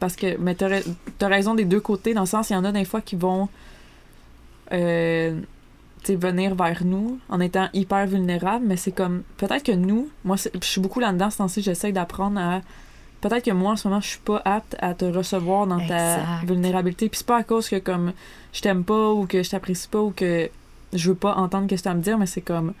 Parce 0.00 0.16
que, 0.16 0.36
mais 0.38 0.54
t'as, 0.54 0.80
t'as 1.18 1.28
raison 1.28 1.54
des 1.54 1.64
deux 1.64 1.80
côtés, 1.80 2.14
dans 2.14 2.22
le 2.22 2.26
sens, 2.26 2.50
il 2.50 2.54
y 2.54 2.56
en 2.56 2.64
a 2.64 2.72
des 2.72 2.84
fois 2.84 3.00
qui 3.00 3.16
vont 3.16 3.48
euh, 4.72 5.40
venir 6.08 6.54
vers 6.54 6.84
nous 6.84 7.18
en 7.28 7.38
étant 7.40 7.68
hyper 7.72 8.06
vulnérables, 8.06 8.64
mais 8.66 8.76
c'est 8.76 8.90
comme, 8.92 9.22
peut-être 9.36 9.62
que 9.64 9.72
nous, 9.72 10.08
moi, 10.24 10.36
je 10.36 10.48
suis 10.66 10.80
beaucoup 10.80 10.98
là-dedans, 11.00 11.30
ce 11.30 11.38
temps-ci, 11.38 11.62
j'essaie 11.62 11.92
d'apprendre 11.92 12.40
à. 12.40 12.60
Peut-être 13.22 13.44
que 13.44 13.50
moi, 13.52 13.72
en 13.72 13.76
ce 13.76 13.88
moment, 13.88 14.00
je 14.00 14.08
suis 14.08 14.18
pas 14.18 14.42
apte 14.44 14.76
à 14.80 14.92
te 14.94 15.04
recevoir 15.06 15.66
dans 15.66 15.78
ta 15.88 16.16
vulnérabilité. 16.44 17.08
Puis 17.08 17.18
c'est 17.18 17.26
pas 17.26 17.38
à 17.38 17.42
cause 17.44 17.68
que, 17.68 17.78
comme, 17.78 18.12
je 18.52 18.60
t'aime 18.60 18.84
pas 18.84 19.10
ou 19.12 19.26
que 19.26 19.42
je 19.42 19.48
t'apprécie 19.50 19.88
pas 19.88 20.00
ou 20.02 20.10
que 20.14 20.50
je 20.92 21.08
veux 21.08 21.14
pas 21.16 21.34
entendre 21.36 21.66
ce 21.70 21.76
que 21.76 21.80
tu 21.82 21.88
as 21.88 21.92
à 21.92 21.94
me 21.94 22.02
dire, 22.02 22.18
mais 22.18 22.26
c'est 22.26 22.42
comme. 22.42 22.74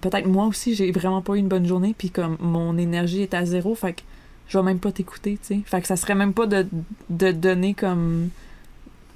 Peut-être 0.00 0.26
moi 0.26 0.46
aussi, 0.46 0.74
j'ai 0.74 0.92
vraiment 0.92 1.20
pas 1.20 1.34
eu 1.34 1.38
une 1.38 1.48
bonne 1.48 1.66
journée, 1.66 1.94
puis 1.98 2.08
comme 2.10 2.36
mon 2.40 2.78
énergie 2.78 3.22
est 3.22 3.34
à 3.34 3.44
zéro, 3.44 3.74
fait 3.74 3.94
que 3.94 4.00
je 4.46 4.56
vais 4.56 4.62
même 4.64 4.78
pas 4.78 4.92
t'écouter, 4.92 5.32
tu 5.42 5.56
sais. 5.56 5.60
Fait 5.66 5.80
que 5.80 5.86
ça 5.88 5.96
serait 5.96 6.14
même 6.14 6.32
pas 6.32 6.46
de, 6.46 6.66
de 7.10 7.32
donner 7.32 7.74
comme. 7.74 8.28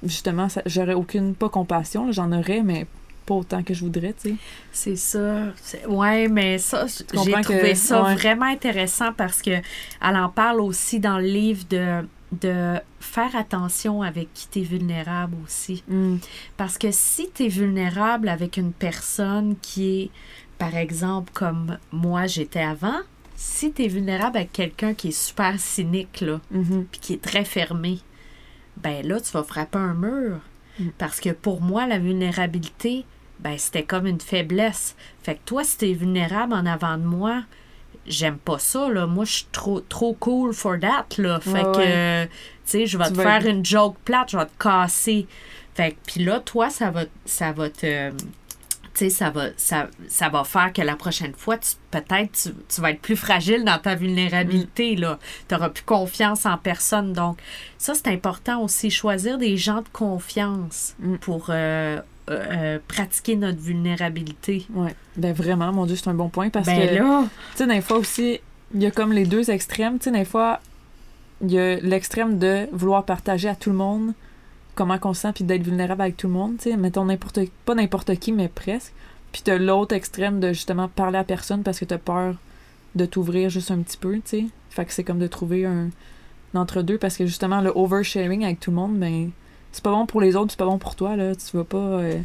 Justement, 0.03 0.49
ça- 0.49 0.61
j'aurais 0.65 0.93
aucune. 0.93 1.33
Pas 1.35 1.49
compassion, 1.49 2.11
j'en 2.11 2.31
aurais, 2.33 2.61
mais 2.63 2.85
pas 3.29 3.35
autant 3.35 3.61
que 3.63 3.73
je 3.73 3.81
voudrais, 3.85 4.13
tu 4.13 4.31
sais. 4.31 4.35
C'est 4.71 4.95
ça. 4.95 5.53
Ouais, 5.87 6.27
mais 6.27 6.57
ça, 6.57 6.85
j'ai 6.87 7.03
trouvé 7.05 7.41
que- 7.43 7.73
ça 7.75 8.03
ouais. 8.03 8.15
vraiment 8.15 8.45
intéressant 8.47 9.13
parce 9.13 9.41
que 9.41 9.51
elle 9.51 10.15
en 10.17 10.29
parle 10.29 10.61
aussi 10.61 10.99
dans 10.99 11.17
le 11.19 11.25
livre 11.27 11.63
de, 11.69 12.05
de 12.41 12.75
faire 12.99 13.35
attention 13.35 14.01
avec 14.01 14.33
qui 14.33 14.47
t'es 14.47 14.61
vulnérable 14.61 15.35
aussi. 15.45 15.83
Mm. 15.87 16.17
Parce 16.57 16.77
que 16.77 16.89
si 16.91 17.29
tu 17.33 17.45
es 17.45 17.47
vulnérable 17.49 18.29
avec 18.29 18.57
une 18.57 18.73
personne 18.73 19.55
qui 19.61 20.01
est, 20.01 20.09
par 20.57 20.75
exemple, 20.75 21.31
comme 21.33 21.77
moi 21.91 22.25
j'étais 22.27 22.61
avant, 22.63 22.99
si 23.35 23.71
tu 23.71 23.83
es 23.83 23.87
vulnérable 23.87 24.37
avec 24.37 24.51
quelqu'un 24.51 24.93
qui 24.93 25.09
est 25.09 25.19
super 25.27 25.59
cynique, 25.59 26.21
là, 26.21 26.41
Mhm. 26.51 26.85
puis 26.91 26.99
qui 26.99 27.13
est 27.13 27.21
très 27.21 27.45
fermé, 27.45 27.99
ben 28.77 29.05
là, 29.07 29.19
tu 29.21 29.31
vas 29.31 29.43
frapper 29.43 29.77
un 29.77 29.93
mur. 29.93 30.39
Mm. 30.79 30.89
Parce 30.97 31.19
que 31.19 31.29
pour 31.31 31.61
moi, 31.61 31.87
la 31.87 31.99
vulnérabilité, 31.99 33.05
ben 33.39 33.57
c'était 33.57 33.83
comme 33.83 34.05
une 34.05 34.19
faiblesse. 34.21 34.95
Fait 35.23 35.35
que 35.35 35.39
toi, 35.45 35.63
si 35.63 35.77
t'es 35.77 35.93
vulnérable 35.93 36.53
en 36.53 36.65
avant 36.65 36.97
de 36.97 37.03
moi, 37.03 37.43
j'aime 38.07 38.37
pas 38.37 38.59
ça, 38.59 38.89
là. 38.89 39.05
Moi, 39.07 39.25
je 39.25 39.31
suis 39.33 39.47
trop, 39.51 39.79
trop 39.81 40.13
cool 40.13 40.53
for 40.53 40.79
that, 40.79 41.05
là. 41.17 41.39
Fait 41.39 41.51
Ouais, 41.51 41.61
que, 41.63 41.79
euh, 41.79 42.25
tu 42.25 42.31
sais, 42.65 42.85
je 42.85 42.97
vais 42.97 43.09
te 43.09 43.15
faire 43.21 43.45
une 43.45 43.63
joke 43.65 43.97
plate, 44.05 44.31
je 44.31 44.37
vais 44.37 44.45
te 44.45 44.57
casser. 44.63 45.27
Fait 45.75 45.91
que, 45.91 45.97
puis 46.05 46.23
là, 46.23 46.39
toi, 46.39 46.69
ça 46.69 46.91
va, 46.91 47.05
ça 47.25 47.51
va 47.51 47.69
te... 47.69 48.11
Tu 48.95 49.05
sais, 49.05 49.09
ça 49.11 49.29
va, 49.29 49.45
ça, 49.55 49.87
ça 50.09 50.27
va 50.27 50.43
faire 50.43 50.73
que 50.73 50.81
la 50.81 50.95
prochaine 50.97 51.33
fois, 51.33 51.57
peut-être, 51.91 52.31
tu, 52.33 52.49
tu 52.67 52.81
vas 52.81 52.91
être 52.91 52.99
plus 53.01 53.15
fragile 53.15 53.63
dans 53.63 53.77
ta 53.79 53.95
vulnérabilité, 53.95 54.95
Mm. 54.97 54.99
là. 55.01 55.19
Tu 55.47 55.53
n'auras 55.55 55.69
plus 55.69 55.83
confiance 55.83 56.45
en 56.45 56.57
personne. 56.57 57.13
Donc, 57.13 57.37
ça, 57.77 57.93
c'est 57.93 58.07
important 58.09 58.61
aussi. 58.61 58.89
Choisir 58.89 59.37
des 59.37 59.55
gens 59.55 59.81
de 59.83 59.87
confiance 59.93 60.95
Mm. 60.99 61.15
pour 61.17 61.45
euh, 61.49 62.01
euh, 62.29 62.79
pratiquer 62.87 63.35
notre 63.35 63.59
vulnérabilité. 63.59 64.65
Ouais. 64.73 64.95
Ben 65.17 65.33
vraiment, 65.33 65.71
mon 65.71 65.85
Dieu, 65.85 65.95
c'est 65.95 66.09
un 66.09 66.13
bon 66.13 66.29
point 66.29 66.49
parce 66.49 66.67
ben 66.67 66.87
que. 66.87 66.95
là, 66.95 67.23
Tu 67.51 67.57
sais, 67.57 67.67
des 67.67 67.81
fois 67.81 67.97
aussi, 67.97 68.39
il 68.73 68.81
y 68.81 68.85
a 68.85 68.91
comme 68.91 69.11
les 69.13 69.25
deux 69.25 69.49
extrêmes. 69.49 69.97
Tu 69.97 70.05
sais, 70.05 70.11
des 70.11 70.25
fois, 70.25 70.59
il 71.41 71.51
y 71.51 71.59
a 71.59 71.75
l'extrême 71.77 72.37
de 72.37 72.67
vouloir 72.71 73.05
partager 73.05 73.49
à 73.49 73.55
tout 73.55 73.69
le 73.69 73.75
monde 73.75 74.13
comment 74.75 74.97
on 75.03 75.13
se 75.13 75.21
sent 75.21 75.31
puis 75.33 75.43
d'être 75.43 75.63
vulnérable 75.63 76.01
avec 76.01 76.17
tout 76.17 76.27
le 76.27 76.33
monde. 76.33 76.57
Tu 76.57 76.69
sais, 76.69 76.77
mettons 76.77 77.05
n'importe 77.05 77.39
pas 77.65 77.75
n'importe 77.75 78.15
qui, 78.17 78.31
mais 78.31 78.47
presque. 78.47 78.93
Puis 79.31 79.41
t'as 79.43 79.57
l'autre 79.57 79.93
extrême 79.95 80.39
de 80.39 80.49
justement 80.49 80.87
parler 80.87 81.17
à 81.17 81.23
personne 81.23 81.63
parce 81.63 81.79
que 81.79 81.85
t'as 81.85 81.97
peur 81.97 82.35
de 82.95 83.05
t'ouvrir 83.05 83.49
juste 83.49 83.71
un 83.71 83.79
petit 83.79 83.97
peu, 83.97 84.15
tu 84.15 84.21
sais. 84.25 84.45
Fait 84.69 84.85
que 84.85 84.93
c'est 84.93 85.03
comme 85.03 85.19
de 85.19 85.27
trouver 85.27 85.65
un, 85.65 85.89
un 86.53 86.59
entre-deux 86.59 86.97
parce 86.97 87.17
que 87.17 87.25
justement, 87.25 87.61
le 87.61 87.71
oversharing 87.75 88.43
avec 88.43 88.59
tout 88.59 88.71
le 88.71 88.77
monde, 88.77 88.97
ben, 88.97 89.31
c'est 89.71 89.83
pas 89.83 89.91
bon 89.91 90.05
pour 90.05 90.21
les 90.21 90.35
autres, 90.35 90.51
c'est 90.51 90.59
pas 90.59 90.65
bon 90.65 90.77
pour 90.77 90.95
toi, 90.95 91.15
là. 91.15 91.35
Tu 91.35 91.57
vas 91.57 91.63
pas. 91.63 91.77
euh, 91.77 92.17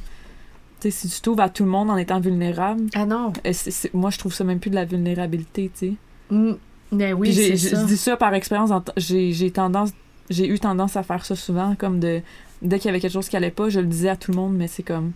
tu 0.80 0.90
sais, 0.90 1.08
si 1.08 1.08
tu 1.08 1.20
t'ouvres 1.20 1.42
à 1.42 1.48
tout 1.48 1.64
le 1.64 1.70
monde 1.70 1.90
en 1.90 1.96
étant 1.96 2.20
vulnérable, 2.20 2.84
ah 2.94 3.06
non. 3.06 3.32
euh, 3.46 3.52
moi, 3.92 4.10
je 4.10 4.18
trouve 4.18 4.32
ça 4.34 4.44
même 4.44 4.60
plus 4.60 4.70
de 4.70 4.74
la 4.74 4.84
vulnérabilité, 4.84 5.70
tu 5.76 5.86
sais. 5.88 5.94
Mm. 6.34 6.54
Ben 6.92 7.14
oui, 7.14 7.34
c'est 7.34 7.56
ça. 7.56 7.80
Je 7.80 7.86
dis 7.86 7.96
ça 7.96 8.16
par 8.16 8.34
expérience. 8.34 8.70
J'ai 8.96 9.50
tendance, 9.50 9.90
j'ai 10.30 10.48
eu 10.48 10.58
tendance 10.58 10.96
à 10.96 11.02
faire 11.02 11.24
ça 11.24 11.34
souvent, 11.34 11.74
comme 11.76 11.98
de 12.00 12.20
dès 12.62 12.78
qu'il 12.78 12.86
y 12.86 12.88
avait 12.90 13.00
quelque 13.00 13.12
chose 13.12 13.28
qui 13.28 13.36
allait 13.36 13.50
pas, 13.50 13.68
je 13.68 13.80
le 13.80 13.86
disais 13.86 14.08
à 14.08 14.16
tout 14.16 14.30
le 14.30 14.36
monde, 14.36 14.54
mais 14.54 14.68
c'est 14.68 14.82
comme 14.82 15.12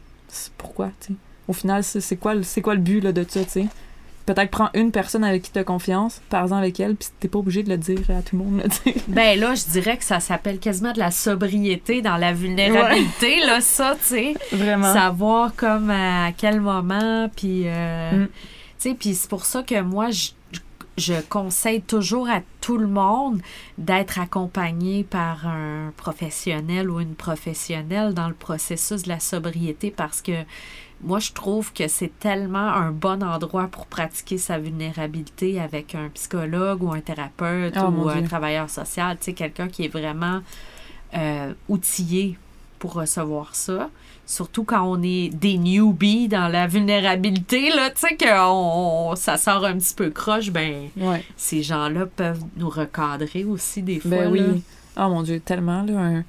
pourquoi, 0.57 0.91
tu 1.01 1.09
sais. 1.09 1.13
Au 1.47 1.53
final, 1.55 1.83
c'est 1.83 2.17
quoi, 2.17 2.35
quoi 2.63 2.75
le 2.75 2.81
but 2.81 3.01
là, 3.01 3.13
de 3.13 3.25
ça, 3.27 3.43
tu 3.45 3.51
sais? 3.51 3.67
Peut-être 4.35 4.51
prends 4.51 4.69
une 4.75 4.93
personne 4.93 5.25
avec 5.25 5.43
qui 5.43 5.53
tu 5.53 5.59
as 5.59 5.65
confiance, 5.65 6.21
parle-en 6.29 6.57
avec 6.57 6.79
elle, 6.81 6.97
puis 6.97 7.09
t'es 7.19 7.29
pas 7.29 7.39
obligé 7.39 7.63
de 7.63 7.71
le 7.71 7.79
dire 7.79 8.01
à 8.11 8.23
tout 8.23 8.37
le 8.37 8.45
monde, 8.45 8.59
là. 8.59 8.93
Ben 9.09 9.39
là, 9.41 9.55
je 9.55 9.65
dirais 9.71 9.97
que 9.97 10.05
ça 10.05 10.21
s'appelle 10.21 10.59
quasiment 10.59 10.93
de 10.93 10.99
la 10.99 11.11
sobriété 11.11 12.03
dans 12.03 12.17
la 12.17 12.33
vulnérabilité, 12.33 13.41
là, 13.47 13.61
ça, 13.61 13.97
tu 14.01 14.09
sais. 14.09 14.35
Vraiment. 14.53 14.93
Savoir 14.93 15.55
comme 15.57 15.91
à 15.91 16.33
quel 16.37 16.61
moment, 16.61 17.31
puis... 17.35 17.63
euh, 17.67 18.09
Mm. 18.13 18.27
Tu 18.81 18.91
sais, 18.91 18.95
puis 18.95 19.15
c'est 19.15 19.29
pour 19.29 19.45
ça 19.45 19.63
que 19.63 19.81
moi, 19.81 20.11
je, 20.11 20.31
je 20.97 21.15
conseille 21.29 21.83
toujours 21.83 22.29
à 22.29 22.41
tout 22.61 22.79
le 22.79 22.87
monde 22.87 23.41
d'être 23.77 24.21
accompagné 24.21 25.03
par 25.05 25.47
un 25.47 25.93
professionnel 25.97 26.89
ou 26.91 27.01
une 27.01 27.15
professionnelle 27.15 28.15
dans 28.15 28.29
le 28.29 28.35
processus 28.35 29.03
de 29.03 29.09
la 29.09 29.21
sobriété 29.21 29.91
parce 29.91 30.23
que 30.23 30.45
moi, 31.03 31.19
je 31.21 31.33
trouve 31.33 31.73
que 31.73 31.87
c'est 31.89 32.19
tellement 32.19 32.59
un 32.59 32.91
bon 32.91 33.23
endroit 33.23 33.69
pour 33.69 33.87
pratiquer 33.87 34.37
sa 34.39 34.59
vulnérabilité 34.59 35.61
avec 35.61 35.95
un 35.95 36.09
psychologue 36.15 36.83
ou 36.83 36.93
un 36.93 37.01
thérapeute 37.01 37.75
Oh, 37.81 37.89
ou 37.91 38.09
un 38.09 38.23
travailleur 38.23 38.69
social, 38.69 39.17
tu 39.19 39.27
sais, 39.27 39.33
quelqu'un 39.33 39.69
qui 39.69 39.85
est 39.85 39.89
vraiment 39.89 40.41
euh, 41.17 41.53
outillé 41.69 42.37
pour 42.79 42.95
recevoir 42.95 43.55
ça. 43.55 43.91
Surtout 44.27 44.65
quand 44.65 44.83
on 44.83 45.03
est 45.03 45.31
des 45.31 45.57
newbies 45.57 46.29
dans 46.29 46.49
la 46.49 46.67
vulnérabilité, 46.67 47.71
là, 47.71 47.91
tu 47.91 48.01
sais, 48.07 48.17
que 48.17 48.27
on- 48.51 49.17
ça 49.17 49.37
sort 49.37 49.65
un 49.65 49.79
petit 49.79 49.95
peu 49.95 50.11
croche, 50.11 50.51
ben, 50.51 50.89
Ouais. 50.97 51.25
ces 51.37 51.63
gens-là 51.63 52.07
peuvent 52.07 52.43
nous 52.57 52.69
recadrer 52.69 53.45
aussi 53.45 53.83
des 53.83 54.01
fois. 54.01 54.11
Ben 54.11 54.31
oui. 54.31 54.41
là. 54.41 54.53
Oh 55.07 55.09
mon 55.09 55.23
Dieu, 55.23 55.41
tellement, 55.41 55.83
là. 55.83 55.99
un- 55.99 56.25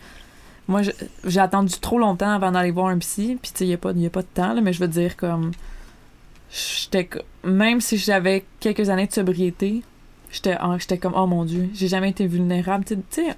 Moi, 0.69 0.81
j'ai 1.25 1.39
attendu 1.39 1.73
trop 1.81 1.97
longtemps 1.99 2.29
avant 2.31 2.51
d'aller 2.51 2.71
voir 2.71 2.87
un 2.87 2.97
psy, 2.99 3.37
puis 3.41 3.51
tu 3.51 3.57
sais, 3.57 3.65
il 3.65 3.69
n'y 3.69 3.73
a, 3.73 3.77
pas- 3.77 3.91
y 3.91 4.05
a 4.05 4.09
pas 4.09 4.21
de 4.21 4.27
temps, 4.33 4.53
là, 4.53 4.61
mais 4.61 4.71
je 4.71 4.79
veux 4.79 4.87
dire, 4.87 5.17
comme. 5.17 5.51
J'étais. 6.51 7.09
Même 7.43 7.79
si 7.81 7.97
j'avais 7.97 8.45
quelques 8.59 8.89
années 8.89 9.05
de 9.07 9.11
sobriété, 9.11 9.83
j'étais 10.31 10.97
comme, 10.97 11.13
oh 11.15 11.27
mon 11.27 11.45
Dieu, 11.45 11.69
j'ai 11.73 11.87
jamais 11.87 12.09
été 12.09 12.25
vulnérable. 12.25 12.85
Tu 12.85 12.95
sais- 13.09 13.35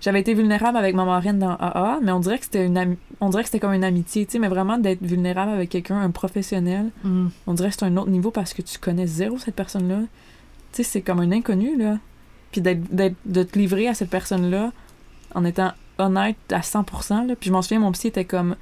j'avais 0.00 0.20
été 0.20 0.34
vulnérable 0.34 0.76
avec 0.76 0.94
ma 0.94 1.04
marraine 1.04 1.38
dans 1.38 1.56
AA, 1.56 1.98
mais 2.02 2.12
on 2.12 2.20
dirait 2.20 2.38
que 2.38 2.44
c'était 2.44 2.66
une 2.66 2.96
on 3.20 3.30
dirait 3.30 3.42
que 3.42 3.48
c'était 3.48 3.60
comme 3.60 3.72
une 3.72 3.84
amitié, 3.84 4.26
tu 4.26 4.32
sais, 4.32 4.38
mais 4.38 4.48
vraiment 4.48 4.76
d'être 4.76 5.02
vulnérable 5.02 5.52
avec 5.52 5.70
quelqu'un, 5.70 5.98
un 6.00 6.10
professionnel, 6.10 6.90
Mm. 7.04 7.28
on 7.46 7.54
dirait 7.54 7.68
que 7.70 7.74
c'est 7.78 7.84
un 7.86 7.96
autre 7.96 8.10
niveau 8.10 8.30
parce 8.30 8.52
que 8.52 8.60
tu 8.62 8.78
connais 8.78 9.06
zéro 9.06 9.38
cette 9.38 9.54
personne-là. 9.54 10.00
Tu 10.72 10.82
sais, 10.82 10.82
c'est 10.82 11.00
comme 11.02 11.20
un 11.20 11.32
inconnu, 11.32 11.78
là. 11.78 11.98
Puis 12.52 12.60
d'être, 12.60 12.82
d'être- 12.94 13.16
de 13.24 13.42
te 13.42 13.58
livrer 13.58 13.88
à 13.88 13.94
cette 13.94 14.10
personne-là 14.10 14.72
en 15.34 15.44
étant 15.44 15.72
honnête 15.98 16.36
à 16.50 16.60
100%, 16.60 17.26
là. 17.26 17.34
Puis 17.36 17.48
je 17.48 17.52
m'en 17.52 17.62
souviens, 17.62 17.80
mon 17.80 17.92
psy 17.92 18.08
était 18.08 18.24
comme... 18.24 18.56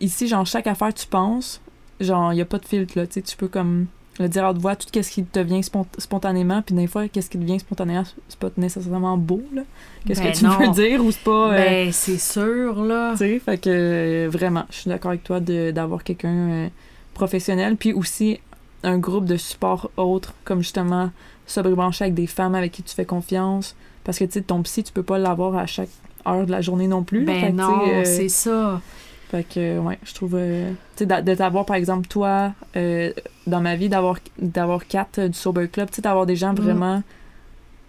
Ici, 0.00 0.26
genre, 0.26 0.44
chaque 0.46 0.66
affaire 0.66 0.92
tu 0.92 1.06
penses, 1.06 1.60
genre, 2.00 2.32
il 2.32 2.36
n'y 2.36 2.42
a 2.42 2.44
pas 2.46 2.58
de 2.58 2.66
filtre, 2.66 2.94
là. 2.98 3.06
Tu 3.06 3.14
sais, 3.14 3.22
tu 3.22 3.36
peux 3.36 3.48
comme 3.48 3.86
le 4.20 4.28
dire 4.28 4.44
à 4.44 4.50
haute 4.50 4.58
voix, 4.58 4.76
tout 4.76 4.86
ce 4.92 5.10
qui 5.10 5.24
te 5.24 5.38
vient 5.40 5.60
spont- 5.60 5.86
spontanément, 5.98 6.62
puis 6.62 6.74
des 6.74 6.86
fois, 6.86 7.08
qu'est-ce 7.08 7.28
qui 7.30 7.38
te 7.38 7.44
vient 7.44 7.58
spontanément, 7.58 8.04
c'est 8.28 8.38
pas 8.38 8.50
nécessairement 8.56 9.16
beau, 9.16 9.42
là. 9.52 9.62
Qu'est-ce 10.06 10.20
Ben 10.20 10.32
que 10.32 10.36
tu 10.38 10.44
non. 10.44 10.58
veux 10.58 10.68
dire 10.70 11.04
ou 11.04 11.10
c'est 11.10 11.22
pas... 11.24 11.52
euh, 11.52 11.56
Ben, 11.56 11.92
c'est 11.92 12.18
sûr, 12.18 12.82
là. 12.84 13.12
tu 13.12 13.18
sais, 13.18 13.38
fait 13.40 13.58
que 13.58 13.70
euh, 13.70 14.28
vraiment, 14.30 14.64
je 14.70 14.76
suis 14.76 14.88
d'accord 14.88 15.10
avec 15.10 15.24
toi 15.24 15.40
d'avoir 15.40 16.04
quelqu'un 16.04 16.28
euh, 16.50 16.68
professionnel, 17.14 17.76
puis 17.76 17.92
aussi 17.92 18.38
un 18.82 18.98
groupe 18.98 19.24
de 19.24 19.36
support 19.36 19.90
autre, 19.96 20.34
comme 20.44 20.60
justement 20.60 21.10
sobre 21.46 21.70
branché 21.74 22.04
avec 22.04 22.14
des 22.14 22.26
femmes 22.26 22.54
avec 22.54 22.72
qui 22.72 22.82
tu 22.82 22.94
fais 22.94 23.04
confiance, 23.06 23.74
parce 24.04 24.18
que 24.18 24.24
tu 24.24 24.32
sais, 24.32 24.42
ton 24.42 24.62
psy, 24.62 24.82
tu 24.84 24.92
peux 24.92 25.02
pas 25.02 25.18
l'avoir 25.18 25.56
à 25.56 25.66
chaque 25.66 25.88
heure 26.26 26.46
de 26.46 26.50
la 26.50 26.60
journée 26.60 26.88
non 26.88 27.02
plus. 27.02 27.24
Fait 27.26 27.32
Ben 27.50 27.56
non, 27.56 27.80
euh, 27.86 28.04
c'est 28.04 28.28
ça. 28.28 28.80
Fait 29.30 29.44
que, 29.44 29.78
ouais, 29.78 29.98
je 30.04 30.14
trouve. 30.14 30.34
euh, 30.36 30.70
tu 30.70 30.76
sais, 31.00 31.06
d'a- 31.06 31.22
de 31.22 31.34
t'avoir, 31.34 31.64
par 31.66 31.76
exemple, 31.76 32.06
toi, 32.06 32.52
euh, 32.76 33.12
dans 33.46 33.60
ma 33.60 33.74
vie, 33.76 33.88
d'avoir 33.88 34.18
d'avoir 34.38 34.86
quatre 34.86 35.18
euh, 35.20 35.28
du 35.28 35.34
Sober 35.38 35.68
Club, 35.68 35.88
tu 35.90 35.96
sais, 35.96 36.02
d'avoir 36.02 36.26
des 36.26 36.36
gens 36.36 36.52
Mm. 36.52 36.56
vraiment 36.60 37.02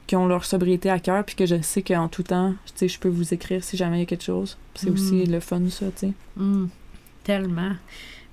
qui 0.07 0.15
ont 0.15 0.27
leur 0.27 0.45
sobriété 0.45 0.89
à 0.89 0.99
cœur, 0.99 1.23
puis 1.23 1.35
que 1.35 1.45
je 1.45 1.61
sais 1.61 1.81
qu'en 1.81 2.07
tout 2.07 2.23
temps, 2.23 2.53
tu 2.67 2.71
sais, 2.75 2.87
je 2.87 2.99
peux 2.99 3.09
vous 3.09 3.33
écrire 3.33 3.63
si 3.63 3.75
jamais 3.77 3.97
il 3.97 3.99
y 4.01 4.03
a 4.03 4.05
quelque 4.05 4.23
chose. 4.23 4.57
C'est 4.75 4.89
Mm. 4.89 4.93
aussi 4.93 5.25
le 5.25 5.39
fun, 5.39 5.61
ça, 5.69 5.85
tu 5.87 6.07
sais. 6.07 6.13
Hum, 6.39 6.69
tellement. 7.23 7.71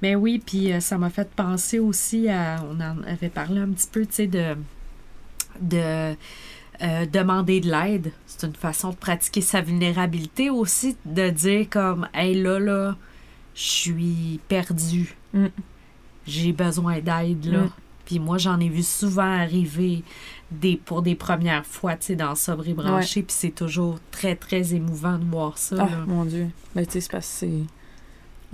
Mais 0.00 0.14
oui, 0.16 0.42
puis 0.44 0.72
euh, 0.72 0.80
ça 0.80 0.98
m'a 0.98 1.10
fait 1.10 1.28
penser 1.30 1.78
aussi 1.78 2.28
à. 2.28 2.62
On 2.70 2.74
en 2.80 3.02
avait 3.06 3.28
parlé 3.28 3.60
un 3.60 3.68
petit 3.68 3.88
peu, 3.90 4.04
tu 4.06 4.12
sais, 4.14 4.26
de. 4.26 4.54
de 5.60 6.14
euh, 6.82 7.06
demander 7.06 7.60
de 7.60 7.70
l'aide. 7.70 8.12
C'est 8.26 8.46
une 8.46 8.54
façon 8.54 8.90
de 8.90 8.96
pratiquer 8.96 9.40
sa 9.40 9.60
vulnérabilité 9.60 10.50
aussi, 10.50 10.96
de 11.04 11.30
dire 11.30 11.68
comme, 11.70 12.08
hey 12.12 12.40
là, 12.40 12.58
là, 12.58 12.96
je 13.54 13.62
suis 13.62 14.40
perdue. 14.48 15.16
Mm. 15.32 15.46
J'ai 16.26 16.52
besoin 16.52 17.00
d'aide, 17.00 17.44
là. 17.44 17.64
Mm. 17.64 17.70
Puis 18.04 18.18
moi, 18.18 18.36
j'en 18.38 18.58
ai 18.58 18.68
vu 18.68 18.82
souvent 18.82 19.22
arriver 19.22 20.02
des, 20.50 20.76
pour 20.76 21.02
des 21.02 21.14
premières 21.14 21.64
fois, 21.64 21.94
tu 21.96 22.06
sais, 22.06 22.16
dans 22.16 22.34
Sobre 22.34 22.68
et 22.68 22.74
Branché, 22.74 23.22
puis 23.22 23.34
c'est 23.38 23.54
toujours 23.54 23.98
très, 24.10 24.34
très 24.34 24.74
émouvant 24.74 25.18
de 25.18 25.24
voir 25.24 25.58
ça. 25.58 25.76
Ah, 25.78 25.88
là. 25.88 26.04
mon 26.06 26.24
Dieu. 26.24 26.48
Ben, 26.74 26.84
tu 26.84 26.92
sais, 26.92 27.00
c'est 27.00 27.12
parce 27.12 27.26
que 27.26 27.32
c'est. 27.32 27.62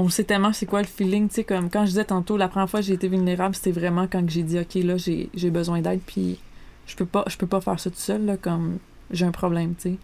On 0.01 0.09
sait 0.11 0.22
tellement 0.22 0.53
c'est 0.53 0.66
quoi 0.66 0.81
le 0.81 0.87
feeling, 0.87 1.29
tu 1.29 1.37
sais, 1.37 1.45
comme 1.45 1.70
quand 1.70 1.85
je 1.85 1.91
disais 1.91 2.05
tantôt, 2.05 2.37
la 2.37 2.49
première 2.49 2.70
fois 2.70 2.81
que 2.81 2.87
j'ai 2.87 2.93
été 2.93 3.09
vulnérable, 3.09 3.55
c'était 3.55 3.72
vraiment 3.72 4.07
quand 4.07 4.22
j'ai 4.29 4.43
dit, 4.43 4.59
OK, 4.59 4.74
là, 4.74 4.97
j'ai 4.97 5.31
j'ai 5.35 5.51
besoin 5.51 5.81
d'aide, 5.81 6.01
puis 6.07 6.39
je 6.89 6.97
peux 6.97 7.07
pas 7.07 7.22
je 7.28 7.36
peux 7.36 7.47
pas 7.47 7.61
faire 7.61 7.78
ça 7.78 7.91
tout 7.91 7.97
seul, 7.97 8.24
là, 8.24 8.36
comme 8.36 8.78
j'ai 9.12 9.24
un 9.26 9.30
problème, 9.30 9.74
tu 9.80 9.91
sais. 9.91 9.97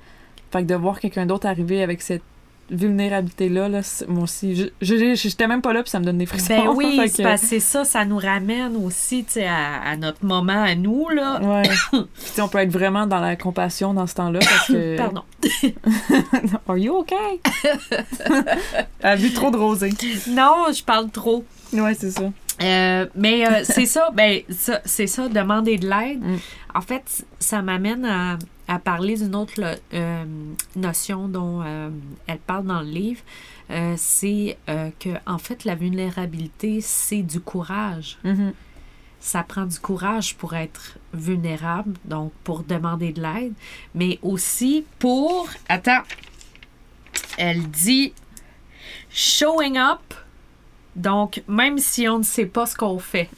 Fait 0.52 0.62
que 0.62 0.68
de 0.68 0.74
voir 0.76 1.00
quelqu'un 1.00 1.26
d'autre 1.26 1.46
arriver 1.48 1.82
avec 1.82 2.00
cette 2.00 2.22
vulnérabilité-là, 2.70 3.68
là, 3.68 3.82
c'est- 3.82 4.06
moi 4.08 4.22
aussi, 4.22 4.70
j'étais 4.80 5.46
même 5.46 5.60
pas 5.60 5.72
là, 5.74 5.82
puis 5.82 5.90
ça 5.90 6.00
me 6.00 6.04
donne 6.06 6.16
des 6.16 6.24
frissons. 6.24 6.46
Ben 6.48 6.70
oui, 6.74 6.98
c'est 7.08 7.18
que- 7.22 7.28
parce 7.28 7.42
que 7.42 7.46
c'est 7.48 7.60
ça, 7.60 7.84
ça 7.84 8.04
nous 8.06 8.16
ramène 8.16 8.74
aussi, 8.76 9.24
tu 9.24 9.32
sais, 9.34 9.46
à, 9.46 9.82
à 9.82 9.96
notre 9.96 10.24
moment 10.24 10.62
à 10.62 10.74
nous, 10.74 11.08
là. 11.10 11.40
Ouais. 11.42 11.62
Puis, 11.90 12.00
tu 12.16 12.32
sais, 12.32 12.40
on 12.40 12.48
peut 12.48 12.58
être 12.58 12.70
vraiment 12.72 13.06
dans 13.06 13.20
la 13.20 13.36
compassion 13.36 13.92
dans 13.92 14.06
ce 14.06 14.14
temps-là, 14.14 14.38
parce 14.40 14.68
que... 14.68 14.96
Pardon. 15.04 15.22
Are 16.68 16.78
you 16.78 16.94
okay? 17.00 17.40
Elle 19.00 19.10
a 19.10 19.16
bu 19.16 19.30
trop 19.32 19.50
de 19.50 19.56
rosé. 19.56 19.90
Non, 20.30 20.66
je 20.74 20.82
parle 20.82 21.10
trop. 21.10 21.44
Ouais, 21.72 21.94
c'est 21.94 22.10
ça. 22.12 22.30
Euh, 22.62 23.06
mais 23.14 23.46
euh, 23.46 23.60
c'est 23.64 23.86
ça, 23.86 24.10
ben, 24.12 24.42
ça, 24.48 24.80
c'est 24.84 25.06
ça, 25.06 25.28
demander 25.28 25.76
de 25.78 25.88
l'aide. 25.88 26.22
Mm. 26.22 26.36
En 26.74 26.80
fait, 26.80 27.26
ça 27.38 27.62
m'amène 27.62 28.04
à, 28.04 28.38
à 28.68 28.78
parler 28.78 29.16
d'une 29.16 29.34
autre 29.34 29.60
euh, 29.92 30.24
notion 30.76 31.28
dont 31.28 31.62
euh, 31.62 31.90
elle 32.26 32.38
parle 32.38 32.66
dans 32.66 32.80
le 32.80 32.88
livre. 32.90 33.20
Euh, 33.70 33.94
c'est 33.96 34.58
euh, 34.68 34.90
que, 34.98 35.10
en 35.26 35.38
fait, 35.38 35.64
la 35.64 35.74
vulnérabilité, 35.74 36.80
c'est 36.80 37.22
du 37.22 37.40
courage. 37.40 38.18
Mhm. 38.24 38.52
ça 39.20 39.42
prend 39.42 39.64
du 39.64 39.78
courage 39.78 40.34
pour 40.36 40.52
être 40.54 40.98
vulnérable, 41.14 41.94
donc 42.04 42.30
pour 42.44 42.62
demander 42.62 43.12
de 43.12 43.22
l'aide, 43.22 43.54
mais 43.94 44.18
aussi 44.20 44.84
pour... 44.98 45.48
Attends. 45.66 46.02
Elle 47.38 47.62
dit 47.70 48.12
showing 49.08 49.78
up. 49.78 50.14
Donc, 50.96 51.42
même 51.48 51.78
si 51.78 52.08
on 52.08 52.18
ne 52.18 52.24
sait 52.24 52.46
pas 52.46 52.66
ce 52.66 52.76
qu'on 52.76 52.98
fait. 52.98 53.28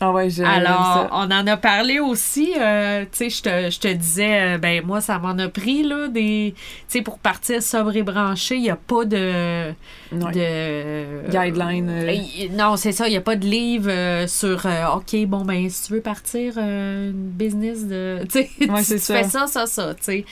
Ah 0.00 0.12
ouais, 0.12 0.30
j'ai 0.30 0.44
Alors, 0.44 0.70
ça. 0.94 1.08
on 1.12 1.24
en 1.30 1.46
a 1.48 1.56
parlé 1.56 1.98
aussi. 1.98 2.52
euh, 2.56 3.04
tu 3.10 3.28
sais, 3.28 3.68
je 3.70 3.78
te, 3.80 3.92
disais, 3.92 4.54
euh, 4.54 4.58
ben 4.58 4.84
moi, 4.86 5.00
ça 5.00 5.18
m'en 5.18 5.36
a 5.38 5.48
pris, 5.48 5.82
là, 5.82 6.06
des... 6.06 6.54
Tu 6.56 6.62
sais, 6.86 7.02
pour 7.02 7.18
partir 7.18 7.60
sobre 7.62 7.96
et 7.96 8.04
branché, 8.04 8.54
il 8.56 8.62
n'y 8.62 8.70
a 8.70 8.76
pas 8.76 9.04
de... 9.04 9.72
Ouais. 10.12 10.32
de 10.32 11.28
Guideline, 11.30 11.88
euh. 11.90 12.14
Non, 12.52 12.76
c'est 12.76 12.92
ça. 12.92 13.08
Il 13.08 13.10
n'y 13.10 13.16
a 13.16 13.20
pas 13.20 13.34
de 13.36 13.44
livre 13.44 13.90
sur 14.28 14.66
OK, 14.94 15.16
bon, 15.26 15.44
ben, 15.44 15.68
si 15.68 15.88
tu 15.88 15.92
veux 15.94 16.00
partir 16.00 16.56
une 16.58 17.12
business 17.12 17.84
de. 17.86 18.20
Ouais, 18.68 18.82
tu- 18.84 18.98
ça. 18.98 19.14
fais 19.16 19.24
ça, 19.24 19.46
ça, 19.48 19.66
ça. 19.66 19.94
Tu 19.94 20.02
sais. 20.04 20.24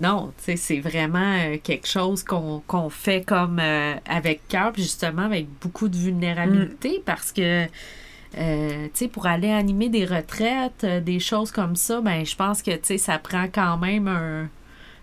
Non, 0.00 0.32
tu 0.38 0.44
sais, 0.52 0.56
c'est 0.56 0.78
vraiment 0.80 1.56
quelque 1.62 1.88
chose 1.88 2.22
qu'on 2.22 2.62
fait 2.88 3.22
comme 3.22 3.60
avec 4.08 4.46
cœur, 4.48 4.72
justement 4.76 5.22
avec 5.22 5.48
beaucoup 5.60 5.88
de 5.88 5.96
Mm. 5.96 6.00
vulnérabilité 6.00 7.02
parce 7.04 7.32
que. 7.32 7.64
Euh, 8.36 8.84
tu 8.86 8.90
sais, 8.94 9.08
pour 9.08 9.26
aller 9.26 9.50
animer 9.50 9.88
des 9.88 10.04
retraites, 10.04 10.84
euh, 10.84 11.00
des 11.00 11.18
choses 11.20 11.50
comme 11.50 11.76
ça, 11.76 12.00
ben 12.00 12.24
je 12.26 12.36
pense 12.36 12.62
que, 12.62 12.72
tu 12.72 12.78
sais, 12.82 12.98
ça 12.98 13.18
prend 13.18 13.46
quand 13.52 13.78
même 13.78 14.06
un, 14.08 14.48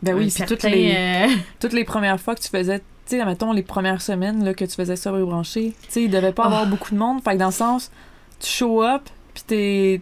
Ben 0.03 0.13
un 0.15 0.17
oui, 0.19 0.25
toutes 0.27 0.47
certain, 0.61 0.69
les, 0.69 0.93
euh, 0.95 1.27
toutes 1.59 1.73
les 1.73 1.83
premières 1.85 2.19
fois 2.19 2.35
que 2.35 2.41
tu 2.41 2.49
faisais, 2.49 2.79
tu 2.79 3.17
sais, 3.17 3.25
mettons, 3.25 3.51
les 3.51 3.63
premières 3.63 4.01
semaines 4.01 4.43
là, 4.43 4.53
que 4.53 4.65
tu 4.65 4.75
faisais 4.75 4.95
sobre 4.95 5.19
et 5.19 5.23
branché, 5.23 5.73
tu 5.83 5.91
sais, 5.91 6.03
il 6.03 6.09
devait 6.11 6.33
pas 6.33 6.45
avoir 6.45 6.61
Ah. 6.63 6.65
beaucoup 6.65 6.91
de 6.93 6.99
monde. 6.99 7.21
Fait 7.23 7.33
que 7.33 7.37
dans 7.39 7.47
le 7.47 7.51
sens, 7.51 7.91
tu 8.39 8.47
show 8.47 8.83
up, 8.83 9.03
puis 9.33 9.43
t'es, 9.47 10.01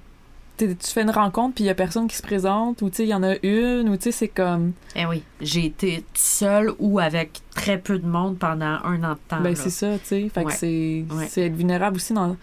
tu 0.57 0.75
fais 0.81 1.01
une 1.01 1.09
rencontre, 1.09 1.55
puis 1.55 1.63
il 1.63 1.67
y 1.67 1.69
a 1.69 1.75
personne 1.75 2.07
qui 2.07 2.15
se 2.15 2.21
présente, 2.21 2.81
ou 2.81 2.89
tu 2.89 2.97
sais, 2.97 3.03
il 3.03 3.09
y 3.09 3.13
en 3.13 3.23
a 3.23 3.33
une, 3.43 3.89
ou 3.89 3.97
tu 3.97 4.03
sais, 4.03 4.11
c'est 4.11 4.27
comme. 4.27 4.73
Eh 4.95 5.05
oui, 5.05 5.23
j'ai 5.41 5.65
été 5.65 6.05
seule 6.13 6.71
ou 6.79 6.99
avec 6.99 7.41
très 7.55 7.77
peu 7.79 7.97
de 7.99 8.05
monde 8.07 8.37
pendant 8.37 8.77
un 8.83 9.03
an 9.03 9.13
de 9.13 9.19
temps. 9.27 9.41
ben 9.41 9.55
c'est 9.55 9.69
ça, 9.71 9.97
tu 9.99 10.05
sais. 10.05 10.29
Fait 10.29 10.41
Ouais. 10.41 10.45
que 10.45 10.53
c'est, 10.53 11.05
Ouais. 11.11 11.25
c'est 11.27 11.41
être 11.47 11.55
vulnérable 11.55 11.95
aussi 11.97 12.13
dans, 12.13 12.37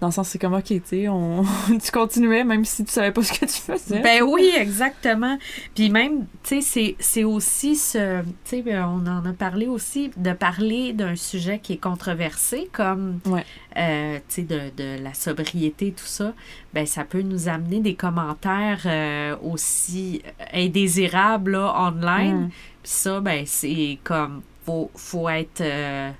dans 0.00 0.06
le 0.08 0.12
sens, 0.12 0.28
c'est 0.28 0.38
comme, 0.38 0.54
ok, 0.54 0.64
tu 0.64 0.82
sais, 0.84 1.08
on... 1.08 1.42
tu 1.82 1.90
continuais 1.92 2.44
même 2.44 2.64
si 2.64 2.84
tu 2.84 2.92
savais 2.92 3.10
pas 3.10 3.22
ce 3.22 3.32
que 3.32 3.44
tu 3.46 3.52
faisais. 3.60 4.00
Ben 4.00 4.22
oui, 4.22 4.52
exactement. 4.56 5.36
Puis 5.74 5.90
même, 5.90 6.26
tu 6.44 6.56
sais, 6.56 6.60
c'est- 6.60 6.96
c'est 7.00 7.24
aussi 7.24 7.74
ce. 7.74 8.20
Tu 8.22 8.26
sais, 8.44 8.62
ben, 8.62 8.84
on 8.84 9.06
en 9.08 9.24
a 9.26 9.32
parlé 9.32 9.66
aussi, 9.66 10.10
de 10.16 10.32
parler 10.32 10.92
d'un 10.92 11.16
sujet 11.16 11.58
qui 11.58 11.72
est 11.74 11.78
controversé, 11.82 12.68
comme, 12.72 13.18
Ouais. 13.26 13.44
euh, 13.76 14.18
tu 14.28 14.34
sais, 14.36 14.42
de, 14.42 14.70
de 14.76 15.02
la 15.02 15.14
sobriété, 15.14 15.90
tout 15.92 16.04
ça. 16.06 16.32
Ben, 16.74 16.86
ça 16.86 17.04
peut 17.04 17.22
nous 17.22 17.48
amener 17.48 17.80
des 17.80 17.94
commentaires 17.94 18.82
euh, 18.86 19.36
aussi 19.42 20.22
indésirables, 20.52 21.52
là, 21.52 21.74
online. 21.88 22.44
Mm. 22.44 22.48
Puis 22.82 22.92
ça, 22.92 23.20
ben, 23.20 23.44
c'est 23.46 23.98
comme, 24.04 24.42
faut, 24.64 24.90
faut 24.94 25.28
être. 25.28 25.60
euh, 25.60 26.10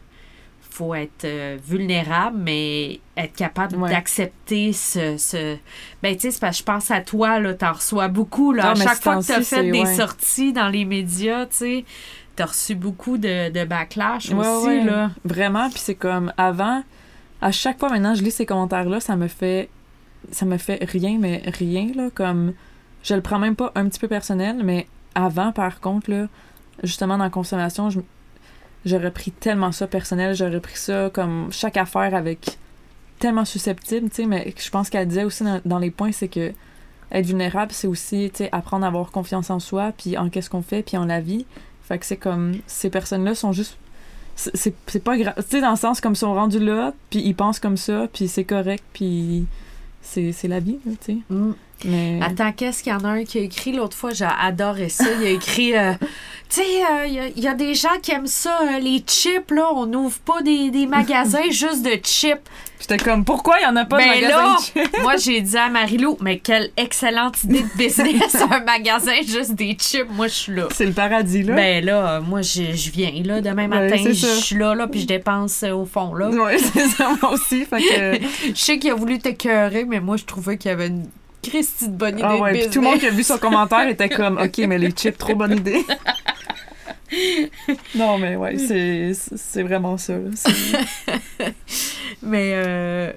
faut 0.79 0.95
être 0.95 1.25
euh, 1.25 1.59
vulnérable, 1.67 2.39
mais 2.39 3.01
être 3.17 3.35
capable 3.35 3.77
Ouais. 3.77 3.91
d'accepter 3.91 4.73
ce, 4.73 5.17
ce... 5.17 5.57
Ben, 6.03 6.15
tu 6.15 6.23
sais, 6.23 6.31
c'est 6.31 6.41
parce 6.41 6.57
que 6.57 6.61
je 6.61 6.65
pense 6.65 6.91
à 6.91 7.01
toi, 7.01 7.41
là, 7.41 7.55
t'en 7.55 7.73
reçois 7.73 8.09
beaucoup, 8.09 8.53
là. 8.53 8.71
À 8.71 8.75
chaque 8.75 9.03
fois 9.03 9.17
que 9.21 9.27
t'as 9.27 9.43
fait 9.43 9.71
des 9.71 9.81
ouais. 9.83 9.95
sorties 9.97 10.53
dans 10.53 10.69
les 10.69 10.85
médias, 10.85 11.47
tu 11.47 11.57
sais, 11.57 11.85
t'as 12.37 12.47
reçu 12.47 12.75
beaucoup 12.77 13.19
de, 13.19 13.51
de 13.51 13.65
backlash 13.65 14.31
Ouais, 14.31 14.47
aussi, 14.47 14.85
là. 14.85 15.11
Vraiment, 15.25 15.69
puis 15.71 15.81
c'est 15.81 15.97
comme 15.97 16.33
avant, 16.37 16.83
à 17.41 17.51
chaque 17.53 17.79
fois 17.79 17.89
maintenant 17.89 18.15
je 18.15 18.23
lis 18.23 18.31
ces 18.31 18.47
commentaires-là, 18.47 19.01
ça 19.01 19.17
me 19.17 19.29
fait 19.29 19.69
ça 20.33 20.45
me 20.47 20.57
fait 20.59 20.85
rien, 20.85 21.17
mais 21.19 21.43
rien, 21.47 21.91
là, 21.95 22.09
comme 22.15 22.53
je 23.03 23.15
le 23.15 23.21
prends 23.21 23.39
même 23.39 23.55
pas 23.57 23.71
un 23.75 23.89
petit 23.89 24.01
peu 24.01 24.09
personnel, 24.09 24.61
mais 24.65 24.87
avant, 25.15 25.53
par 25.53 25.81
contre, 25.81 26.11
là, 26.11 26.27
justement 26.83 27.17
dans 27.19 27.25
la 27.25 27.31
consommation, 27.31 27.91
je- 27.91 28.01
j'aurais 28.85 29.11
pris 29.11 29.31
tellement 29.33 29.73
ça 29.73 29.87
personnel, 29.87 30.35
j'aurais 30.35 30.61
pris 30.61 30.77
ça 30.77 31.11
comme 31.13 31.49
chaque 31.51 31.77
affaire 31.77 32.15
avec 32.15 32.59
tellement 33.19 33.45
susceptible, 33.45 34.09
tu 34.11 34.17
sais, 34.17 34.27
mais 34.27 34.55
je 34.57 34.71
pense 34.71 34.91
qu'elle 34.91 35.09
disait 35.09 35.25
aussi 35.25 35.45
dans, 35.65 35.79
les 35.79 35.91
points, 35.91 36.13
c'est 36.13 36.29
que 36.29 36.53
être 37.11 37.27
vulnérable, 37.27 37.73
c'est 37.73 37.87
aussi, 37.89 38.31
tu 38.33 38.45
sais, 38.45 38.49
apprendre 38.53 38.85
à 38.85 38.89
avoir 38.89 39.11
confiance 39.11 39.51
en 39.51 39.59
soi, 39.59 39.93
puis 39.97 40.17
en 40.17 40.29
qu'est-ce 40.29 40.51
qu'on 40.51 40.63
fait, 40.63 40.83
puis 40.83 40.97
en 40.97 41.07
la 41.07 41.21
vie. 41.21 41.47
Fait 41.83 41.99
que 41.99 42.07
c'est 42.07 42.17
comme, 42.19 42.57
ces 42.67 42.91
personnes-là 42.91 43.35
sont 43.35 43.53
juste 43.53 43.79
c'est- 44.37 45.03
pas 45.03 45.17
grave. 45.17 45.35
Tu 45.39 45.43
sais, 45.49 45.61
dans 45.61 45.71
le 45.71 45.77
sens 45.77 46.01
comme 46.01 46.13
ils 46.13 46.17
sont 46.17 46.35
rendus 46.35 46.61
là, 46.61 46.93
puis 47.11 47.21
ils 47.21 47.35
pensent 47.35 47.59
comme 47.59 47.77
ça, 47.77 48.07
puis 48.13 48.29
c'est 48.29 48.45
correct, 48.45 48.85
puis 48.93 49.47
c'est 50.01 50.33
la 50.45 50.61
vie, 50.61 50.79
tu 50.85 50.97
sais. 51.01 51.19
Mm. 51.31 51.53
Mais. 51.85 52.19
Attends, 52.23 52.53
qu'est-ce 52.53 52.83
qu'il 52.83 52.93
y 52.93 52.95
en 52.95 53.05
a 53.05 53.09
un 53.09 53.25
qui 53.25 53.39
a 53.39 53.43
écrit? 53.43 53.73
L'autre 53.73 53.97
fois? 53.97 54.13
J'ai 54.13 54.25
adoré 54.41 54.89
ça. 54.89 55.05
Il 55.21 55.27
a 55.27 55.31
écrit, 55.31 55.77
euh, 55.77 55.93
tu 56.49 56.57
sais, 56.57 56.63
euh, 56.63 57.07
il 57.07 57.13
y, 57.15 57.19
a- 57.21 57.29
il 57.29 57.43
y 57.43 57.47
a 57.49 57.55
des 57.55 57.75
gens 57.75 57.99
qui 58.03 58.13
aiment 58.13 58.27
ça, 58.27 58.59
euh, 58.63 58.79
les 58.79 58.99
chips, 59.07 59.51
là. 59.51 59.69
On 59.75 59.87
n'ouvre 59.87 60.19
pas 60.21 60.43
des, 60.43 60.71
des 60.71 60.87
magasins 60.87 61.43
juste 61.51 61.83
de 61.85 61.93
chips. 62.03 62.41
J'étais 62.81 62.97
comme, 62.97 63.25
pourquoi 63.25 63.57
il 63.61 63.65
y 63.65 63.67
en 63.67 63.75
a 63.77 63.85
pas 63.85 63.99
de 63.99 64.03
Ben 64.05 64.09
magasin 64.21 64.37
là, 64.37 64.57
de 64.57 64.63
chips? 64.63 65.03
moi, 65.03 65.17
j'ai 65.17 65.41
dit 65.41 65.57
à 65.57 65.69
Marilou, 65.69 66.17
mais 66.21 66.39
quelle 66.39 66.71
excellente 66.77 67.43
idée 67.45 67.63
de 67.63 67.77
business, 67.77 68.37
un 68.51 68.61
magasin 68.65 69.15
juste 69.27 69.55
des 69.55 69.73
chips. 69.79 70.07
Moi, 70.11 70.29
je 70.29 70.33
suis 70.35 70.55
là. 70.55 70.69
C'est 70.73 70.87
le 70.87 70.93
paradis, 70.93 71.43
là. 71.43 71.55
Ben 71.57 71.85
là, 71.85 72.21
moi, 72.21 72.41
je, 72.43 72.91
viens, 72.91 73.13
là, 73.25 73.41
demain 73.41 73.67
matin, 73.67 73.97
je 74.07 74.13
suis 74.13 74.57
là, 74.57 74.75
là, 74.77 74.87
puis 74.87 75.01
je 75.01 75.07
dépense 75.07 75.63
euh, 75.65 75.73
au 75.73 75.85
fond, 75.87 76.15
là. 76.15 76.29
Ouais, 76.31 76.57
c'est 76.73 76.87
ça, 76.89 77.11
moi 77.21 77.33
aussi. 77.33 77.65
Fait 77.65 77.81
que. 77.83 78.25
Je 78.49 78.55
sais 78.55 78.79
qu'il 78.79 78.91
a 78.91 78.95
voulu 78.95 79.19
t'écœurer, 79.19 79.85
mais 79.85 80.01
moi, 80.01 80.17
je 80.17 80.25
trouvais 80.25 80.57
qu'il 80.57 80.71
y 80.71 80.73
avait 80.73 80.87
une 80.87 81.07
Christie 81.43 81.89
de 81.89 81.97
bonne 81.97 82.19
idée 82.19 82.27
Ah 82.29 82.37
de 82.37 82.41
ouais, 82.41 82.53
puis 82.53 82.71
tout 82.71 82.81
le 82.81 82.87
monde 82.89 82.99
qui 82.99 83.07
a 83.07 83.11
vu 83.11 83.23
son 83.23 83.39
commentaire 83.39 83.89
était 83.89 84.09
comme, 84.09 84.39
ok, 84.39 84.59
mais 84.67 84.79
les 84.79 84.91
chips, 84.91 85.19
trop 85.19 85.35
bonne 85.35 85.57
idée. 85.57 85.85
non, 87.95 88.19
mais 88.19 88.37
ouais, 88.37 88.59
c'est 88.59 89.63
vraiment 89.63 89.97
ça. 89.97 90.15
Mais, 92.23 92.53
euh, 92.55 93.13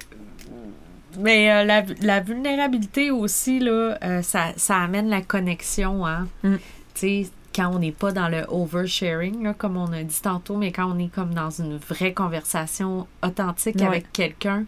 mais 1.20 1.52
euh, 1.52 1.64
la, 1.66 1.84
la 2.02 2.20
vulnérabilité 2.20 3.12
aussi, 3.12 3.60
là, 3.60 3.98
euh, 4.04 4.22
ça, 4.22 4.52
ça 4.58 4.78
amène 4.78 5.10
la 5.10 5.22
connexion. 5.22 6.06
Hein? 6.06 6.28
Mm. 6.44 6.56
Tu 6.56 6.60
sais, 6.94 7.28
quand 7.56 7.72
on 7.74 7.80
n'est 7.80 7.92
pas 7.92 8.12
dans 8.12 8.30
le 8.30 8.44
oversharing, 8.48 9.44
là, 9.44 9.54
comme 9.54 9.76
on 9.76 9.92
a 9.92 10.04
dit 10.04 10.22
tantôt, 10.22 10.56
mais 10.56 10.72
quand 10.72 10.94
on 10.96 11.00
est 11.00 11.12
comme 11.14 11.34
dans 11.34 11.50
une 11.50 11.78
vraie 11.78 12.14
conversation 12.14 13.08
authentique 13.24 13.78
Ouais. 13.78 13.88
avec 13.88 14.12
quelqu'un, 14.14 14.66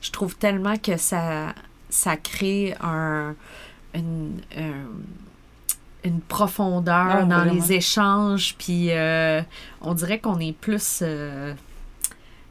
je 0.00 0.10
trouve 0.10 0.36
tellement 0.36 0.76
que 0.76 0.96
ça, 0.96 1.54
ça 1.88 2.16
crée 2.16 2.74
un, 2.80 3.34
une, 3.94 4.32
un- 4.56 4.88
une 6.04 6.20
profondeur 6.20 6.94
Ah, 6.94 7.22
dans 7.24 7.38
vraiment? 7.40 7.52
les 7.52 7.72
échanges, 7.72 8.54
puis 8.58 8.88
euh, 8.90 9.42
on 9.80 9.94
dirait 9.94 10.18
qu'on 10.20 10.38
est 10.38 10.52
plus... 10.52 11.00
euh, 11.02 11.52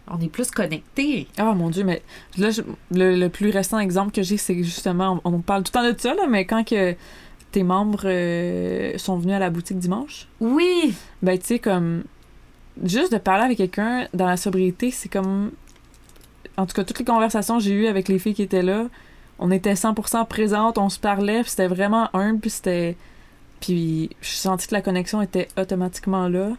on 0.08 0.20
est 0.20 0.28
plus 0.30 0.52
connectés. 0.52 1.28
Ah 1.38 1.54
mon 1.54 1.70
dieu, 1.70 1.84
mais 1.84 2.02
là, 2.38 2.50
je- 2.52 2.62
le, 2.92 3.16
le 3.16 3.30
plus 3.30 3.50
récent 3.50 3.80
exemple 3.80 4.12
que 4.12 4.22
j'ai, 4.24 4.38
c'est 4.38 4.62
justement, 4.64 5.20
on, 5.24 5.34
on 5.36 5.40
parle 5.40 5.64
tout 5.64 5.72
le 5.74 5.80
temps 5.82 5.94
de 5.94 6.00
ça, 6.00 6.14
là, 6.14 6.28
mais 6.30 6.46
quand 6.46 6.64
que 6.68 6.96
tes 7.52 7.64
membres 7.64 8.02
euh, 8.06 8.98
sont 8.98 9.18
venus 9.18 9.36
à 9.36 9.40
la 9.40 9.50
boutique 9.50 9.80
dimanche, 9.80 10.28
Oui! 10.42 10.94
ben 11.22 11.40
tu 11.40 11.46
sais, 11.46 11.60
comme, 11.60 12.04
juste 12.84 13.14
de 13.14 13.18
parler 13.18 13.46
avec 13.46 13.58
quelqu'un 13.58 14.08
dans 14.14 14.28
la 14.28 14.38
sobriété, 14.38 14.92
c'est 14.92 15.10
comme, 15.10 15.52
en 16.58 16.66
tout 16.66 16.74
cas, 16.76 16.84
toutes 16.84 17.00
les 17.00 17.06
conversations 17.06 17.58
que 17.58 17.64
j'ai 17.64 17.72
eues 17.74 17.88
avec 17.88 18.08
les 18.10 18.20
filles 18.20 18.34
qui 18.36 18.44
étaient 18.44 18.62
là, 18.64 18.88
on 19.40 19.52
était 19.52 19.74
100% 19.74 20.28
présentes, 20.28 20.78
on 20.78 20.90
se 20.90 21.00
parlait, 21.00 21.44
c'était 21.46 21.68
vraiment 21.68 22.10
humble, 22.14 22.40
puis 22.40 22.50
c'était... 22.50 22.96
Puis 23.60 24.12
je 24.22 24.30
sentis 24.30 24.68
que 24.68 24.76
la 24.76 24.82
connexion 24.82 25.22
était 25.22 25.48
automatiquement 25.58 26.28
là. 26.28 26.50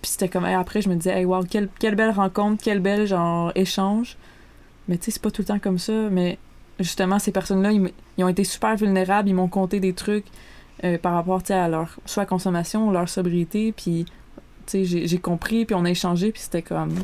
Puis 0.00 0.12
c'était 0.12 0.28
comme, 0.28 0.44
hey, 0.44 0.54
après, 0.54 0.82
je 0.82 0.88
me 0.88 0.94
disais, 0.94 1.18
hey, 1.18 1.24
wow, 1.24 1.42
quelle, 1.44 1.68
quelle 1.78 1.94
belle 1.94 2.10
rencontre, 2.10 2.62
quel 2.62 2.80
bel, 2.80 3.06
genre, 3.06 3.52
échange. 3.54 4.16
Mais 4.88 4.96
tu 4.96 5.04
sais, 5.04 5.10
c'est 5.12 5.22
pas 5.22 5.30
tout 5.30 5.42
le 5.42 5.46
temps 5.46 5.58
comme 5.58 5.78
ça. 5.78 5.92
Mais 6.10 6.38
justement, 6.80 7.18
ces 7.18 7.32
personnes-là, 7.32 7.72
ils, 7.72 8.24
ont 8.24 8.28
été 8.28 8.44
super 8.44 8.76
vulnérables, 8.76 9.28
ils 9.28 9.34
m'ont 9.34 9.48
conté 9.48 9.80
des 9.80 9.92
trucs 9.92 10.26
euh, 10.84 10.98
par 10.98 11.14
rapport, 11.14 11.42
à 11.48 11.68
leur 11.68 11.96
soit 12.06 12.26
consommation, 12.26 12.90
leur 12.90 13.08
sobriété, 13.08 13.72
puis, 13.72 14.04
tu 14.04 14.12
sais, 14.66 14.84
j'ai 14.84 15.06
j'ai 15.06 15.18
compris, 15.18 15.64
puis 15.64 15.74
on 15.74 15.84
a 15.84 15.90
échangé, 15.90 16.32
puis 16.32 16.42
c'était 16.42 16.62
comme... 16.62 16.94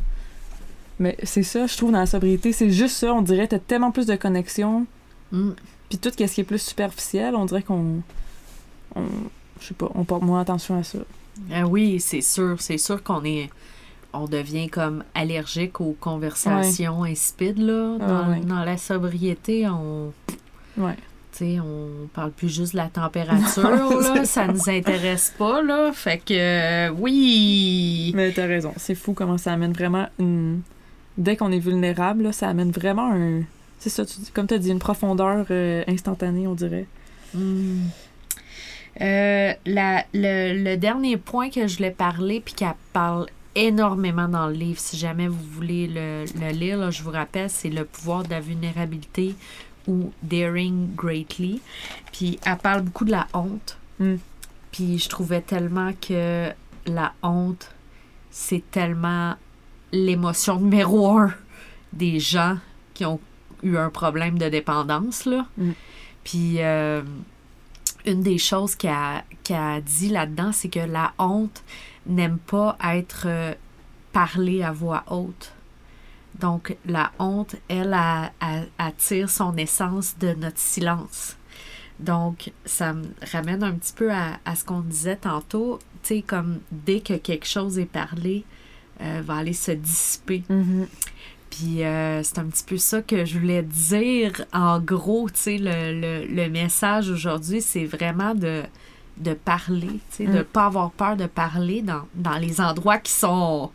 Mais 0.99 1.17
c'est 1.23 1.45
ça, 1.45 1.67
je 1.67 1.77
trouve, 1.77 1.93
dans 1.93 2.01
la 2.01 2.07
sobriété, 2.07 2.53
c'est 2.53 2.71
juste 2.71 2.97
ça, 2.97 3.15
on 3.15 3.23
dirait, 3.23 3.47
t'as 3.47 3.61
tellement 3.61 3.93
plus 3.93 4.07
de 4.07 4.17
connexion, 4.17 4.87
Mm. 5.33 5.51
puis 5.89 5.99
tout 5.99 6.11
ce 6.11 6.17
qui 6.17 6.41
est 6.41 6.45
plus 6.45 6.63
superficiel, 6.63 7.35
on 7.35 7.45
dirait 7.45 7.63
qu'on... 7.63 8.03
On, 8.95 9.03
je 9.61 9.67
sais 9.67 9.75
pas, 9.75 9.91
on 9.95 10.05
porte 10.05 10.23
moins 10.23 10.41
attention 10.41 10.79
à 10.79 10.83
ça. 10.83 10.99
Ah 11.53 11.67
oui, 11.67 12.01
c'est 12.01 12.21
sûr. 12.21 12.57
C'est 12.61 12.79
sûr 12.79 13.03
qu'on 13.03 13.25
est. 13.25 13.51
On 14.13 14.25
devient 14.27 14.69
comme 14.69 15.05
allergique 15.15 15.81
aux 15.81 15.97
conversations 16.01 17.05
insipides, 17.05 17.59
là. 17.59 17.99
Dans, 17.99 18.07
Ah 18.07 18.31
ouais. 18.31 18.41
dans 18.41 18.65
la 18.65 18.77
sobriété, 18.77 19.69
on. 19.69 20.13
Ouais. 20.77 20.97
Tu 21.33 21.39
sais, 21.45 21.61
on 21.61 22.09
parle 22.15 22.31
plus 22.33 22.49
juste 22.49 22.73
de 22.73 22.79
la 22.79 22.89
température, 22.89 23.63
Non, 23.77 24.01
là. 24.01 24.25
Ça 24.25 24.47
nous 24.47 24.69
intéresse 24.71 25.35
pas, 25.39 25.63
là. 25.63 25.93
Fait 25.93 26.19
que, 26.19 26.33
euh, 26.35 26.91
oui. 26.99 28.13
Mais 28.17 28.33
t'as 28.33 28.47
raison, 28.47 28.73
c'est 28.77 28.95
fou 28.95 29.13
comment 29.13 29.39
ça 29.39 29.53
amène 29.53 29.73
vraiment 29.73 30.09
une... 30.19 30.63
Dès 31.19 31.37
qu'on 31.37 31.53
est 31.53 31.59
vulnérable, 31.59 32.23
là, 32.25 32.33
ça 32.33 32.49
amène 32.49 32.71
vraiment 32.71 33.13
un... 33.13 33.43
C'est 33.79 33.91
ça, 33.91 34.05
tu 34.05 34.19
dis, 34.21 34.31
comme 34.33 34.47
t'as 34.47 34.59
dit, 34.59 34.71
une 34.71 34.79
profondeur 34.79 35.47
euh, 35.51 35.85
instantanée, 35.87 36.47
on 36.47 36.55
dirait. 36.55 36.87
Hmm. 37.35 37.87
Euh, 39.01 39.53
la- 39.67 40.05
le, 40.13 40.65
le 40.65 40.77
dernier 40.77 41.17
point 41.17 41.51
que 41.51 41.67
je 41.69 41.77
voulais 41.77 41.91
parler, 41.93 42.41
puis 42.41 42.55
qu'elle 42.55 42.75
parle 42.93 43.27
énormément 43.55 44.29
dans 44.29 44.49
le 44.49 44.55
livre, 44.55 44.81
si 44.81 44.97
jamais 44.97 45.29
vous 45.29 45.43
voulez 45.53 45.87
le, 45.87 46.25
le 46.41 46.51
lire, 46.53 46.79
là, 46.79 46.91
je 46.91 47.03
vous 47.03 47.11
rappelle, 47.11 47.51
c'est 47.51 47.71
Le 47.71 47.85
pouvoir 47.85 48.25
de 48.25 48.31
la 48.31 48.41
vulnérabilité 48.41 49.35
ou 49.87 50.13
Daring 50.23 50.95
Greatly. 50.97 51.61
Puis 52.13 52.39
elle 52.45 52.57
parle 52.59 52.83
beaucoup 52.83 53.05
de 53.05 53.11
la 53.13 53.27
honte. 53.33 53.79
Mm. 54.01 54.17
Puis 54.73 54.99
je 54.99 55.09
trouvais 55.09 55.41
tellement 55.41 55.93
que 56.01 56.51
la 56.87 57.13
honte, 57.23 57.71
c'est 58.31 58.63
tellement 58.71 59.35
l'émotion 59.93 60.61
numéro 60.61 61.09
un 61.19 61.33
des 61.93 62.21
gens 62.21 62.59
qui 62.95 63.05
ont 63.07 63.21
eu 63.63 63.77
un 63.77 63.91
problème 63.91 64.39
de 64.39 64.49
dépendance, 64.49 65.25
là. 65.25 65.47
Mm. 65.57 65.71
Puis 66.25 66.57
euh, 66.59 67.03
une 68.07 68.23
des 68.23 68.39
choses 68.39 68.75
qu'elle 68.75 68.93
a, 68.93 69.81
dit 69.81 70.09
là-dedans, 70.09 70.53
c'est 70.53 70.69
que 70.69 70.81
la 70.81 71.13
honte 71.19 71.63
n'aime 72.07 72.39
pas 72.39 72.77
être 72.85 73.25
euh, 73.27 73.55
parlée 74.13 74.63
à 74.63 74.73
voix 74.73 75.05
haute. 75.09 75.53
Donc, 76.39 76.77
la 76.87 77.11
honte, 77.19 77.57
elle, 77.69 77.97
attire 78.79 79.29
son 79.29 79.57
essence 79.57 80.17
de 80.19 80.35
notre 80.35 80.59
silence. 80.59 81.37
Donc, 81.99 82.53
ça 82.65 82.93
me 82.93 83.07
ramène 83.33 83.65
un 83.65 83.73
petit 83.73 83.93
peu 83.93 84.13
à, 84.13 84.39
à 84.45 84.55
ce 84.55 84.65
qu'on 84.65 84.81
disait 84.81 85.17
tantôt. 85.17 85.81
Tu 86.03 86.17
sais, 86.17 86.23
comme 86.23 86.61
dès 86.71 87.01
que 87.01 87.15
quelque 87.15 87.47
chose 87.47 87.79
est 87.79 87.87
parlé, 87.87 88.45
euh, 89.01 89.23
va 89.25 89.37
aller 89.37 89.53
se 89.53 89.73
dissiper. 89.73 90.43
Puis 91.51 91.83
euh, 91.85 92.23
c'est 92.23 92.39
un 92.39 92.45
petit 92.45 92.65
peu 92.65 92.77
ça 92.77 93.03
que 93.03 93.25
je 93.25 93.39
voulais 93.39 93.63
dire. 93.63 94.45
En 94.53 94.79
gros, 94.81 95.29
tu 95.31 95.41
sais, 95.41 95.59
le, 95.59 96.01
le, 96.01 96.27
le 96.27 96.49
message 96.51 97.11
aujourd'hui, 97.11 97.61
c'est 97.63 97.85
vraiment 97.85 98.35
de, 98.35 98.63
de 99.17 99.33
parler, 99.35 99.89
tu 100.11 100.17
sais, 100.19 100.27
de 100.27 100.33
ne 100.33 100.41
Mm. 100.41 100.45
pas 100.45 100.67
avoir 100.67 100.91
peur 100.91 101.17
de 101.17 101.27
parler 101.27 101.83
dans, 101.83 102.03
dans 102.15 102.39
les 102.39 102.61
endroits 102.61 102.99
qui 102.99 103.13
sont 103.13 103.71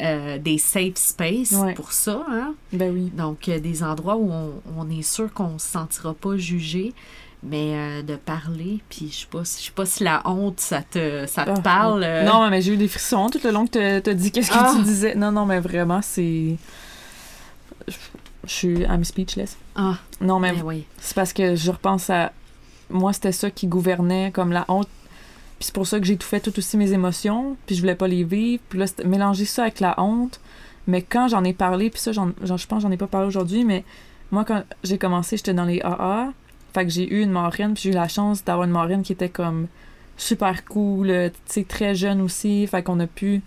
euh, 0.00 0.38
des 0.38 0.56
safe 0.58 0.96
space 0.96 1.52
Ouais. 1.52 1.74
pour 1.74 1.92
ça. 1.92 2.24
Hein? 2.30 2.54
Ben 2.72 2.90
oui. 2.92 3.12
Donc, 3.14 3.48
euh, 3.48 3.58
des 3.60 3.82
endroits 3.82 4.16
où 4.16 4.30
on, 4.32 4.52
on 4.78 4.88
est 4.90 5.02
sûr 5.02 5.30
qu'on 5.32 5.50
ne 5.54 5.58
se 5.58 5.68
sentira 5.68 6.14
pas 6.14 6.36
jugé, 6.38 6.94
mais 7.42 7.72
euh, 7.74 8.02
de 8.02 8.16
parler. 8.16 8.78
Puis 8.88 9.10
je 9.12 9.18
sais 9.20 9.26
pas, 9.30 9.40
je 9.42 9.64
sais 9.64 9.70
pas 9.72 9.84
si 9.84 10.02
la 10.04 10.22
honte, 10.26 10.58
ça 10.58 10.80
te, 10.80 11.26
ça 11.26 11.44
te 11.44 11.50
Ah, 11.50 11.60
parle. 11.60 12.02
euh. 12.02 12.24
Non, 12.24 12.48
mais 12.48 12.62
j'ai 12.62 12.72
eu 12.72 12.76
des 12.78 12.88
frissons 12.88 13.28
tout 13.28 13.40
le 13.44 13.50
long 13.50 13.66
que 13.66 13.72
t'as- 13.72 14.00
t'as 14.00 14.14
dit 14.14 14.32
qu'est-ce 14.32 14.50
que 14.50 14.56
Ah. 14.58 14.72
tu 14.74 14.82
disais. 14.84 15.14
Non, 15.14 15.32
non, 15.32 15.44
mais 15.44 15.60
vraiment, 15.60 16.00
c'est... 16.02 16.56
Je 18.44 18.50
suis... 18.50 18.80
I'm 18.82 19.04
speechless. 19.04 19.56
Ah, 19.74 19.98
Non, 20.20 20.38
mais 20.38 20.52
oui. 20.62 20.84
c'est 20.98 21.14
parce 21.14 21.32
que 21.32 21.54
je 21.56 21.70
repense 21.70 22.08
à... 22.10 22.32
Moi, 22.88 23.12
c'était 23.12 23.32
ça 23.32 23.50
qui 23.50 23.66
gouvernait, 23.66 24.30
comme 24.32 24.50
la 24.52 24.64
honte. 24.68 24.88
Puis 25.58 25.66
c'est 25.66 25.74
pour 25.74 25.86
ça 25.86 26.00
que 26.00 26.06
j'ai 26.06 26.16
tout 26.16 26.26
fait, 26.26 26.40
tout 26.40 26.56
aussi 26.58 26.76
mes 26.76 26.92
émotions. 26.92 27.56
Puis 27.66 27.76
je 27.76 27.80
voulais 27.80 27.94
pas 27.94 28.08
les 28.08 28.24
vivre. 28.24 28.62
Puis 28.68 28.78
là, 28.78 28.86
c'était- 28.86 29.04
mélanger 29.04 29.44
ça 29.44 29.62
avec 29.62 29.80
la 29.80 30.00
honte. 30.00 30.40
Mais 30.86 31.02
quand 31.02 31.28
j'en 31.28 31.44
ai 31.44 31.52
parlé, 31.52 31.90
puis 31.90 32.00
ça, 32.00 32.12
j'en- 32.12 32.32
je 32.42 32.46
pense 32.66 32.66
que 32.66 32.80
j'en 32.80 32.90
ai 32.90 32.96
pas 32.96 33.06
parlé 33.06 33.26
aujourd'hui, 33.28 33.64
mais 33.64 33.84
moi, 34.30 34.44
quand 34.44 34.62
j'ai 34.82 34.96
commencé, 34.98 35.36
j'étais 35.36 35.54
dans 35.54 35.66
les 35.66 35.80
AA. 35.82 36.32
Fait 36.72 36.84
que 36.84 36.90
j'ai 36.90 37.12
eu 37.12 37.20
une 37.22 37.30
marraine, 37.30 37.74
puis 37.74 37.82
j'ai 37.84 37.90
eu 37.90 37.94
la 37.94 38.08
chance 38.08 38.44
d'avoir 38.44 38.64
une 38.66 38.72
marraine 38.72 39.02
qui 39.02 39.12
était 39.12 39.28
comme 39.28 39.66
super 40.16 40.64
cool, 40.64 41.10
euh, 41.10 41.28
tu 41.28 41.36
sais, 41.46 41.64
très 41.64 41.94
jeune 41.94 42.20
aussi. 42.22 42.66
Fait 42.66 42.82
qu'on 42.82 42.98
a 43.00 43.06
pu 43.06 43.42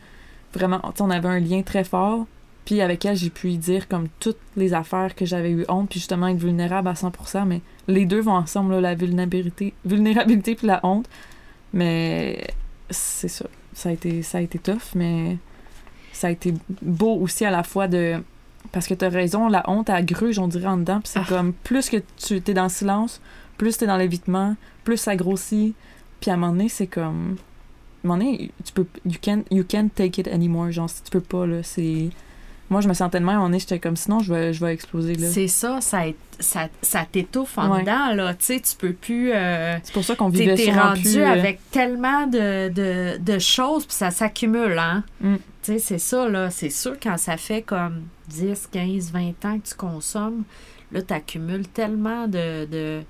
vraiment, 0.54 0.82
on 1.00 1.10
avait 1.10 1.28
un 1.30 1.40
lien 1.40 1.62
très 1.64 1.84
fort. 1.84 2.26
Puis 2.66 2.80
avec 2.82 3.04
elle, 3.06 3.18
j'ai 3.18 3.30
pu 3.30 3.50
y 3.52 3.58
dire 3.58 3.88
comme 3.90 4.08
toutes 4.20 4.40
les 4.56 4.74
affaires 4.74 5.16
que 5.16 5.26
j'avais 5.26 5.52
eu 5.52 5.66
honte, 5.68 5.90
puis 5.90 6.00
justement 6.00 6.28
être 6.28 6.38
vulnérable 6.38 6.88
à 6.88 6.94
100%. 6.94 7.46
Mais 7.46 7.62
les 7.88 8.06
deux 8.06 8.22
vont 8.22 8.34
ensemble, 8.36 8.74
là, 8.74 8.82
la 8.82 8.96
vulnérabilité, 8.96 9.74
vulnérabilité 9.86 10.56
puis 10.56 10.68
la 10.68 10.80
honte. 10.84 11.08
Mais 11.74 12.48
c'est 12.90 13.28
ça. 13.28 13.46
Ça 13.74 13.90
a 13.90 13.92
été, 13.92 14.22
ça 14.22 14.38
a 14.38 14.42
été 14.42 14.60
tough, 14.60 14.94
mais 14.96 15.38
ça 16.12 16.28
a 16.28 16.30
été 16.32 16.54
beau 16.82 17.16
aussi 17.20 17.44
à 17.46 17.52
la 17.52 17.64
fois 17.64 17.88
de. 17.88 18.22
Parce 18.72 18.88
que 18.88 18.94
t'as 18.94 19.10
raison, 19.10 19.50
la 19.50 19.70
honte, 19.70 19.90
elle 19.90 20.06
gruge, 20.06 20.40
on 20.40 20.48
dirait, 20.48 20.68
en 20.68 20.78
dedans. 20.78 21.02
Puis 21.02 21.12
c'est 21.14 21.20
Ah. 21.20 21.26
comme, 21.28 21.54
plus 21.54 21.90
que 21.90 21.98
tu 22.18 22.42
t'es 22.42 22.54
dans 22.54 22.64
le 22.64 22.70
silence, 22.70 23.20
plus 23.58 23.78
t'es 23.78 23.88
dans 23.88 23.98
l'évitement, 23.98 24.56
plus 24.86 24.98
ça 24.98 25.16
grossit. 25.18 25.76
Puis 26.22 26.32
à 26.32 26.36
un 26.36 26.38
moment 26.38 26.54
donné, 26.54 26.70
c'est 26.70 26.88
comme. 26.88 27.36
À 28.04 28.08
un 28.08 28.08
moment 28.08 28.18
donné, 28.24 28.52
tu 28.64 28.72
peux. 28.72 28.86
You 29.06 29.18
can't, 29.22 29.44
you 29.52 29.66
can't 29.68 29.90
take 29.94 30.22
it 30.22 30.28
anymore. 30.30 30.72
Genre, 30.72 30.90
si 30.90 31.04
tu 31.04 31.12
peux 31.12 31.20
pas, 31.22 31.46
là, 31.46 31.62
c'est. 31.64 32.10
Moi, 32.70 32.82
je 32.82 32.88
me 32.88 32.94
sentais 32.94 33.20
de 33.20 33.26
même, 33.26 33.40
donné, 33.40 33.60
j'étais 33.60 33.78
comme, 33.80 33.96
sinon, 33.96 34.20
je 34.20 34.34
vais, 34.34 34.54
je 34.54 34.64
vais 34.66 34.74
exploser, 34.74 35.16
là. 35.16 35.28
C'est 35.30 35.48
ça, 35.48 35.80
ça, 35.82 36.04
ça, 36.40 36.70
ça 36.82 37.06
t'étouffe 37.12 37.58
en 37.58 37.70
Ouais. 37.72 37.82
dedans, 37.82 38.14
là. 38.16 38.34
Tu 38.34 38.46
sais, 38.46 38.60
tu 38.62 38.76
peux 38.78 38.94
plus. 38.94 39.32
euh, 39.34 39.76
C'est 39.84 39.94
pour 39.94 40.04
ça 40.04 40.16
qu'on 40.16 40.30
vivait 40.30 40.56
t'es 40.56 40.72
rendu 40.72 41.02
plus, 41.02 41.18
euh, 41.20 41.28
avec 41.32 41.60
tellement 41.72 42.26
de, 42.26 42.70
de, 42.70 43.18
de 43.20 43.40
choses, 43.40 43.86
puis 43.86 43.96
ça 43.96 44.10
s'accumule, 44.12 44.78
hein? 44.80 45.04
Mm. 45.22 45.36
Tu 45.36 45.42
sais, 45.74 45.80
c'est 45.80 45.98
ça, 46.00 46.28
là. 46.28 46.50
C'est 46.50 46.70
sûr, 46.72 46.96
quand 47.02 47.18
ça 47.18 47.38
fait 47.38 47.62
comme 47.62 48.04
10, 48.30 48.70
15, 48.72 49.12
20 49.12 49.46
ans 49.46 49.60
que 49.60 49.68
tu 49.70 49.76
consommes, 49.76 50.44
là, 50.92 51.02
t'accumules 51.02 51.68
tellement 51.68 52.28
de, 52.28 52.66
de, 52.66 53.02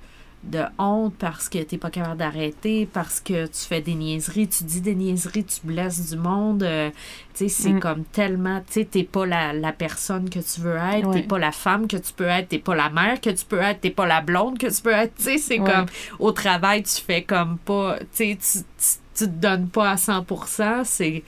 de 0.50 0.62
honte 0.78 1.14
parce 1.18 1.48
que 1.48 1.58
t'es 1.62 1.78
pas 1.78 1.90
capable 1.90 2.18
d'arrêter, 2.18 2.86
parce 2.92 3.18
que 3.20 3.46
tu 3.46 3.58
fais 3.66 3.80
des 3.80 3.94
niaiseries, 3.94 4.46
tu 4.48 4.64
dis 4.64 4.80
des 4.80 4.94
niaiseries, 4.94 5.44
tu 5.44 5.60
blesses 5.64 6.10
du 6.10 6.16
monde. 6.18 6.62
euh, 6.62 6.90
tu 7.34 7.48
sais, 7.48 7.48
c'est 7.48 7.72
Mm. 7.72 7.80
comme 7.80 8.04
tellement... 8.04 8.60
Tu 8.66 8.72
sais, 8.74 8.84
t'es 8.84 9.04
pas 9.04 9.26
la, 9.26 9.52
la 9.52 9.72
personne 9.72 10.28
que 10.30 10.38
tu 10.38 10.60
veux 10.60 10.76
être, 10.76 11.08
Ouais. 11.08 11.22
t'es 11.22 11.26
pas 11.26 11.38
la 11.38 11.50
femme 11.52 11.88
que 11.88 11.96
tu 11.96 12.12
peux 12.12 12.26
être, 12.26 12.48
t'es 12.50 12.58
pas 12.58 12.74
la 12.74 12.90
mère 12.90 13.20
que 13.20 13.30
tu 13.30 13.44
peux 13.44 13.58
être, 13.60 13.80
t'es 13.80 13.90
pas 13.90 14.06
la 14.06 14.20
blonde 14.20 14.58
que 14.58 14.66
tu 14.66 14.82
peux 14.82 14.92
être. 14.92 15.14
Tu 15.16 15.22
sais, 15.24 15.38
c'est 15.38 15.58
Ouais. 15.58 15.70
comme 15.72 15.86
au 16.18 16.30
travail, 16.32 16.82
tu 16.82 17.00
fais 17.02 17.22
comme 17.22 17.58
pas, 17.58 17.98
tu 18.00 18.06
sais, 18.12 18.38
tu, 18.40 18.58
tu, 18.78 18.98
tu 19.14 19.24
te 19.24 19.30
donnes 19.30 19.68
pas 19.68 19.92
à 19.92 19.96
100%, 19.96 20.84
c'est... 20.84 21.22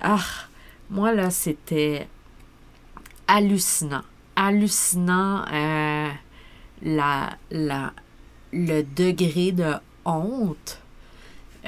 Ah, 0.00 0.18
moi, 0.88 1.12
là, 1.12 1.30
c'était 1.30 2.08
hallucinant. 3.28 4.02
Hallucinant, 4.36 5.44
euh, 5.52 6.08
la, 6.82 7.30
la, 7.50 7.92
le 8.52 8.82
degré 8.82 9.52
de 9.52 9.72
honte 10.04 10.80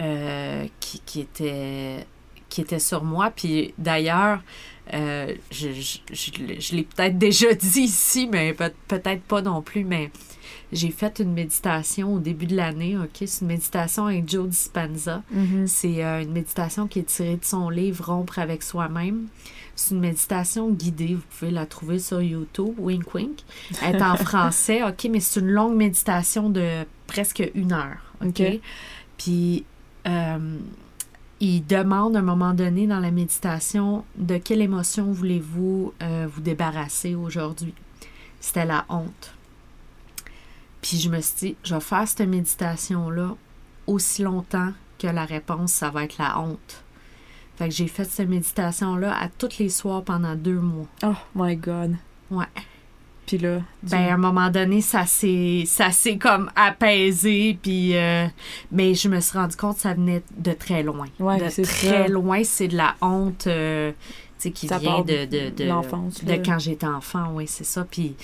euh, 0.00 0.66
qui, 0.80 1.00
qui, 1.04 1.20
était, 1.20 2.06
qui 2.48 2.60
était 2.62 2.78
sur 2.78 3.04
moi. 3.04 3.30
Puis 3.34 3.74
d'ailleurs, 3.78 4.40
euh, 4.94 5.34
je, 5.50 5.68
je, 5.72 5.98
je, 6.12 6.74
l'ai 6.74 6.82
peut-être 6.82 7.18
déjà 7.18 7.52
dit 7.54 7.80
ici, 7.82 8.28
mais 8.30 8.52
peut- 8.52 8.72
peut-être 8.88 9.22
pas 9.22 9.42
non 9.42 9.62
plus, 9.62 9.84
mais 9.84 10.10
j'ai 10.72 10.90
fait 10.90 11.20
une 11.20 11.32
méditation 11.34 12.14
au 12.14 12.18
début 12.18 12.46
de 12.46 12.56
l'année, 12.56 12.96
OK? 12.96 13.10
C'est 13.26 13.42
une 13.42 13.48
méditation 13.48 14.06
avec 14.06 14.28
Joe 14.28 14.48
Dispenza. 14.48 15.22
Mhm. 15.30 15.66
C'est 15.66 16.02
euh, 16.04 16.22
une 16.22 16.32
méditation 16.32 16.88
qui 16.88 17.00
est 17.00 17.04
tirée 17.04 17.36
de 17.36 17.44
son 17.44 17.68
livre 17.68 18.04
Rompre 18.10 18.38
avec 18.38 18.62
soi-même. 18.62 19.26
C'est 19.74 19.94
une 19.94 20.00
méditation 20.00 20.70
guidée. 20.70 21.14
Vous 21.14 21.22
pouvez 21.38 21.50
la 21.50 21.66
trouver 21.66 21.98
sur 21.98 22.20
YouTube, 22.20 22.74
wink 22.78 23.14
wink. 23.14 23.40
Elle 23.82 23.96
est 23.96 24.02
en 24.02 24.16
français, 24.16 24.82
OK, 24.82 25.08
mais 25.10 25.20
c'est 25.20 25.40
une 25.40 25.50
longue 25.50 25.76
méditation 25.76 26.50
de 26.50 26.84
presque 27.06 27.50
une 27.54 27.72
heure, 27.72 27.98
OK? 28.24 28.42
Puis, 29.16 29.64
euh, 30.06 30.58
il 31.40 31.66
demande 31.66 32.14
à 32.14 32.20
un 32.20 32.22
moment 32.22 32.54
donné 32.54 32.86
dans 32.86 33.00
la 33.00 33.10
méditation 33.10 34.04
de 34.16 34.38
quelle 34.38 34.62
émotion 34.62 35.10
voulez-vous 35.10 35.92
euh, 36.00 36.28
vous 36.32 36.40
débarrasser 36.40 37.16
aujourd'hui? 37.16 37.74
C'était 38.40 38.64
la 38.64 38.84
honte. 38.88 39.34
Puis 40.80 40.98
je 40.98 41.08
me 41.08 41.20
suis 41.20 41.34
dit, 41.38 41.56
je 41.64 41.74
vais 41.74 41.80
faire 41.80 42.06
cette 42.06 42.28
méditation-là 42.28 43.36
aussi 43.88 44.22
longtemps 44.22 44.72
que 44.98 45.08
la 45.08 45.24
réponse, 45.24 45.72
ça 45.72 45.90
va 45.90 46.04
être 46.04 46.18
la 46.18 46.38
honte. 46.38 46.84
Fait 47.56 47.68
que 47.68 47.74
j'ai 47.74 47.86
fait 47.86 48.04
cette 48.04 48.28
méditation-là 48.28 49.14
à 49.16 49.28
tous 49.28 49.58
les 49.58 49.68
soirs 49.68 50.02
pendant 50.02 50.34
deux 50.34 50.58
mois. 50.58 50.86
Oh 51.04 51.14
my 51.34 51.56
God. 51.56 51.96
Ouais. 52.30 52.46
Puis 53.26 53.38
là, 53.38 53.60
Ben, 53.84 54.08
à 54.08 54.14
un 54.14 54.16
moment 54.16 54.50
donné, 54.50 54.80
ça 54.80 55.06
s'est, 55.06 55.62
ça 55.66 55.90
s'est 55.92 56.18
comme 56.18 56.50
apaisé, 56.56 57.56
puis... 57.62 57.96
euh, 57.96 58.26
mais 58.72 58.94
je 58.94 59.08
me 59.08 59.20
suis 59.20 59.38
rendu 59.38 59.56
compte 59.56 59.76
que 59.76 59.82
ça 59.82 59.94
venait 59.94 60.22
de 60.36 60.52
très 60.52 60.82
loin. 60.82 61.06
Ouais, 61.20 61.38
de 61.38 61.48
c'est 61.48 61.62
très 61.62 62.02
ça. 62.04 62.08
loin, 62.08 62.42
c'est 62.42 62.68
de 62.68 62.76
la 62.76 62.96
honte, 63.00 63.46
euh, 63.46 63.92
tu 63.92 63.96
sais, 64.38 64.50
qui 64.50 64.66
Ça 64.66 64.78
vient 64.78 65.02
de... 65.02 65.24
de, 65.26 65.50
de 65.54 65.64
l'enfance, 65.64 66.24
De 66.24 66.34
quand 66.34 66.58
j'étais 66.58 66.86
enfant, 66.86 67.30
oui, 67.34 67.46
c'est 67.46 67.64
ça. 67.64 67.86
Puis, 67.88 68.16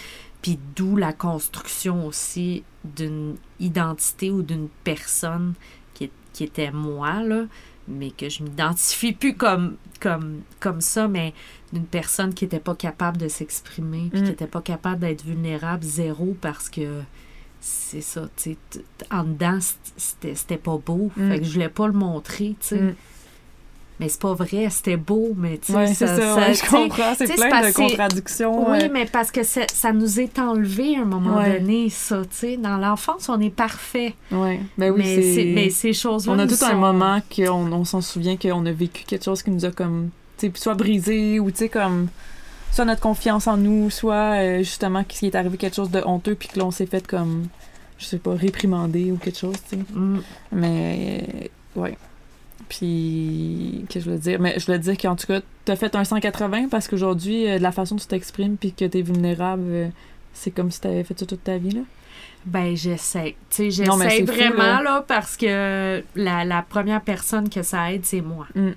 puis 0.43 0.59
d'où 0.75 0.97
la 0.97 1.13
construction 1.13 2.05
aussi 2.07 2.65
d'une 2.85 3.37
identité 3.61 4.31
ou 4.33 4.43
d'une 4.43 4.69
personne 4.83 5.55
qui, 5.95 6.11
qui 6.33 6.45
était 6.45 6.73
moi, 6.73 7.23
là, 7.23 7.45
mais 7.89 8.11
que 8.11 8.29
je 8.29 8.43
m'identifie 8.43 9.13
plus 9.13 9.35
comme, 9.35 9.77
comme, 10.01 10.43
comme 10.61 10.81
ça, 10.81 11.09
mais 11.09 11.33
d'une 11.73 11.87
personne 11.87 12.35
qui 12.35 12.45
n'était 12.45 12.61
pas 12.61 12.75
capable 12.75 13.17
de 13.19 13.29
s'exprimer, 13.29 14.09
puis 14.11 14.21
Mm. 14.21 14.25
qui 14.25 14.31
n'était 14.31 14.47
pas 14.47 14.63
capable 14.63 15.01
d'être 15.01 15.25
vulnérable, 15.25 15.83
zéro, 15.85 16.37
parce 16.41 16.69
que 16.69 17.01
c'est 17.61 18.01
ça, 18.01 18.29
tu 18.37 18.57
sais, 18.73 18.85
en 19.11 19.25
dedans, 19.25 19.59
c'était 19.97 20.35
c'était 20.35 20.57
pas 20.59 20.79
beau. 20.79 21.11
Mm. 21.17 21.31
Fait 21.31 21.39
que 21.41 21.45
je 21.45 21.53
voulais 21.53 21.69
pas 21.69 21.87
le 21.89 21.93
montrer, 21.95 22.57
tu 22.61 22.67
sais. 22.69 22.81
Mm. 22.81 22.95
Mais 24.01 24.09
c'est 24.09 24.21
pas 24.21 24.33
vrai, 24.35 24.69
c'était 24.71 24.97
beau, 24.97 25.31
mais 25.37 25.59
tu 25.59 25.73
sais, 25.73 25.79
Ouais, 25.79 25.87
c'est 25.93 26.07
ça, 26.07 26.35
ouais, 26.37 26.55
je 26.55 26.71
comprends. 26.71 27.15
C'est 27.17 27.35
plein 27.35 27.69
de 27.69 27.75
contradictions. 27.75 28.71
oui, 28.71 28.89
mais 28.93 29.07
parce 29.07 29.33
que 29.33 29.43
ça, 29.43 29.93
nous 29.93 30.21
est 30.21 30.39
enlevé 30.39 30.97
à 30.97 31.01
un 31.01 31.05
moment 31.05 31.37
Ouais. 31.39 31.59
donné, 31.59 31.91
ça, 31.91 32.23
tu 32.23 32.37
sais. 32.37 32.57
Dans 32.57 32.77
l'enfance, 32.77 33.29
on 33.29 33.41
est 33.41 33.51
parfait. 33.51 34.15
Ouais. 34.31 34.61
Ben 34.77 34.93
oui, 34.93 35.03
mais, 35.05 35.53
mais 35.55 35.71
ces 35.71 35.93
choses-là. 35.93 36.33
On 36.33 36.39
a 36.39 36.47
tout 36.47 36.65
un 36.65 36.75
moment 36.75 37.21
qu'on 37.35 37.73
on 37.73 37.85
s'en 37.85 38.01
souvient 38.01 38.37
qu'on 38.37 38.65
a 38.67 38.73
vécu 38.73 39.03
quelque 39.05 39.25
chose 39.25 39.43
qui 39.43 39.51
nous 39.51 39.65
a 39.65 39.73
comme, 39.73 40.11
tu 40.39 40.47
sais, 40.47 40.53
soit 40.55 40.75
brisé 40.75 41.41
ou 41.41 41.51
tu 41.51 41.57
sais, 41.59 41.69
comme, 41.69 42.07
soit 42.71 42.85
notre 42.85 43.01
confiance 43.01 43.49
en 43.49 43.57
nous, 43.57 43.91
soit 43.91 44.37
euh, 44.41 44.59
justement 44.59 45.03
qu'il 45.03 45.27
est 45.27 45.35
arrivé 45.35 45.57
quelque 45.57 45.75
chose 45.75 45.91
de 45.91 46.03
honteux 46.07 46.37
puis 46.37 46.49
que 46.49 46.59
l'on 46.61 46.71
s'est 46.71 46.87
fait 46.87 47.05
comme, 47.05 47.49
je 47.99 48.05
sais 48.05 48.19
pas, 48.19 48.35
réprimander 48.35 49.11
ou 49.11 49.17
quelque 49.17 49.39
chose, 49.39 49.57
tu 49.69 49.77
sais. 49.77 49.83
Mm. 49.93 50.21
Mais, 50.53 51.25
euh, 51.77 51.81
ouais. 51.81 51.99
Puis, 52.69 53.85
qu'est-ce 53.89 54.05
que 54.05 54.11
je 54.11 54.17
voulais 54.17 54.21
dire? 54.21 54.41
Mais 54.41 54.59
je 54.59 54.67
voulais 54.67 54.79
dire 54.79 54.97
qu'en 54.97 55.17
tout 55.17 55.27
cas, 55.27 55.41
t'as 55.65 55.77
fait 55.77 55.95
un 55.95 56.05
180 56.05 56.69
parce 56.69 56.89
qu'aujourd'hui, 56.89 57.49
euh, 57.49 57.59
de 57.59 57.63
la 57.63 57.73
façon 57.73 57.95
dont 57.95 58.01
tu 58.01 58.07
t'exprimes 58.07 58.57
puis 58.57 58.73
que 58.73 58.85
t'es 58.85 59.03
vulnérable, 59.03 59.65
euh, 59.67 59.89
c'est 60.33 60.51
comme 60.51 60.71
si 60.71 60.81
t'avais 60.81 61.05
fait 61.05 61.19
ça 61.19 61.27
toute 61.27 61.45
ta 61.45 61.57
vie, 61.59 61.71
là? 61.71 61.81
Ben, 62.45 62.77
j'essaie. 62.77 63.37
Tu 63.51 63.57
sais, 63.57 63.71
j'essaie 63.71 64.27
fou, 64.27 64.33
vraiment, 64.33 64.57
là. 64.57 64.83
là. 64.83 65.05
parce 65.07 65.37
que 65.37 66.03
la, 66.15 66.45
la 66.45 66.63
première 66.63 67.03
personne 67.03 67.49
que 67.49 67.63
ça 67.63 67.93
aide, 67.93 68.05
c'est 68.05 68.21
moi. 68.21 68.47
Mm. 68.55 68.71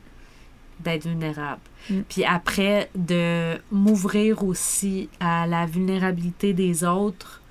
D'être 0.80 1.08
vulnérable. 1.08 1.62
Mm. 1.89 2.02
Puis 2.10 2.26
après, 2.26 2.89
de 2.96 3.58
m'ouvrir 3.72 4.44
aussi 4.44 5.10
à 5.20 5.48
la 5.48 5.66
vulnérabilité 5.66 6.54
des 6.54 6.84
autres, 6.84 7.42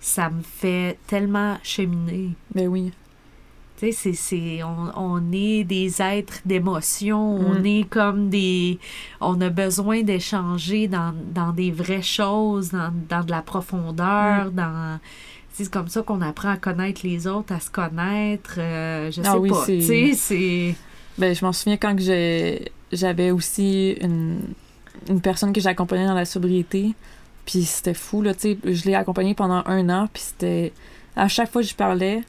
ça 0.00 0.30
me 0.30 0.42
fait 0.42 0.98
tellement 1.06 1.58
cheminer. 1.62 2.30
Ben 2.54 2.66
oui. 2.66 2.92
C'est, 3.90 4.12
c'est, 4.12 4.62
on, 4.62 4.92
on 4.96 5.32
est 5.32 5.64
des 5.64 6.00
êtres 6.00 6.38
d'émotion, 6.44 7.36
on 7.36 7.58
Mm. 7.60 7.66
est 7.66 7.88
comme 7.90 8.28
des... 8.30 8.78
On 9.20 9.40
a 9.40 9.48
besoin 9.50 10.02
d'échanger 10.02 10.86
dans, 10.86 11.12
dans 11.34 11.50
des 11.52 11.70
vraies 11.72 12.02
choses, 12.02 12.70
dans, 12.70 12.92
dans 13.08 13.24
de 13.24 13.30
la 13.32 13.42
profondeur, 13.42 14.46
Mm. 14.46 14.54
dans... 14.54 14.98
C'est 15.54 15.70
comme 15.70 15.88
ça 15.88 16.02
qu'on 16.02 16.20
apprend 16.22 16.50
à 16.50 16.56
connaître 16.56 17.00
les 17.04 17.26
autres, 17.26 17.52
à 17.52 17.60
se 17.60 17.70
connaître. 17.70 18.54
euh, 18.58 19.10
je 19.10 19.20
sais 19.20 19.28
Ah 19.28 19.38
oui, 19.38 19.48
pas. 19.50 19.64
c'est- 19.66 19.78
Tu 19.78 19.82
sais, 19.82 20.12
c'est... 20.14 20.74
Ben, 21.18 21.34
je 21.34 21.44
m'en 21.44 21.52
souviens 21.52 21.76
quand 21.76 21.94
que 21.94 22.00
j'ai- 22.02 22.72
j'avais 22.90 23.30
aussi 23.32 23.96
une, 24.00 24.38
une 25.10 25.20
personne 25.20 25.52
que 25.52 25.60
j'accompagnais 25.60 26.06
dans 26.06 26.14
la 26.14 26.24
sobriété. 26.24 26.94
Puis 27.44 27.64
c'était 27.64 27.92
fou, 27.92 28.22
là, 28.22 28.32
tu 28.34 28.52
sais. 28.52 28.58
Je 28.64 28.84
l'ai 28.86 28.94
accompagnée 28.94 29.34
pendant 29.34 29.62
un 29.66 29.88
an, 29.90 30.08
puis 30.12 30.22
c'était... 30.22 30.72
À 31.16 31.28
chaque 31.28 31.50
fois 31.52 31.60
que 31.60 31.68
je 31.68 31.74
parlais, 31.74 32.22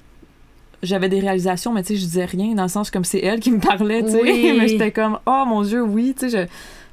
j'avais 0.83 1.09
des 1.09 1.19
réalisations, 1.19 1.73
mais 1.73 1.81
tu 1.81 1.89
sais, 1.89 1.95
je 1.95 2.05
disais 2.05 2.25
rien, 2.25 2.53
dans 2.53 2.63
le 2.63 2.69
sens 2.69 2.91
comme 2.91 3.03
c'est 3.05 3.19
elle 3.19 3.39
qui 3.39 3.49
me 3.51 3.59
parlait, 3.59 4.03
tu 4.03 4.11
sais. 4.11 4.21
Oui. 4.21 4.55
mais 4.59 4.67
j'étais 4.67 4.91
comme, 4.91 5.17
oh 5.25 5.43
mon 5.47 5.63
Dieu, 5.63 5.81
oui, 5.81 6.13
tu 6.17 6.29
sais. 6.29 6.43
je- 6.43 6.47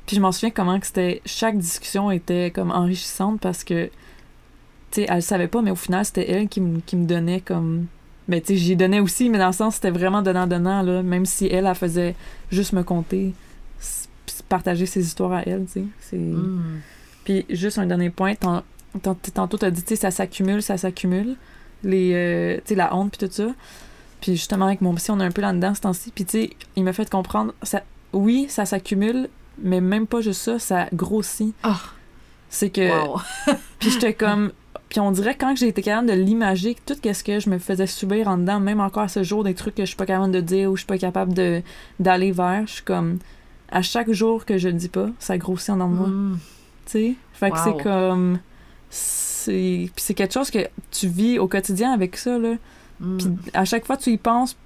Puis 0.07 0.17
je 0.17 0.21
m'en 0.21 0.33
souviens 0.33 0.51
comment 0.51 0.79
que 0.81 0.87
c'était... 0.87 1.21
Chaque 1.27 1.59
discussion 1.59 2.11
était 2.11 2.51
comme 2.55 2.71
enrichissante 2.71 3.41
parce 3.41 3.63
que, 3.65 3.87
tu 3.87 5.03
sais, 5.03 5.07
elle 5.09 5.23
savait 5.23 5.49
pas, 5.49 5.61
mais 5.63 5.71
au 5.71 5.77
final, 5.77 6.05
c'était 6.05 6.31
elle 6.31 6.49
qui, 6.49 6.61
me- 6.61 6.81
qui 6.81 6.97
me 6.97 7.05
donnait 7.05 7.41
comme... 7.41 7.87
Ben, 8.29 8.41
tu 8.41 8.49
sais, 8.49 8.57
j'y 8.57 8.77
donnais 8.77 9.01
aussi, 9.01 9.29
mais 9.29 9.39
dans 9.39 9.49
le 9.49 9.53
sens, 9.53 9.75
c'était 9.77 9.91
vraiment 9.91 10.23
donnant-donnant, 10.23 10.83
là. 10.83 11.03
Même 11.03 11.27
si 11.27 11.47
elle, 11.47 11.67
elle 11.67 11.75
faisait 11.75 12.15
juste 12.53 12.73
me 12.73 12.83
s- 13.81 14.09
partager 14.49 14.87
ses 14.87 15.05
histoires 15.05 15.33
à 15.33 15.43
elle, 15.43 15.65
tu 15.67 15.73
sais. 15.73 15.85
C'est... 16.01 16.17
Mm. 16.17 16.81
Puis 17.25 17.45
juste 17.51 17.79
un 17.79 17.87
dernier 17.87 18.11
point, 18.11 18.35
tant- 18.37 18.63
tant- 19.03 19.17
tantôt 19.35 19.59
t'as 19.59 19.71
dit, 19.71 19.83
tu 19.83 19.89
sais, 19.91 19.97
ça 19.97 20.11
s'accumule, 20.11 20.63
ça 20.63 20.77
s'accumule, 20.79 21.37
les, 21.85 22.13
euh, 22.15 22.57
tu 22.59 22.63
sais, 22.67 22.75
la 22.75 22.95
honte 22.95 23.17
puis 23.17 23.27
tout 23.27 23.33
ça. 23.33 23.49
Puis 24.21 24.33
justement, 24.33 24.67
avec 24.67 24.81
mon 24.81 24.95
psy, 24.95 25.11
on 25.11 25.21
est 25.21 25.25
un 25.25 25.31
peu 25.31 25.43
là-dedans 25.43 25.75
ce 25.75 25.81
temps-ci. 25.81 26.13
Puis 26.15 26.25
tu 26.25 26.31
sais, 26.33 26.51
il 26.77 26.85
m'a 26.85 26.93
fait 26.93 27.09
comprendre, 27.09 27.55
ça, 27.63 27.83
oui, 28.13 28.47
ça 28.49 28.67
s'accumule, 28.67 29.29
mais 29.59 29.81
même 29.81 30.07
pas 30.07 30.21
juste 30.21 30.43
ça, 30.43 30.59
ça 30.59 30.89
grossit. 30.93 31.55
Ah. 31.63 31.81
C'est 32.49 32.71
que... 32.71 33.07
Wow. 33.07 33.21
Puis 33.79 33.91
j'étais 33.91 34.15
comme... 34.15 34.53
Puis 34.89 34.99
on 34.99 35.13
dirait 35.13 35.35
que 35.35 35.41
quand 35.41 35.57
j'ai 35.57 35.69
été 35.69 35.83
capable 35.83 36.09
de 36.09 36.15
l'imager, 36.15 36.77
tout 36.85 36.97
ce 37.01 37.23
que 37.23 37.39
je 37.39 37.49
me 37.49 37.59
faisais 37.59 37.87
subir 37.87 38.27
en 38.27 38.37
dedans, 38.39 38.59
même 38.59 38.81
encore 38.81 39.05
à 39.05 39.09
ce 39.09 39.23
jour, 39.23 39.45
des 39.45 39.55
trucs 39.55 39.77
que 39.77 39.83
je 39.83 39.89
suis 39.89 39.97
pas 39.97 40.07
capable 40.07 40.33
de 40.33 40.41
dire 40.41 40.71
ou 40.71 40.77
je 40.77 40.81
suis 40.81 40.87
pas 40.87 40.99
capable 40.99 41.33
de 41.33 41.63
d'aller 42.01 42.33
vers, 42.33 42.67
je 42.67 42.73
suis 42.75 42.83
comme... 42.83 43.19
À 43.71 43.83
chaque 43.83 44.11
jour 44.11 44.45
que 44.45 44.59
je 44.59 44.69
le 44.69 44.75
dis 44.75 44.89
pas, 44.89 45.07
ça 45.21 45.39
grossit 45.39 45.71
en 45.71 45.75
dedans 45.75 45.89
de 45.89 45.95
moi 45.95 46.09
Mm. 46.09 46.39
tu 46.87 46.91
sais? 46.91 47.15
Fait 47.33 47.53
que 47.53 47.59
c'est 47.59 47.83
comme 47.83 48.41
c'est 48.91 49.91
c'est 49.97 50.15
quelque 50.15 50.35
chose 50.35 50.51
que 50.51 50.69
tu 50.91 51.09
vis 51.09 51.39
au 51.39 51.49
quotidien 51.49 51.93
avec 51.93 52.17
ça 52.17 52.39
là. 52.39 52.55
Mm. 53.01 53.17
Puis 53.17 53.29
à 53.55 53.65
chaque 53.65 53.87
fois 53.87 53.97
que 53.97 54.03
tu 54.03 54.11
y 54.11 54.19
penses, 54.19 54.57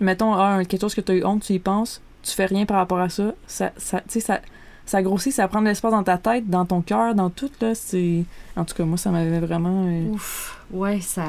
mettons 0.00 0.34
ah, 0.34 0.64
quelque 0.64 0.82
chose 0.82 0.94
que 0.94 1.00
tu 1.00 1.12
as 1.12 1.14
eu 1.16 1.24
honte, 1.24 1.42
tu 1.42 1.54
y 1.54 1.58
penses, 1.58 2.00
tu 2.22 2.32
fais 2.32 2.46
rien 2.46 2.66
par 2.66 2.76
rapport 2.76 3.00
à 3.00 3.08
ça, 3.08 3.34
ça 3.46 3.72
ça 3.76 4.00
tu 4.00 4.12
sais 4.12 4.20
ça 4.20 4.40
ça 4.86 5.02
grossit, 5.02 5.32
ça 5.32 5.48
prend 5.48 5.62
de 5.62 5.66
l'espace 5.66 5.92
dans 5.92 6.02
ta 6.02 6.18
tête, 6.18 6.48
dans 6.48 6.66
ton 6.66 6.82
cœur, 6.82 7.14
dans 7.14 7.30
tout 7.30 7.50
là, 7.60 7.74
c'est 7.74 8.24
en 8.54 8.64
tout 8.64 8.74
cas 8.74 8.84
moi 8.84 8.98
ça 8.98 9.10
m'avait 9.10 9.40
vraiment 9.40 9.86
euh, 9.88 10.12
Ouf. 10.12 10.60
Ouais, 10.70 11.00
ça... 11.00 11.24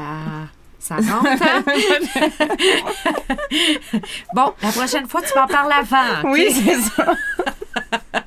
Ça 0.78 0.98
rentre, 0.98 1.42
hein? 1.42 1.64
bon, 4.36 4.54
la 4.62 4.72
prochaine 4.72 5.08
fois, 5.08 5.24
tu 5.24 5.34
vas 5.34 5.46
en 5.46 5.48
parler 5.48 5.74
avant. 5.80 6.30
Oui, 6.30 6.46
c'est 6.52 6.80
ça. 6.80 7.16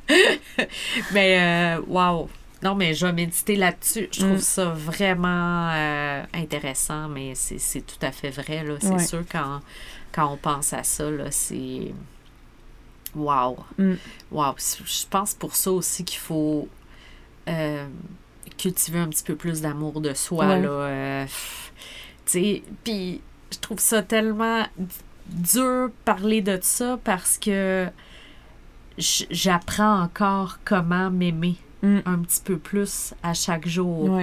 Mais, 1.12 1.76
euh, 1.76 1.80
wow. 1.86 2.28
Non, 2.62 2.74
mais 2.74 2.92
je 2.94 3.06
vais 3.06 3.12
méditer 3.12 3.54
là-dessus. 3.56 4.08
Je 4.12 4.20
trouve 4.20 4.32
Mm. 4.32 4.38
ça 4.40 4.64
vraiment 4.70 5.70
euh, 5.72 6.22
intéressant, 6.34 7.08
mais 7.08 7.34
c'est 7.34 7.80
tout 7.86 8.04
à 8.04 8.10
fait 8.10 8.30
vrai. 8.30 8.64
C'est 8.80 8.88
Ouais. 8.90 8.98
sûr, 9.04 9.22
quand, 9.30 9.60
quand 10.12 10.32
on 10.32 10.36
pense 10.36 10.72
à 10.72 10.82
ça, 10.82 11.04
c'est. 11.30 11.92
Wow. 13.14 13.58
Mm. 13.78 13.94
Wow. 14.32 14.54
Je 14.58 15.06
pense 15.08 15.34
pour 15.34 15.54
ça 15.56 15.70
aussi 15.70 16.04
qu'il 16.04 16.18
faut 16.18 16.68
euh, 17.48 17.86
cultiver 18.58 18.98
un 18.98 19.08
petit 19.08 19.24
peu 19.24 19.36
plus 19.36 19.60
d'amour 19.60 20.00
de 20.00 20.12
soi. 20.14 20.46
Ouais. 20.48 20.60
Là, 20.60 20.68
euh, 20.70 21.26
puis 22.84 23.20
je 23.52 23.58
trouve 23.58 23.78
ça 23.78 24.02
tellement 24.02 24.66
dur 25.26 25.90
parler 26.04 26.42
de 26.42 26.58
ça 26.60 26.98
parce 27.04 27.38
que 27.38 27.86
j'apprends 28.98 30.02
encore 30.02 30.58
comment 30.64 31.10
m'aimer 31.10 31.56
Mm. 31.82 31.98
un 32.06 32.18
petit 32.18 32.40
peu 32.42 32.56
plus 32.58 33.14
à 33.22 33.34
chaque 33.34 33.66
jour. 33.68 34.18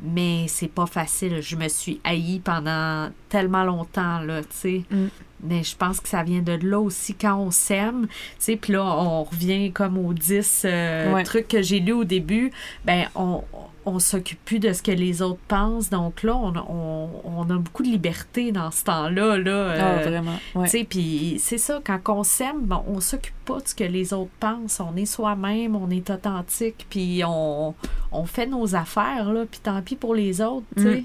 Mais 0.00 0.46
c'est 0.46 0.68
pas 0.68 0.86
facile. 0.86 1.40
Je 1.40 1.56
me 1.56 1.66
suis 1.68 2.00
haïe 2.04 2.38
pendant 2.38 3.10
tellement 3.28 3.64
longtemps, 3.64 4.20
là, 4.20 4.42
tu 4.42 4.48
sais. 4.50 4.82
Mm. 4.90 5.06
mais 5.42 5.62
je 5.64 5.76
pense 5.76 6.00
que 6.00 6.08
ça 6.08 6.22
vient 6.22 6.40
de 6.42 6.52
là 6.62 6.78
aussi 6.80 7.14
quand 7.14 7.36
on 7.36 7.50
s'aime. 7.50 8.06
Tu 8.08 8.14
sais, 8.38 8.56
puis 8.56 8.72
là, 8.74 8.84
on 8.84 9.24
revient 9.24 9.72
comme 9.72 9.98
aux 9.98 10.12
10 10.14 10.62
euh, 10.64 11.12
Ouais. 11.14 11.24
trucs 11.24 11.48
que 11.48 11.62
j'ai 11.62 11.80
lus 11.80 11.92
au 11.92 12.04
début. 12.04 12.52
Ben, 12.84 13.08
on, 13.16 13.42
on 13.88 13.98
s'occupe 13.98 14.44
plus 14.44 14.58
de 14.58 14.72
ce 14.72 14.82
que 14.82 14.90
les 14.90 15.22
autres 15.22 15.40
pensent. 15.48 15.90
Donc 15.90 16.22
là, 16.22 16.36
on, 16.36 16.52
a- 16.54 16.66
on, 16.68 17.08
on 17.24 17.42
a 17.50 17.58
beaucoup 17.58 17.82
de 17.82 17.88
liberté 17.88 18.52
dans 18.52 18.70
ce 18.70 18.84
temps-là. 18.84 19.38
Là, 19.38 19.74
Ah, 19.76 19.82
euh, 19.98 20.02
vraiment. 20.08 20.38
Ouais. 20.54 20.84
puis 20.88 21.36
c'est 21.38 21.58
ça, 21.58 21.80
quand 21.84 21.98
on 22.08 22.22
s'aime, 22.22 22.62
ben, 22.62 22.82
on 22.86 23.00
s'occupe 23.00 23.34
pas 23.44 23.60
de 23.60 23.68
ce 23.68 23.74
que 23.74 23.84
les 23.84 24.12
autres 24.12 24.30
pensent. 24.40 24.80
On 24.80 24.94
est 24.96 25.06
soi-même, 25.06 25.74
on 25.76 25.90
est 25.90 26.08
authentique, 26.10 26.86
puis 26.90 27.22
on, 27.26 27.74
on 28.12 28.24
fait 28.24 28.46
nos 28.46 28.74
affaires, 28.74 29.32
là, 29.32 29.44
puis 29.50 29.60
tant 29.62 29.80
pis 29.82 29.96
pour 29.96 30.14
les 30.14 30.40
autres, 30.40 30.66
tu 30.76 30.82
sais. 30.82 31.00
Mm. 31.00 31.04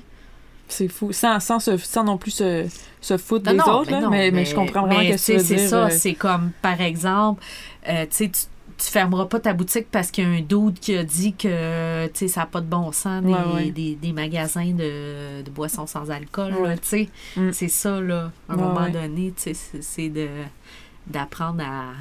C'est 0.70 0.88
fou. 0.88 1.12
Sans, 1.12 1.40
sans, 1.40 1.60
se- 1.60 1.78
sans 1.78 2.04
non 2.06 2.18
plus 2.18 2.32
se, 2.32 2.66
se 3.02 3.18
foutre 3.18 3.46
Non, 3.46 3.52
des 3.52 3.58
non, 3.70 3.78
autres, 3.80 3.92
mais 3.92 3.98
là, 3.98 4.02
non, 4.02 4.10
mais, 4.10 4.32
mais 4.32 4.46
je 4.46 4.56
comprends 4.56 4.88
vraiment 4.88 5.08
que 5.08 5.18
C'est 5.18 5.36
dire. 5.38 5.60
ça, 5.70 5.86
euh, 5.86 5.90
c'est 5.92 6.14
comme, 6.14 6.52
par 6.62 6.80
exemple, 6.82 7.44
euh, 7.90 8.04
tu 8.10 8.16
sais, 8.16 8.30
tu 8.30 8.42
tu 8.84 8.90
fermeras 8.92 9.26
pas 9.26 9.40
ta 9.40 9.54
boutique 9.54 9.88
parce 9.92 10.12
qu'il 10.12 10.24
y 10.24 10.28
a 10.28 10.30
un 10.32 10.42
dude 10.42 10.80
qui 10.80 10.96
a 10.98 11.04
dit 11.04 11.34
que, 11.34 12.08
tu 12.08 12.12
sais, 12.16 12.28
ça 12.28 12.42
n'a 12.42 12.46
pas 12.48 12.60
de 12.62 12.66
bon 12.68 12.92
sens, 12.92 13.24
des, 13.24 13.30
Ouais, 13.32 13.54
ouais. 13.54 13.72
des, 13.72 13.96
des 13.96 14.12
magasins 14.12 14.72
de, 14.72 15.42
de 15.42 15.50
boissons 15.52 15.88
sans 15.88 16.10
alcool, 16.12 16.54
Ouais. 16.56 16.78
tu 16.78 16.88
sais. 16.88 17.10
Mm. 17.38 17.52
C'est 17.54 17.68
ça, 17.70 18.02
là, 18.02 18.32
à 18.50 18.54
un 18.54 18.56
moment 18.58 18.90
donné, 18.90 19.34
tu 19.36 19.54
sais, 19.54 19.80
c'est- 19.82 20.10
de 20.10 20.28
d'apprendre 21.08 21.62
à 21.66 21.92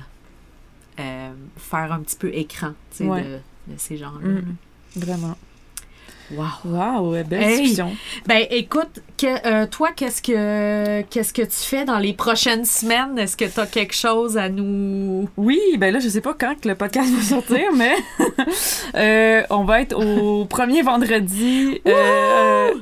euh, 1.00 1.32
faire 1.56 1.92
un 1.92 2.00
petit 2.00 2.16
peu 2.16 2.28
écran, 2.34 2.72
tu 2.90 2.98
sais, 2.98 3.04
Ouais. 3.06 3.22
de, 3.22 3.72
de 3.72 3.78
ces 3.78 3.96
gens-là. 3.96 4.28
Mm. 4.28 4.56
Vraiment. 4.96 5.36
Wow! 6.30 6.44
Wow, 6.64 7.10
belle 7.24 7.42
Hey! 7.42 7.60
discussion. 7.62 7.92
Ben 8.26 8.46
écoute, 8.50 9.02
que, 9.18 9.46
euh, 9.46 9.66
toi, 9.66 9.90
qu'est-ce 9.94 10.22
que 10.22 11.02
qu'est-ce 11.02 11.32
que 11.32 11.42
tu 11.42 11.50
fais 11.56 11.84
dans 11.84 11.98
les 11.98 12.12
prochaines 12.14 12.64
semaines? 12.64 13.18
Est-ce 13.18 13.36
que 13.36 13.44
tu 13.44 13.60
as 13.60 13.66
quelque 13.66 13.94
chose 13.94 14.38
à 14.38 14.48
nous. 14.48 15.28
Oui, 15.36 15.60
ben 15.78 15.92
là, 15.92 16.00
je 16.00 16.08
sais 16.08 16.20
pas 16.20 16.34
quand 16.38 16.54
que 16.60 16.68
le 16.68 16.74
podcast 16.74 17.12
va 17.12 17.22
sortir, 17.22 17.66
mais 17.76 17.94
euh, 18.94 19.42
on 19.50 19.64
va 19.64 19.80
être 19.82 19.94
au 19.94 20.44
premier 20.46 20.82
vendredi. 20.82 21.80
euh, 21.86 22.72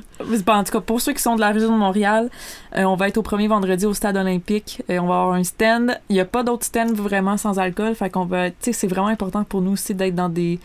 ben, 0.45 0.55
en 0.57 0.63
tout 0.63 0.71
cas, 0.71 0.79
pour 0.81 1.01
ceux 1.01 1.13
qui 1.13 1.21
sont 1.21 1.35
de 1.35 1.41
la 1.41 1.49
région 1.49 1.71
de 1.73 1.77
Montréal, 1.77 2.29
on 2.75 2.95
va 2.95 3.07
être 3.09 3.17
au 3.17 3.23
premier 3.23 3.47
vendredi 3.47 3.85
au 3.85 3.93
stade 3.93 4.15
olympique. 4.17 4.81
On 4.87 5.07
va 5.07 5.21
avoir 5.21 5.33
un 5.33 5.43
stand. 5.43 5.99
Il 6.09 6.15
y 6.15 6.19
a 6.19 6.25
pas 6.25 6.43
d'autres 6.43 6.65
stands 6.65 6.93
vraiment 6.93 7.37
sans 7.37 7.59
alcool, 7.59 7.95
fait 7.95 8.09
qu'on 8.09 8.25
va. 8.25 8.49
Tu 8.49 8.55
sais, 8.61 8.73
c'est 8.73 8.87
vraiment 8.87 9.07
important 9.07 9.43
pour 9.43 9.61
nous 9.61 9.71
aussi 9.71 9.93
d'être 9.93 10.15
dans 10.15 10.29
des 10.29 10.59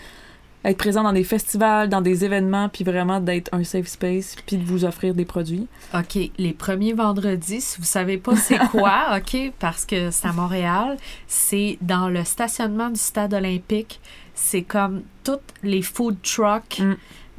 être 0.64 0.78
présent 0.78 1.02
dans 1.04 1.12
des 1.12 1.24
festivals, 1.24 1.88
dans 1.88 2.00
des 2.00 2.24
événements, 2.24 2.68
puis 2.68 2.82
vraiment 2.82 3.20
d'être 3.20 3.48
un 3.52 3.62
safe 3.62 3.86
space, 3.86 4.36
puis 4.46 4.56
de 4.56 4.64
vous 4.64 4.84
offrir 4.84 5.14
des 5.14 5.24
produits. 5.24 5.66
OK, 5.94 6.18
les 6.38 6.52
premiers 6.52 6.92
vendredis, 6.92 7.60
si 7.60 7.78
vous 7.78 7.84
savez 7.86 8.18
pas 8.18 8.34
c'est 8.36 8.58
quoi, 8.70 9.06
OK, 9.16 9.52
parce 9.60 9.84
que 9.84 10.10
c'est 10.10 10.26
à 10.26 10.32
Montréal, 10.32 10.96
c'est 11.28 11.78
dans 11.80 12.08
le 12.08 12.24
stationnement 12.24 12.90
du 12.90 12.98
stade 13.00 13.34
olympique. 13.34 14.00
C'est 14.34 14.62
comme 14.62 15.02
toutes 15.24 15.40
les 15.62 15.82
food 15.82 16.16
trucks 16.22 16.80
Mm. 16.80 16.94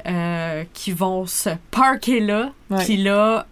euh, 0.06 0.64
qui 0.72 0.92
vont 0.92 1.26
se 1.26 1.50
parker 1.70 2.20
là. 2.20 2.52
Puis 2.78 2.96
là, 2.96 3.46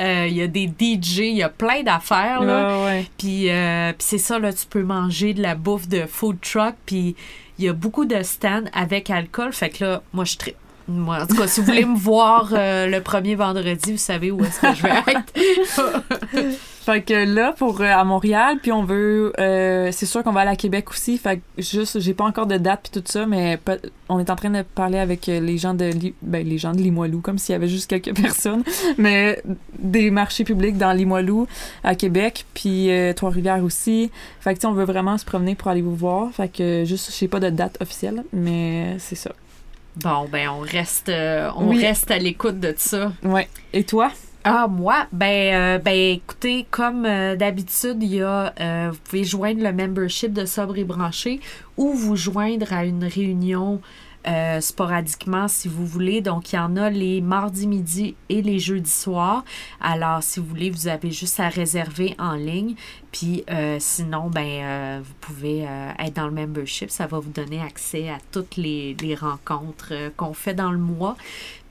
euh, 0.00 0.26
il 0.28 0.34
y 0.36 0.42
a 0.42 0.46
des 0.48 0.66
DJ, 0.66 1.18
il 1.18 1.36
y 1.36 1.42
a 1.42 1.48
plein 1.48 1.82
d'affaires, 1.84 2.42
là. 2.42 3.00
Puis, 3.16 3.48
euh, 3.50 3.92
puis 3.92 4.06
c'est 4.06 4.18
ça, 4.18 4.38
là, 4.38 4.52
tu 4.52 4.66
peux 4.66 4.82
manger 4.82 5.32
de 5.32 5.40
la 5.40 5.54
bouffe 5.54 5.88
de 5.88 6.04
food 6.06 6.38
truck, 6.40 6.74
puis 6.86 7.14
il 7.58 7.64
y 7.64 7.68
a 7.68 7.72
beaucoup 7.72 8.04
de 8.04 8.22
stands 8.22 8.64
avec 8.72 9.10
alcool. 9.10 9.52
Fait 9.52 9.70
que 9.70 9.84
là, 9.84 10.02
moi, 10.12 10.24
je 10.24 10.36
tripe. 10.36 10.56
Moi, 10.88 11.22
en 11.22 11.26
tout 11.26 11.36
cas, 11.36 11.46
si 11.46 11.60
vous 11.60 11.66
voulez 11.66 11.84
me 11.84 11.96
voir 11.96 12.50
euh, 12.52 12.86
le 12.88 13.00
premier 13.00 13.34
vendredi, 13.36 13.92
vous 13.92 13.98
savez 13.98 14.30
où 14.30 14.44
est-ce 14.44 14.60
que 14.60 14.74
je 14.74 14.82
vais 14.82 14.90
être. 15.06 16.58
Fait 16.84 17.00
que 17.00 17.14
là, 17.32 17.52
pour 17.56 17.80
euh, 17.80 17.84
à 17.84 18.02
Montréal, 18.02 18.58
puis 18.60 18.72
on 18.72 18.82
veut. 18.82 19.32
euh, 19.38 19.90
c'est 19.92 20.04
sûr 20.06 20.24
qu'on 20.24 20.32
va 20.32 20.40
aller 20.40 20.50
à 20.50 20.56
Québec 20.56 20.90
aussi. 20.90 21.16
Fait 21.16 21.36
que 21.36 21.42
juste, 21.62 22.00
j'ai 22.00 22.12
pas 22.12 22.24
encore 22.24 22.46
de 22.46 22.56
date 22.56 22.90
puis 22.90 23.00
tout 23.00 23.06
ça, 23.08 23.24
mais 23.24 23.56
on 24.08 24.18
est 24.18 24.30
en 24.30 24.34
train 24.34 24.50
de 24.50 24.62
parler 24.62 24.98
avec 24.98 25.28
euh, 25.28 25.38
les 25.38 25.58
gens 25.58 25.74
de 25.74 25.84
Li- 25.84 26.14
ben, 26.22 26.44
les 26.44 26.58
gens 26.58 26.72
de 26.72 26.78
Limoilou, 26.78 27.20
comme 27.20 27.38
s'il 27.38 27.52
y 27.52 27.56
avait 27.56 27.68
juste 27.68 27.88
quelques 27.88 28.12
personnes, 28.20 28.64
mais 28.98 29.40
des 29.78 30.10
marchés 30.10 30.42
publics 30.42 30.76
dans 30.76 30.92
Limoilou, 30.92 31.46
à 31.84 31.94
Québec, 31.94 32.46
puis 32.52 32.90
euh, 32.90 33.12
Trois-Rivières 33.12 33.62
aussi. 33.62 34.10
Fait 34.40 34.50
que 34.54 34.58
tu 34.58 34.62
sais, 34.62 34.66
on 34.66 34.72
veut 34.72 34.84
vraiment 34.84 35.16
se 35.18 35.24
promener 35.24 35.54
pour 35.54 35.68
aller 35.68 35.82
vous 35.82 35.94
voir. 35.94 36.32
Fait 36.32 36.48
que 36.48 36.82
juste, 36.84 37.14
j'ai 37.16 37.28
pas 37.28 37.38
de 37.38 37.50
date 37.50 37.78
officielle, 37.80 38.24
mais 38.32 38.96
c'est 38.98 39.14
ça. 39.14 39.30
Bon, 40.02 40.26
ben, 40.28 40.48
on 40.48 40.58
reste, 40.60 41.12
on 41.56 41.68
Oui. 41.68 41.80
reste 41.80 42.10
à 42.10 42.18
l'écoute 42.18 42.58
de 42.58 42.74
ça. 42.76 43.12
Ouais. 43.22 43.48
Et 43.72 43.84
toi? 43.84 44.10
Ah, 44.44 44.66
moi, 44.66 45.06
ben, 45.12 45.54
euh, 45.54 45.78
ben 45.78 45.94
écoutez, 45.94 46.66
comme 46.68 47.06
euh, 47.06 47.36
d'habitude, 47.36 47.98
il 48.02 48.14
y 48.16 48.22
a, 48.22 48.52
euh, 48.60 48.88
vous 48.90 48.98
pouvez 49.04 49.22
joindre 49.22 49.62
le 49.62 49.72
membership 49.72 50.32
de 50.32 50.46
Sobre 50.46 50.78
et 50.78 50.84
Branché 50.84 51.38
ou 51.76 51.92
vous 51.92 52.16
joindre 52.16 52.72
à 52.72 52.84
une 52.84 53.04
réunion 53.04 53.80
euh, 54.26 54.60
sporadiquement 54.60 55.48
si 55.48 55.68
vous 55.68 55.86
voulez. 55.86 56.20
Donc, 56.20 56.52
il 56.52 56.56
y 56.56 56.58
en 56.58 56.76
a 56.76 56.90
les 56.90 57.20
mardis 57.20 57.66
midi 57.66 58.14
et 58.28 58.42
les 58.42 58.58
jeudis 58.58 58.90
soirs. 58.90 59.44
Alors, 59.80 60.22
si 60.22 60.40
vous 60.40 60.46
voulez, 60.46 60.70
vous 60.70 60.88
avez 60.88 61.10
juste 61.10 61.40
à 61.40 61.48
réserver 61.48 62.14
en 62.18 62.34
ligne. 62.34 62.74
Puis, 63.10 63.44
euh, 63.50 63.76
sinon, 63.78 64.30
ben, 64.30 64.46
euh, 64.46 65.00
vous 65.04 65.14
pouvez 65.20 65.66
euh, 65.66 65.90
être 65.98 66.14
dans 66.14 66.26
le 66.26 66.32
membership. 66.32 66.90
Ça 66.90 67.06
va 67.06 67.18
vous 67.18 67.30
donner 67.30 67.60
accès 67.60 68.08
à 68.08 68.18
toutes 68.30 68.56
les, 68.56 68.96
les 69.02 69.14
rencontres 69.14 69.92
qu'on 70.16 70.32
fait 70.32 70.54
dans 70.54 70.72
le 70.72 70.78
mois. 70.78 71.16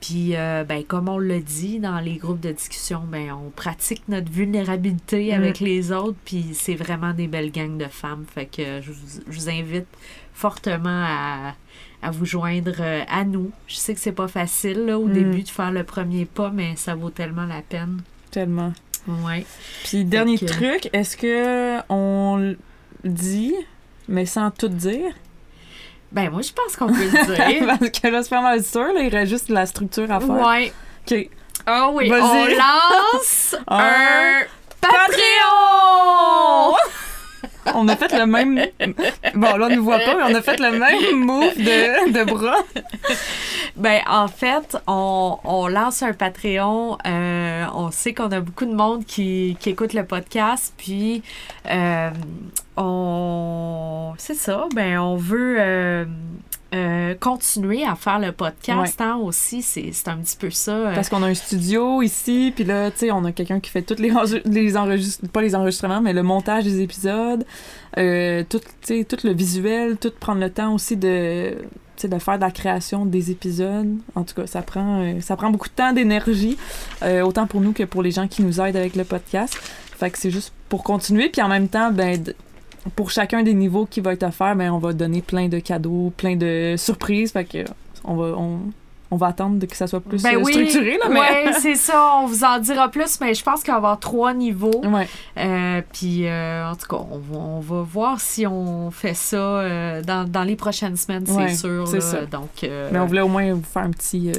Puis, 0.00 0.34
euh, 0.34 0.64
ben, 0.64 0.84
comme 0.84 1.08
on 1.08 1.18
l'a 1.18 1.38
dit 1.40 1.78
dans 1.78 2.00
les 2.00 2.16
groupes 2.16 2.40
de 2.40 2.50
discussion, 2.52 3.02
ben, 3.06 3.32
on 3.32 3.50
pratique 3.50 4.02
notre 4.08 4.30
vulnérabilité 4.30 5.30
Mm. 5.30 5.34
avec 5.34 5.60
les 5.60 5.92
autres. 5.92 6.18
Puis, 6.24 6.50
c'est 6.54 6.74
vraiment 6.74 7.12
des 7.12 7.26
belles 7.28 7.52
gangs 7.52 7.78
de 7.78 7.86
femmes. 7.86 8.24
Fait 8.32 8.46
que 8.46 8.80
je 8.80 8.90
vous, 8.92 9.20
je 9.28 9.38
vous 9.38 9.48
invite 9.48 9.86
fortement 10.34 11.04
à, 11.06 11.54
à 12.02 12.10
vous 12.10 12.24
joindre 12.26 12.72
euh, 12.80 13.02
à 13.08 13.24
nous. 13.24 13.50
Je 13.68 13.76
sais 13.76 13.94
que 13.94 14.00
c'est 14.00 14.12
pas 14.12 14.28
facile 14.28 14.86
là, 14.86 14.98
au 14.98 15.06
Mm. 15.06 15.12
début 15.12 15.42
de 15.42 15.48
faire 15.48 15.70
le 15.70 15.84
premier 15.84 16.24
pas, 16.24 16.50
mais 16.52 16.74
ça 16.76 16.94
vaut 16.94 17.10
tellement 17.10 17.46
la 17.46 17.62
peine. 17.62 18.02
Tellement. 18.30 18.72
Ouais. 19.06 19.44
Puis 19.84 20.04
dernier 20.04 20.38
truc, 20.38 20.88
est-ce 20.92 21.16
que 21.16 21.78
on 21.88 22.54
dit, 23.04 23.54
mais 24.08 24.26
sans 24.26 24.50
tout 24.50 24.68
dire? 24.68 25.12
Ben, 26.12 26.30
moi, 26.30 26.42
je 26.42 26.52
pense 26.52 26.76
qu'on 26.76 26.86
peut 26.88 27.04
le 27.04 27.34
dire. 27.58 27.66
Parce 27.66 27.90
que 27.90 28.08
là, 28.08 28.22
c'est 28.22 28.28
pas 28.30 28.42
mal 28.42 28.62
sûr, 28.62 28.92
là, 28.92 29.00
il 29.02 29.08
reste 29.08 29.30
juste 29.30 29.48
la 29.48 29.64
structure 29.66 30.10
à 30.10 30.20
faire. 30.20 30.30
ouais. 30.46 30.72
OK. 31.10 31.28
Ah 31.66 31.90
oui, 31.92 32.08
Vas-y. 32.08 32.20
on 32.22 32.46
lance 32.58 33.56
Un 33.68 33.78
un 33.78 34.42
Patreon! 34.80 36.76
On 37.74 37.86
a 37.88 37.96
fait 37.96 38.12
le 38.12 38.26
même. 38.26 38.60
Bon, 39.34 39.56
là, 39.56 39.66
on 39.66 39.74
ne 39.74 39.78
voit 39.78 39.98
pas, 40.00 40.14
mais 40.16 40.22
on 40.24 40.34
a 40.34 40.42
fait 40.42 40.58
le 40.58 40.72
même 40.72 41.24
move 41.24 41.56
de, 41.58 42.12
de 42.12 42.24
bras. 42.24 42.56
Ben, 43.76 44.00
en 44.08 44.28
fait, 44.28 44.76
on, 44.86 45.68
lance 45.68 46.02
un 46.02 46.12
Patreon. 46.12 46.98
euh, 47.06 47.64
on 47.74 47.90
sait 47.90 48.14
qu'on 48.14 48.30
a 48.32 48.40
beaucoup 48.40 48.66
de 48.66 48.74
monde 48.74 49.04
qui, 49.06 49.56
qui 49.60 49.70
écoute 49.70 49.92
le 49.94 50.04
podcast. 50.04 50.74
Puis, 50.76 51.22
euh, 51.70 52.10
on. 52.76 54.12
C'est 54.18 54.34
ça. 54.34 54.66
Ben, 54.74 54.98
on 54.98 55.16
veut. 55.16 55.56
euh, 55.60 56.04
euh, 56.74 57.14
continuer 57.20 57.84
à 57.84 57.94
faire 57.96 58.18
le 58.18 58.32
podcast 58.32 59.00
hein, 59.00 59.16
aussi, 59.22 59.60
c'est 59.62 60.08
un 60.08 60.16
petit 60.16 60.36
peu 60.36 60.50
ça. 60.50 60.72
euh, 60.72 60.94
Parce 60.94 61.08
qu'on 61.08 61.22
a 61.22 61.26
un 61.26 61.34
studio 61.34 62.00
ici, 62.02 62.52
puis 62.54 62.64
là, 62.64 62.90
tu 62.90 62.98
sais, 62.98 63.10
on 63.10 63.24
a 63.24 63.32
quelqu'un 63.32 63.60
qui 63.60 63.70
fait 63.70 63.82
tous 63.82 64.00
les, 64.00 64.10
enre- 64.12 64.40
les 64.46 64.76
enregistrements, 64.76 65.30
pas 65.32 65.42
les 65.42 65.54
enregistrements, 65.54 66.00
mais 66.00 66.12
le 66.12 66.22
montage 66.22 66.64
des 66.64 66.80
épisodes, 66.80 67.44
euh, 67.98 68.42
tout, 68.48 68.60
le 68.88 69.32
visuel, 69.34 69.96
tout 69.98 70.12
prendre 70.18 70.40
le 70.40 70.50
temps 70.50 70.72
aussi 70.74 70.96
de, 70.96 71.56
de 72.02 72.18
faire 72.18 72.36
de 72.36 72.40
la 72.44 72.50
création 72.50 73.04
des 73.04 73.30
épisodes. 73.30 73.94
En 74.14 74.24
tout 74.24 74.34
cas, 74.34 74.46
ça 74.46 74.62
prend, 74.62 75.20
ça 75.20 75.36
prend 75.36 75.50
beaucoup 75.50 75.68
de 75.68 75.74
temps, 75.74 75.92
d'énergie, 75.92 76.56
autant 77.22 77.46
pour 77.46 77.60
nous 77.60 77.72
que 77.72 77.82
pour 77.84 78.02
les 78.02 78.10
gens 78.12 78.28
qui 78.28 78.42
nous 78.42 78.60
aident 78.60 78.76
avec 78.76 78.96
le 78.96 79.04
podcast. 79.04 79.54
Fait 79.98 80.10
que 80.10 80.18
c'est 80.18 80.30
juste 80.30 80.52
pour 80.68 80.82
continuer, 80.82 81.28
puis 81.28 81.42
en 81.42 81.48
même 81.48 81.68
temps, 81.68 81.92
ben, 81.92 82.24
pour 82.96 83.10
chacun 83.10 83.42
des 83.42 83.54
niveaux 83.54 83.86
qui 83.86 84.00
va 84.00 84.12
être 84.12 84.22
offert, 84.24 84.56
ben, 84.56 84.70
on 84.72 84.78
va 84.78 84.92
donner 84.92 85.22
plein 85.22 85.48
de 85.48 85.58
cadeaux, 85.58 86.12
plein 86.16 86.36
de 86.36 86.74
surprises. 86.76 87.32
Fait 87.32 87.44
que 87.44 87.64
on 88.04 88.16
va, 88.16 88.24
on, 88.36 88.58
on 89.10 89.16
va 89.16 89.26
attendre 89.28 89.64
que 89.66 89.76
ça 89.76 89.86
soit 89.86 90.00
plus 90.00 90.22
ben 90.22 90.36
euh, 90.36 90.40
oui, 90.42 90.52
structuré, 90.52 90.96
là, 90.98 91.08
mais... 91.10 91.20
ouais, 91.20 91.52
c'est 91.60 91.74
ça. 91.74 92.14
On 92.16 92.26
vous 92.26 92.44
en 92.44 92.58
dira 92.58 92.88
plus, 92.88 93.20
mais 93.20 93.34
je 93.34 93.44
pense 93.44 93.62
qu'il 93.62 93.68
va 93.70 93.74
y 93.74 93.76
avoir 93.76 94.00
trois 94.00 94.32
niveaux. 94.34 94.80
Ouais. 94.84 95.06
Euh, 95.38 95.82
puis, 95.92 96.26
euh, 96.26 96.70
en 96.70 96.74
tout 96.74 96.88
cas, 96.88 97.04
on 97.10 97.18
va, 97.18 97.38
on 97.38 97.60
va 97.60 97.82
voir 97.82 98.20
si 98.20 98.46
on 98.46 98.90
fait 98.90 99.14
ça 99.14 99.36
euh, 99.36 100.02
dans, 100.02 100.28
dans 100.28 100.42
les 100.44 100.56
prochaines 100.56 100.96
semaines, 100.96 101.26
c'est 101.26 101.34
Ouais, 101.34 101.54
sûr. 101.54 101.86
c'est 101.86 101.96
là. 101.98 102.00
ça. 102.00 102.26
Donc, 102.26 102.48
Mais 102.62 102.98
on 102.98 103.06
voulait 103.06 103.20
au 103.20 103.28
moins 103.28 103.52
vous 103.52 103.62
faire 103.62 103.82
un 103.82 103.90
petit. 103.90 104.32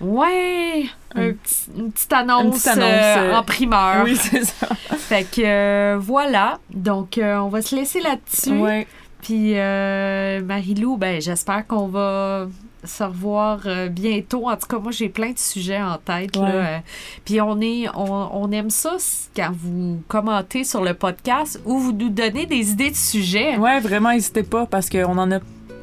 Ouais, 0.00 0.84
un 1.14 1.28
Un- 1.28 1.32
petit- 1.32 1.70
une 1.76 1.92
petite 1.92 2.12
annonce, 2.12 2.44
Une 2.44 2.50
petite 2.52 2.66
annonce, 2.68 2.84
euh, 2.90 3.30
euh, 3.32 3.34
en 3.36 3.42
primeur. 3.42 4.04
Oui, 4.04 4.16
c'est 4.16 4.44
ça. 4.44 4.66
Fait 4.96 5.24
que 5.24 5.42
euh, 5.44 5.96
voilà. 5.98 6.58
Donc, 6.72 7.18
on 7.22 7.48
va 7.48 7.62
se 7.62 7.74
laisser 7.74 8.00
là-dessus. 8.00 8.58
Ouais. 8.58 8.86
Puis 9.22 9.54
Marie-Lou, 9.54 10.96
ben, 10.96 11.20
j'espère 11.20 11.66
qu'on 11.66 11.88
va 11.88 12.46
se 12.84 13.02
revoir 13.02 13.60
bientôt. 13.90 14.48
En 14.48 14.56
tout 14.56 14.68
cas, 14.68 14.78
moi, 14.78 14.92
j'ai 14.92 15.08
plein 15.08 15.32
de 15.32 15.38
sujets 15.38 15.82
en 15.82 15.96
tête. 15.98 16.36
Là. 16.36 16.82
Puis 17.24 17.40
on, 17.40 17.60
est, 17.60 17.88
on, 17.94 18.44
on, 18.44 18.52
aime 18.52 18.70
ça 18.70 18.96
quand 19.34 19.50
vous 19.52 20.00
commentez 20.06 20.62
sur 20.62 20.84
le 20.84 20.94
podcast 20.94 21.60
ou 21.64 21.78
vous 21.78 21.92
nous 21.92 22.10
donnez 22.10 22.46
des 22.46 22.70
idées 22.70 22.90
de 22.90 22.96
sujets. 22.96 23.56
Ouais, 23.56 23.80
vraiment, 23.80 24.12
n'hésitez 24.12 24.44
pas 24.44 24.66
parce 24.66 24.88
qu'on 24.88 25.18
en 25.18 25.32
a 25.32 25.38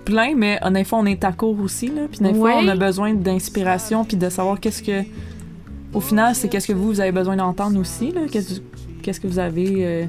plein, 0.06 0.36
mais 0.36 0.60
des 0.72 0.84
fois, 0.84 0.99
on 0.99 1.06
est 1.06 1.24
à 1.24 1.32
court 1.32 1.60
aussi. 1.60 1.88
Là. 1.88 2.04
Puis 2.10 2.20
des 2.20 2.34
fois, 2.34 2.56
on 2.58 2.68
a 2.68 2.76
besoin 2.76 3.14
d'inspiration 3.14 4.06
puis 4.06 4.18
de 4.18 4.30
savoir 4.30 4.60
qu'est-ce 4.60 4.84
que. 4.84 5.04
Au 5.93 5.99
final, 5.99 6.34
c'est 6.34 6.49
qu'est-ce 6.49 6.68
que 6.68 6.74
vous, 6.74 6.88
vous 6.88 6.99
avez 6.99 7.12
besoin 7.12 7.36
d'entendre 7.36 7.80
aussi. 7.80 8.14
Qu'est-ce 9.01 9.20
que 9.20 9.28
vous 9.28 9.39
avez 9.39 10.08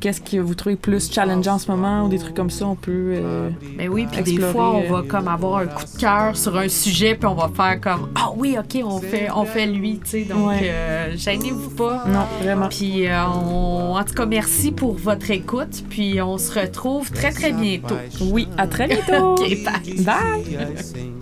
qu'est-ce 0.00 0.20
que 0.20 0.38
vous 0.38 0.54
trouvez 0.54 0.76
plus 0.76 1.10
challengeant 1.10 1.54
en 1.54 1.58
ce 1.58 1.70
moment 1.70 2.04
ou 2.04 2.08
des 2.08 2.18
trucs 2.18 2.34
comme 2.34 2.50
ça, 2.50 2.66
on 2.66 2.74
peut. 2.74 3.14
Euh, 3.14 3.50
ben 3.76 3.88
oui, 3.88 4.06
puis 4.10 4.22
des 4.22 4.38
fois, 4.38 4.74
on 4.74 4.90
va 4.90 4.98
euh, 4.98 5.02
comme 5.02 5.28
avoir 5.28 5.58
un 5.58 5.66
coup 5.66 5.84
de 5.84 6.00
cœur 6.00 6.36
sur 6.36 6.56
un 6.56 6.68
sujet, 6.68 7.14
puis 7.14 7.26
on 7.26 7.34
va 7.34 7.50
faire 7.54 7.80
comme 7.80 8.10
Ah 8.14 8.30
oui, 8.36 8.56
ok, 8.58 8.82
on 8.84 9.00
fait, 9.00 9.28
on 9.34 9.44
fait 9.44 9.66
lui, 9.66 10.00
tu 10.02 10.10
sais. 10.10 10.22
Donc, 10.24 10.52
euh, 10.62 11.12
gênez-vous 11.16 11.70
pas. 11.70 12.04
Non, 12.06 12.26
vraiment. 12.42 12.68
Puis, 12.68 13.06
on... 13.08 13.94
en 13.94 14.04
tout 14.04 14.14
cas, 14.14 14.26
merci 14.26 14.72
pour 14.72 14.94
votre 14.94 15.30
écoute, 15.30 15.84
puis 15.88 16.20
on 16.20 16.38
se 16.38 16.58
retrouve 16.58 17.10
très, 17.10 17.32
très 17.32 17.52
bientôt. 17.52 17.96
Oui, 18.20 18.48
à 18.56 18.66
très 18.66 18.86
bientôt. 18.86 19.34
ok, 19.38 19.64
bye. 19.64 20.04
Bye. 20.04 21.14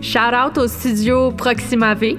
Shout 0.00 0.34
out 0.34 0.58
au 0.58 0.66
studio 0.66 1.30
Proxima 1.30 1.94
V. 1.94 2.18